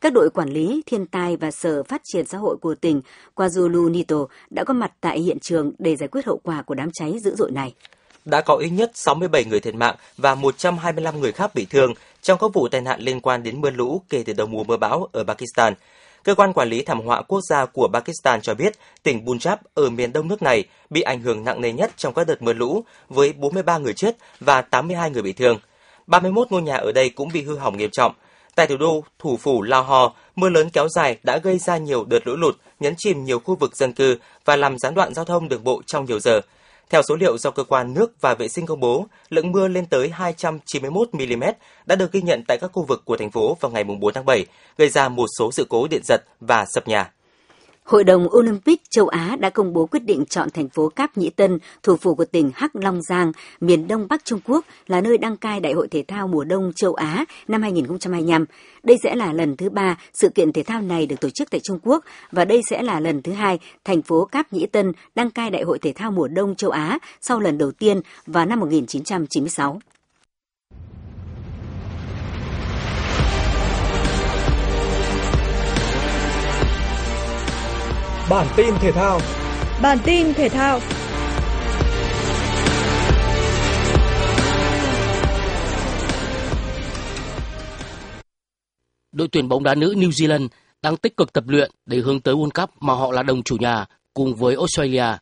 Các 0.00 0.12
đội 0.12 0.30
quản 0.30 0.48
lý, 0.48 0.82
thiên 0.86 1.06
tai 1.06 1.36
và 1.36 1.50
Sở 1.50 1.82
Phát 1.82 2.00
triển 2.04 2.26
Xã 2.26 2.38
hội 2.38 2.56
của 2.56 2.74
tỉnh 2.74 3.00
KwaZulu-Natal 3.34 4.26
đã 4.50 4.64
có 4.64 4.74
mặt 4.74 4.92
tại 5.00 5.20
hiện 5.20 5.38
trường 5.38 5.72
để 5.78 5.96
giải 5.96 6.08
quyết 6.08 6.26
hậu 6.26 6.40
quả 6.42 6.62
của 6.62 6.74
đám 6.74 6.90
cháy 6.92 7.18
dữ 7.24 7.34
dội 7.34 7.50
này. 7.50 7.74
Đã 8.24 8.40
có 8.40 8.56
ít 8.56 8.70
nhất 8.70 8.90
67 8.94 9.44
người 9.44 9.60
thiệt 9.60 9.74
mạng 9.74 9.96
và 10.16 10.34
125 10.34 11.20
người 11.20 11.32
khác 11.32 11.54
bị 11.54 11.66
thương, 11.70 11.94
trong 12.22 12.38
các 12.40 12.50
vụ 12.54 12.68
tai 12.68 12.80
nạn 12.80 13.00
liên 13.00 13.20
quan 13.20 13.42
đến 13.42 13.60
mưa 13.60 13.70
lũ 13.70 14.02
kể 14.08 14.22
từ 14.26 14.32
đầu 14.32 14.46
mùa 14.46 14.64
mưa 14.64 14.76
bão 14.76 15.08
ở 15.12 15.24
Pakistan. 15.24 15.74
Cơ 16.26 16.34
quan 16.34 16.52
quản 16.52 16.68
lý 16.68 16.82
thảm 16.82 17.00
họa 17.00 17.22
quốc 17.22 17.40
gia 17.48 17.66
của 17.66 17.88
Pakistan 17.92 18.40
cho 18.42 18.54
biết 18.54 18.78
tỉnh 19.02 19.24
Punjab 19.24 19.56
ở 19.74 19.90
miền 19.90 20.12
đông 20.12 20.28
nước 20.28 20.42
này 20.42 20.64
bị 20.90 21.00
ảnh 21.00 21.20
hưởng 21.20 21.44
nặng 21.44 21.60
nề 21.60 21.72
nhất 21.72 21.90
trong 21.96 22.14
các 22.14 22.26
đợt 22.26 22.42
mưa 22.42 22.52
lũ 22.52 22.84
với 23.08 23.32
43 23.32 23.78
người 23.78 23.92
chết 23.92 24.16
và 24.40 24.62
82 24.62 25.10
người 25.10 25.22
bị 25.22 25.32
thương. 25.32 25.58
31 26.06 26.52
ngôi 26.52 26.62
nhà 26.62 26.76
ở 26.76 26.92
đây 26.92 27.10
cũng 27.10 27.28
bị 27.32 27.42
hư 27.42 27.56
hỏng 27.56 27.76
nghiêm 27.76 27.90
trọng. 27.92 28.12
Tại 28.54 28.66
thủ 28.66 28.76
đô, 28.76 29.04
thủ 29.18 29.36
phủ 29.36 29.62
Lahore, 29.62 30.14
mưa 30.36 30.48
lớn 30.48 30.70
kéo 30.70 30.88
dài 30.88 31.16
đã 31.22 31.38
gây 31.38 31.58
ra 31.58 31.76
nhiều 31.76 32.04
đợt 32.04 32.26
lũ 32.26 32.36
lụt, 32.36 32.56
nhấn 32.80 32.94
chìm 32.98 33.24
nhiều 33.24 33.38
khu 33.38 33.56
vực 33.56 33.76
dân 33.76 33.92
cư 33.92 34.18
và 34.44 34.56
làm 34.56 34.78
gián 34.78 34.94
đoạn 34.94 35.14
giao 35.14 35.24
thông 35.24 35.48
đường 35.48 35.64
bộ 35.64 35.82
trong 35.86 36.04
nhiều 36.04 36.20
giờ. 36.20 36.40
Theo 36.90 37.02
số 37.02 37.16
liệu 37.16 37.38
do 37.38 37.50
cơ 37.50 37.64
quan 37.64 37.94
nước 37.94 38.20
và 38.20 38.34
vệ 38.34 38.48
sinh 38.48 38.66
công 38.66 38.80
bố, 38.80 39.06
lượng 39.28 39.52
mưa 39.52 39.68
lên 39.68 39.86
tới 39.86 40.08
291 40.08 41.08
mm 41.14 41.44
đã 41.86 41.96
được 41.96 42.12
ghi 42.12 42.22
nhận 42.22 42.44
tại 42.48 42.58
các 42.58 42.70
khu 42.72 42.84
vực 42.84 43.02
của 43.04 43.16
thành 43.16 43.30
phố 43.30 43.56
vào 43.60 43.72
ngày 43.72 43.84
4 43.84 44.14
tháng 44.14 44.24
7, 44.24 44.46
gây 44.78 44.88
ra 44.88 45.08
một 45.08 45.26
số 45.38 45.52
sự 45.52 45.66
cố 45.68 45.86
điện 45.88 46.02
giật 46.04 46.20
và 46.40 46.64
sập 46.74 46.88
nhà. 46.88 47.10
Hội 47.86 48.04
đồng 48.04 48.26
Olympic 48.36 48.82
châu 48.90 49.08
Á 49.08 49.36
đã 49.40 49.50
công 49.50 49.72
bố 49.72 49.86
quyết 49.86 50.04
định 50.04 50.24
chọn 50.26 50.50
thành 50.50 50.68
phố 50.68 50.88
Cáp 50.88 51.18
Nhĩ 51.18 51.30
Tân, 51.30 51.58
thủ 51.82 51.96
phủ 51.96 52.14
của 52.14 52.24
tỉnh 52.24 52.50
Hắc 52.54 52.76
Long 52.76 53.02
Giang, 53.02 53.32
miền 53.60 53.88
đông 53.88 54.06
bắc 54.08 54.24
Trung 54.24 54.40
Quốc, 54.44 54.64
là 54.86 55.00
nơi 55.00 55.18
đăng 55.18 55.36
cai 55.36 55.60
Đại 55.60 55.72
hội 55.72 55.88
Thể 55.88 56.04
thao 56.08 56.28
mùa 56.28 56.44
đông 56.44 56.72
châu 56.76 56.94
Á 56.94 57.24
năm 57.48 57.62
2025. 57.62 58.44
Đây 58.82 58.96
sẽ 59.02 59.14
là 59.14 59.32
lần 59.32 59.56
thứ 59.56 59.70
ba 59.70 59.98
sự 60.12 60.28
kiện 60.28 60.52
thể 60.52 60.62
thao 60.62 60.82
này 60.82 61.06
được 61.06 61.20
tổ 61.20 61.28
chức 61.30 61.50
tại 61.50 61.60
Trung 61.64 61.78
Quốc 61.82 62.04
và 62.32 62.44
đây 62.44 62.60
sẽ 62.70 62.82
là 62.82 63.00
lần 63.00 63.22
thứ 63.22 63.32
hai 63.32 63.58
thành 63.84 64.02
phố 64.02 64.24
Cáp 64.24 64.52
Nhĩ 64.52 64.66
Tân 64.66 64.92
đăng 65.14 65.30
cai 65.30 65.50
Đại 65.50 65.62
hội 65.62 65.78
Thể 65.78 65.92
thao 65.92 66.10
mùa 66.10 66.28
đông 66.28 66.54
châu 66.54 66.70
Á 66.70 66.98
sau 67.20 67.40
lần 67.40 67.58
đầu 67.58 67.72
tiên 67.72 68.00
vào 68.26 68.46
năm 68.46 68.60
1996. 68.60 69.80
Bản 78.30 78.46
tin 78.56 78.74
thể 78.80 78.92
thao. 78.92 79.20
Bản 79.82 79.98
tin 80.04 80.34
thể 80.34 80.48
thao. 80.48 80.80
Đội 89.12 89.28
tuyển 89.32 89.48
bóng 89.48 89.62
đá 89.62 89.74
nữ 89.74 89.94
New 89.96 90.10
Zealand 90.10 90.48
đang 90.82 90.96
tích 90.96 91.16
cực 91.16 91.32
tập 91.32 91.44
luyện 91.46 91.70
để 91.86 91.98
hướng 91.98 92.20
tới 92.20 92.34
World 92.34 92.50
Cup 92.60 92.70
mà 92.80 92.94
họ 92.94 93.12
là 93.12 93.22
đồng 93.22 93.42
chủ 93.42 93.56
nhà 93.60 93.84
cùng 94.14 94.34
với 94.34 94.54
Australia. 94.54 95.18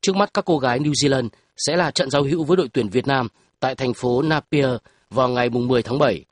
Trước 0.00 0.16
mắt 0.16 0.30
các 0.34 0.44
cô 0.44 0.58
gái 0.58 0.78
New 0.78 0.92
Zealand 0.92 1.28
sẽ 1.56 1.76
là 1.76 1.90
trận 1.90 2.10
giao 2.10 2.22
hữu 2.22 2.44
với 2.44 2.56
đội 2.56 2.68
tuyển 2.72 2.88
Việt 2.88 3.06
Nam 3.06 3.28
tại 3.60 3.74
thành 3.74 3.94
phố 3.94 4.22
Napier 4.22 4.70
vào 5.10 5.28
ngày 5.28 5.50
10 5.50 5.82
tháng 5.82 5.98
7. 5.98 6.24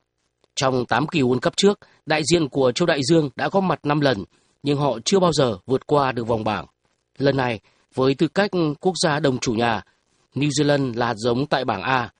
Trong 0.57 0.87
8 0.87 1.07
kỳ 1.07 1.21
World 1.21 1.41
Cup 1.41 1.57
trước, 1.57 1.79
đại 2.07 2.23
diện 2.33 2.49
của 2.49 2.73
châu 2.73 2.87
Đại 2.87 3.01
Dương 3.11 3.31
đã 3.37 3.49
có 3.49 3.61
mặt 3.61 3.79
5 3.83 4.01
lần 4.01 4.25
nhưng 4.62 4.79
họ 4.79 4.99
chưa 5.05 5.19
bao 5.19 5.33
giờ 5.33 5.59
vượt 5.66 5.87
qua 5.87 6.12
được 6.12 6.27
vòng 6.27 6.45
bảng. 6.45 6.66
Lần 7.19 7.37
này, 7.37 7.61
với 7.95 8.14
tư 8.14 8.29
cách 8.29 8.51
quốc 8.81 8.95
gia 9.03 9.21
đồng 9.21 9.38
chủ 9.38 9.53
nhà, 9.53 9.83
New 10.35 10.49
Zealand 10.49 10.97
là 10.97 11.07
hạt 11.07 11.14
giống 11.16 11.47
tại 11.47 11.64
bảng 11.64 11.83
A, 11.83 12.12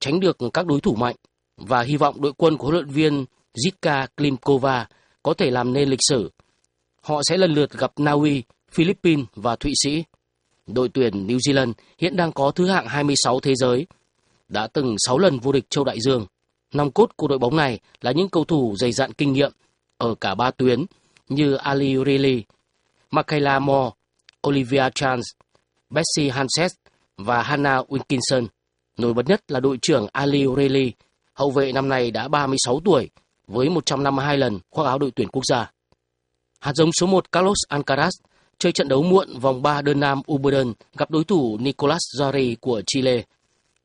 tránh 0.00 0.20
được 0.20 0.36
các 0.52 0.66
đối 0.66 0.80
thủ 0.80 0.94
mạnh 0.94 1.16
và 1.56 1.82
hy 1.82 1.96
vọng 1.96 2.20
đội 2.20 2.32
quân 2.32 2.56
của 2.56 2.66
huấn 2.66 2.74
luyện 2.74 2.88
viên 2.88 3.24
Zika 3.54 4.06
Klimkova 4.16 4.86
có 5.22 5.34
thể 5.34 5.50
làm 5.50 5.72
nên 5.72 5.88
lịch 5.88 6.00
sử. 6.08 6.30
Họ 7.00 7.20
sẽ 7.28 7.36
lần 7.36 7.54
lượt 7.54 7.70
gặp 7.70 7.92
Na 7.96 8.12
Uy, 8.12 8.42
Philippines 8.70 9.26
và 9.34 9.56
Thụy 9.56 9.72
Sĩ. 9.82 10.04
Đội 10.66 10.88
tuyển 10.88 11.26
New 11.26 11.38
Zealand 11.38 11.72
hiện 11.98 12.16
đang 12.16 12.32
có 12.32 12.50
thứ 12.50 12.66
hạng 12.66 12.86
26 12.88 13.40
thế 13.40 13.54
giới, 13.54 13.86
đã 14.48 14.66
từng 14.66 14.96
6 15.06 15.18
lần 15.18 15.38
vô 15.38 15.52
địch 15.52 15.70
châu 15.70 15.84
Đại 15.84 16.00
Dương. 16.00 16.26
Nòng 16.74 16.90
cốt 16.90 17.16
của 17.16 17.28
đội 17.28 17.38
bóng 17.38 17.56
này 17.56 17.80
là 18.00 18.12
những 18.12 18.28
cầu 18.28 18.44
thủ 18.44 18.74
dày 18.78 18.92
dặn 18.92 19.12
kinh 19.12 19.32
nghiệm 19.32 19.52
ở 19.98 20.14
cả 20.14 20.34
ba 20.34 20.50
tuyến 20.50 20.84
như 21.34 21.54
Ali 21.54 21.96
Riley, 22.06 22.44
Michaela 23.10 23.58
Moore, 23.58 23.90
Olivia 24.48 24.90
Chance, 24.94 25.24
Betsy 25.90 26.28
Hanses 26.28 26.72
và 27.16 27.42
Hannah 27.42 27.86
Wilkinson. 27.88 28.46
Nổi 28.98 29.14
bật 29.14 29.26
nhất 29.26 29.50
là 29.50 29.60
đội 29.60 29.78
trưởng 29.82 30.06
Ali 30.12 30.46
Riley, 30.56 30.92
hậu 31.34 31.50
vệ 31.50 31.72
năm 31.72 31.88
nay 31.88 32.10
đã 32.10 32.28
36 32.28 32.80
tuổi 32.84 33.10
với 33.46 33.68
152 33.70 34.36
lần 34.36 34.58
khoác 34.70 34.84
áo 34.84 34.98
đội 34.98 35.10
tuyển 35.10 35.28
quốc 35.28 35.42
gia. 35.48 35.70
Hạt 36.60 36.72
giống 36.74 36.90
số 37.00 37.06
1 37.06 37.32
Carlos 37.32 37.58
Alcaraz 37.68 38.10
chơi 38.58 38.72
trận 38.72 38.88
đấu 38.88 39.02
muộn 39.02 39.38
vòng 39.38 39.62
3 39.62 39.82
đơn 39.82 40.00
nam 40.00 40.20
Wimbledon 40.26 40.72
gặp 40.96 41.10
đối 41.10 41.24
thủ 41.24 41.58
Nicolas 41.60 42.00
Jarry 42.20 42.56
của 42.60 42.82
Chile. 42.86 43.22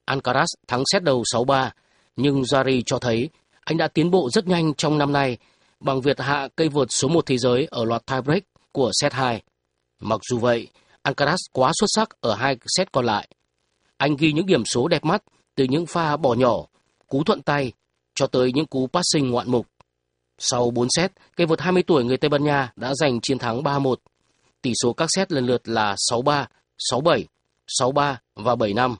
Alcaraz 0.05 0.45
thắng 0.67 0.83
set 0.93 1.03
đầu 1.03 1.23
6-3, 1.33 1.69
nhưng 2.15 2.41
Jarry 2.41 2.81
cho 2.86 2.99
thấy 2.99 3.29
anh 3.63 3.77
đã 3.77 3.88
tiến 3.88 4.12
bộ 4.12 4.29
rất 4.29 4.47
nhanh 4.47 4.73
trong 4.73 4.97
năm 4.97 5.12
nay 5.12 5.38
bằng 5.80 6.02
việc 6.02 6.20
hạ 6.20 6.48
cây 6.56 6.70
vợt 6.70 6.88
số 6.92 7.08
1 7.08 7.26
thế 7.26 7.38
giới 7.38 7.68
ở 7.72 7.86
loạt 7.86 8.06
tiebreak 8.06 8.44
của 8.72 8.92
set 9.02 9.13
2. 9.13 9.42
Mặc 10.00 10.22
dù 10.30 10.38
vậy, 10.38 10.68
Alcaraz 11.04 11.38
quá 11.52 11.72
xuất 11.80 11.88
sắc 11.96 12.10
ở 12.22 12.36
hai 12.36 12.58
set 12.78 12.92
còn 12.92 13.06
lại. 13.06 13.28
Anh 13.98 14.16
ghi 14.16 14.32
những 14.34 14.46
điểm 14.46 14.66
số 14.66 14.88
đẹp 14.88 15.06
mắt 15.06 15.24
từ 15.56 15.63
những 15.63 15.86
pha 15.86 16.18
bỏ 16.18 16.34
nhỏ, 16.34 16.66
cú 17.08 17.24
thuận 17.24 17.42
tay 17.42 17.72
cho 18.16 18.28
tới 18.28 18.52
những 18.54 18.66
cú 18.66 18.88
passing 18.88 19.30
ngoạn 19.32 19.52
mục. 19.52 19.68
Sau 20.40 20.72
4 20.72 20.88
set, 20.96 21.12
cây 21.36 21.48
vợt 21.48 21.62
20 21.62 21.84
tuổi 21.84 22.04
người 22.04 22.18
Tây 22.18 22.30
Ban 22.30 22.44
Nha 22.44 22.72
đã 22.76 22.94
giành 22.96 23.22
chiến 23.22 23.38
thắng 23.38 23.63
3-1. 23.63 23.96
Tỷ 24.62 24.74
số 24.84 24.94
các 24.94 25.10
set 25.16 25.32
lần 25.32 25.46
lượt 25.46 25.68
là 25.68 25.96
6-3, 26.12 26.46
6-7, 26.92 27.24
6-3 27.68 28.16
và 28.36 28.56
7-5. 28.56 28.96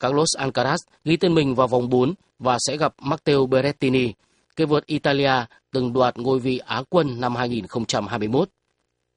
Carlos 0.00 0.36
Alcaraz 0.36 0.76
ghi 1.04 1.16
tên 1.16 1.34
mình 1.34 1.54
vào 1.54 1.66
vòng 1.66 1.88
4 1.88 2.14
và 2.38 2.58
sẽ 2.66 2.76
gặp 2.76 2.94
Matteo 2.98 3.46
Berrettini 3.46 4.12
cây 4.58 4.66
vợt 4.66 4.86
Italia 4.86 5.32
từng 5.72 5.92
đoạt 5.92 6.18
ngôi 6.18 6.38
vị 6.38 6.58
Á 6.58 6.82
quân 6.90 7.20
năm 7.20 7.36
2021. 7.36 8.48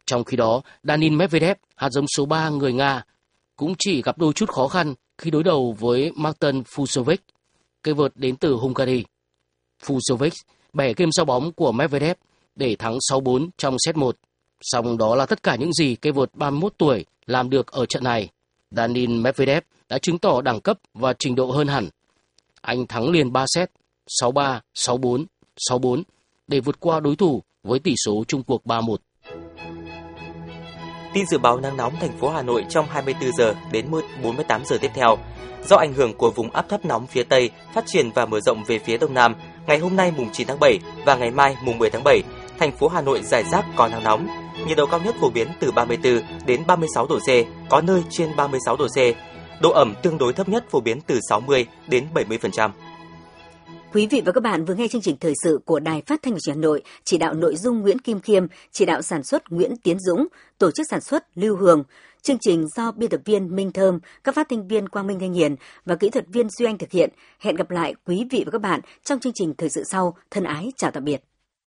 Trong 0.05 0.23
khi 0.23 0.37
đó, 0.37 0.61
Danin 0.83 1.17
Medvedev, 1.17 1.57
hạt 1.75 1.89
giống 1.89 2.05
số 2.07 2.25
3 2.25 2.49
người 2.49 2.73
Nga, 2.73 3.03
cũng 3.55 3.73
chỉ 3.79 4.01
gặp 4.01 4.17
đôi 4.17 4.33
chút 4.33 4.49
khó 4.49 4.67
khăn 4.67 4.93
khi 5.17 5.31
đối 5.31 5.43
đầu 5.43 5.75
với 5.79 6.11
Martin 6.15 6.61
Fusovic, 6.61 7.17
cây 7.81 7.93
vợt 7.93 8.11
đến 8.15 8.35
từ 8.35 8.53
Hungary. 8.53 9.03
Fusovic 9.83 10.31
bẻ 10.73 10.93
game 10.93 11.11
sau 11.13 11.25
bóng 11.25 11.51
của 11.51 11.71
Medvedev 11.71 12.17
để 12.55 12.75
thắng 12.75 12.97
6-4 13.11 13.49
trong 13.57 13.75
set 13.85 13.97
1. 13.97 14.15
Song 14.61 14.97
đó 14.97 15.15
là 15.15 15.25
tất 15.25 15.43
cả 15.43 15.55
những 15.55 15.73
gì 15.73 15.95
cây 15.95 16.11
vợt 16.11 16.29
31 16.33 16.73
tuổi 16.77 17.05
làm 17.25 17.49
được 17.49 17.71
ở 17.71 17.85
trận 17.85 18.03
này. 18.03 18.29
Danin 18.71 19.23
Medvedev 19.23 19.63
đã 19.89 19.97
chứng 19.97 20.17
tỏ 20.17 20.41
đẳng 20.41 20.61
cấp 20.61 20.79
và 20.93 21.13
trình 21.19 21.35
độ 21.35 21.51
hơn 21.51 21.67
hẳn. 21.67 21.89
Anh 22.61 22.87
thắng 22.87 23.09
liền 23.09 23.31
3 23.31 23.45
set, 23.47 23.71
6-3, 24.21 24.59
6-4, 24.75 25.25
6-4 25.69 26.03
để 26.47 26.59
vượt 26.59 26.79
qua 26.79 26.99
đối 26.99 27.15
thủ 27.15 27.43
với 27.63 27.79
tỷ 27.79 27.93
số 28.05 28.23
chung 28.27 28.43
cuộc 28.43 28.65
3-1. 28.65 28.95
Tin 31.13 31.25
dự 31.25 31.37
báo 31.37 31.59
nắng 31.59 31.77
nóng 31.77 31.93
thành 31.99 32.17
phố 32.19 32.29
Hà 32.29 32.41
Nội 32.41 32.65
trong 32.69 32.85
24 32.89 33.31
giờ 33.31 33.55
đến 33.71 33.85
48 34.23 34.65
giờ 34.65 34.77
tiếp 34.81 34.91
theo. 34.93 35.17
Do 35.65 35.75
ảnh 35.75 35.93
hưởng 35.93 36.13
của 36.13 36.31
vùng 36.31 36.51
áp 36.51 36.69
thấp 36.69 36.85
nóng 36.85 37.07
phía 37.07 37.23
Tây 37.23 37.49
phát 37.73 37.83
triển 37.87 38.11
và 38.11 38.25
mở 38.25 38.39
rộng 38.39 38.63
về 38.67 38.79
phía 38.79 38.97
Đông 38.97 39.13
Nam, 39.13 39.35
ngày 39.67 39.77
hôm 39.79 39.95
nay 39.95 40.11
mùng 40.17 40.29
9 40.31 40.47
tháng 40.47 40.59
7 40.59 40.79
và 41.05 41.15
ngày 41.15 41.31
mai 41.31 41.55
mùng 41.63 41.77
10 41.77 41.89
tháng 41.89 42.03
7, 42.03 42.23
thành 42.59 42.71
phố 42.71 42.87
Hà 42.87 43.01
Nội 43.01 43.21
giải 43.23 43.43
rác 43.43 43.65
có 43.75 43.87
nắng 43.87 44.03
nóng. 44.03 44.27
Nhiệt 44.67 44.77
độ 44.77 44.85
cao 44.85 44.99
nhất 44.99 45.15
phổ 45.21 45.29
biến 45.29 45.47
từ 45.59 45.71
34 45.71 46.21
đến 46.45 46.63
36 46.67 47.07
độ 47.07 47.19
C, 47.19 47.29
có 47.69 47.81
nơi 47.81 48.03
trên 48.09 48.35
36 48.35 48.77
độ 48.77 48.87
C. 48.87 48.97
Độ 49.61 49.71
ẩm 49.71 49.93
tương 50.03 50.17
đối 50.17 50.33
thấp 50.33 50.49
nhất 50.49 50.65
phổ 50.69 50.79
biến 50.79 51.01
từ 51.01 51.19
60 51.29 51.65
đến 51.87 52.07
70%. 52.13 52.69
Quý 53.93 54.07
vị 54.07 54.21
và 54.25 54.31
các 54.31 54.43
bạn 54.43 54.65
vừa 54.65 54.75
nghe 54.75 54.87
chương 54.87 55.01
trình 55.01 55.17
thời 55.19 55.33
sự 55.43 55.59
của 55.65 55.79
Đài 55.79 56.01
Phát 56.01 56.21
thanh 56.23 56.37
Hà 56.47 56.55
Nội, 56.55 56.81
chỉ 57.03 57.17
đạo 57.17 57.33
nội 57.33 57.55
dung 57.55 57.81
Nguyễn 57.81 57.99
Kim 57.99 58.19
Khiêm, 58.19 58.45
chỉ 58.71 58.85
đạo 58.85 59.01
sản 59.01 59.23
xuất 59.23 59.51
Nguyễn 59.51 59.75
Tiến 59.83 59.97
Dũng, 59.99 60.27
tổ 60.57 60.71
chức 60.71 60.87
sản 60.89 61.01
xuất 61.01 61.25
Lưu 61.35 61.57
Hường. 61.57 61.83
Chương 62.21 62.37
trình 62.41 62.67
do 62.75 62.91
biên 62.91 63.09
tập 63.09 63.21
viên 63.25 63.55
Minh 63.55 63.71
Thơm, 63.71 63.99
các 64.23 64.35
phát 64.35 64.49
thanh 64.49 64.67
viên 64.67 64.89
Quang 64.89 65.07
Minh 65.07 65.19
Thanh 65.19 65.33
Hiền 65.33 65.55
và 65.85 65.95
kỹ 65.95 66.09
thuật 66.09 66.25
viên 66.27 66.49
Duy 66.49 66.65
Anh 66.65 66.77
thực 66.77 66.91
hiện. 66.91 67.09
Hẹn 67.39 67.55
gặp 67.55 67.71
lại 67.71 67.93
quý 68.05 68.25
vị 68.31 68.43
và 68.45 68.51
các 68.51 68.61
bạn 68.61 68.79
trong 69.03 69.19
chương 69.19 69.33
trình 69.35 69.53
thời 69.57 69.69
sự 69.69 69.83
sau. 69.83 70.17
Thân 70.31 70.43
ái 70.43 70.71
chào 70.77 70.91
tạm 70.91 71.03
biệt. 71.03 71.30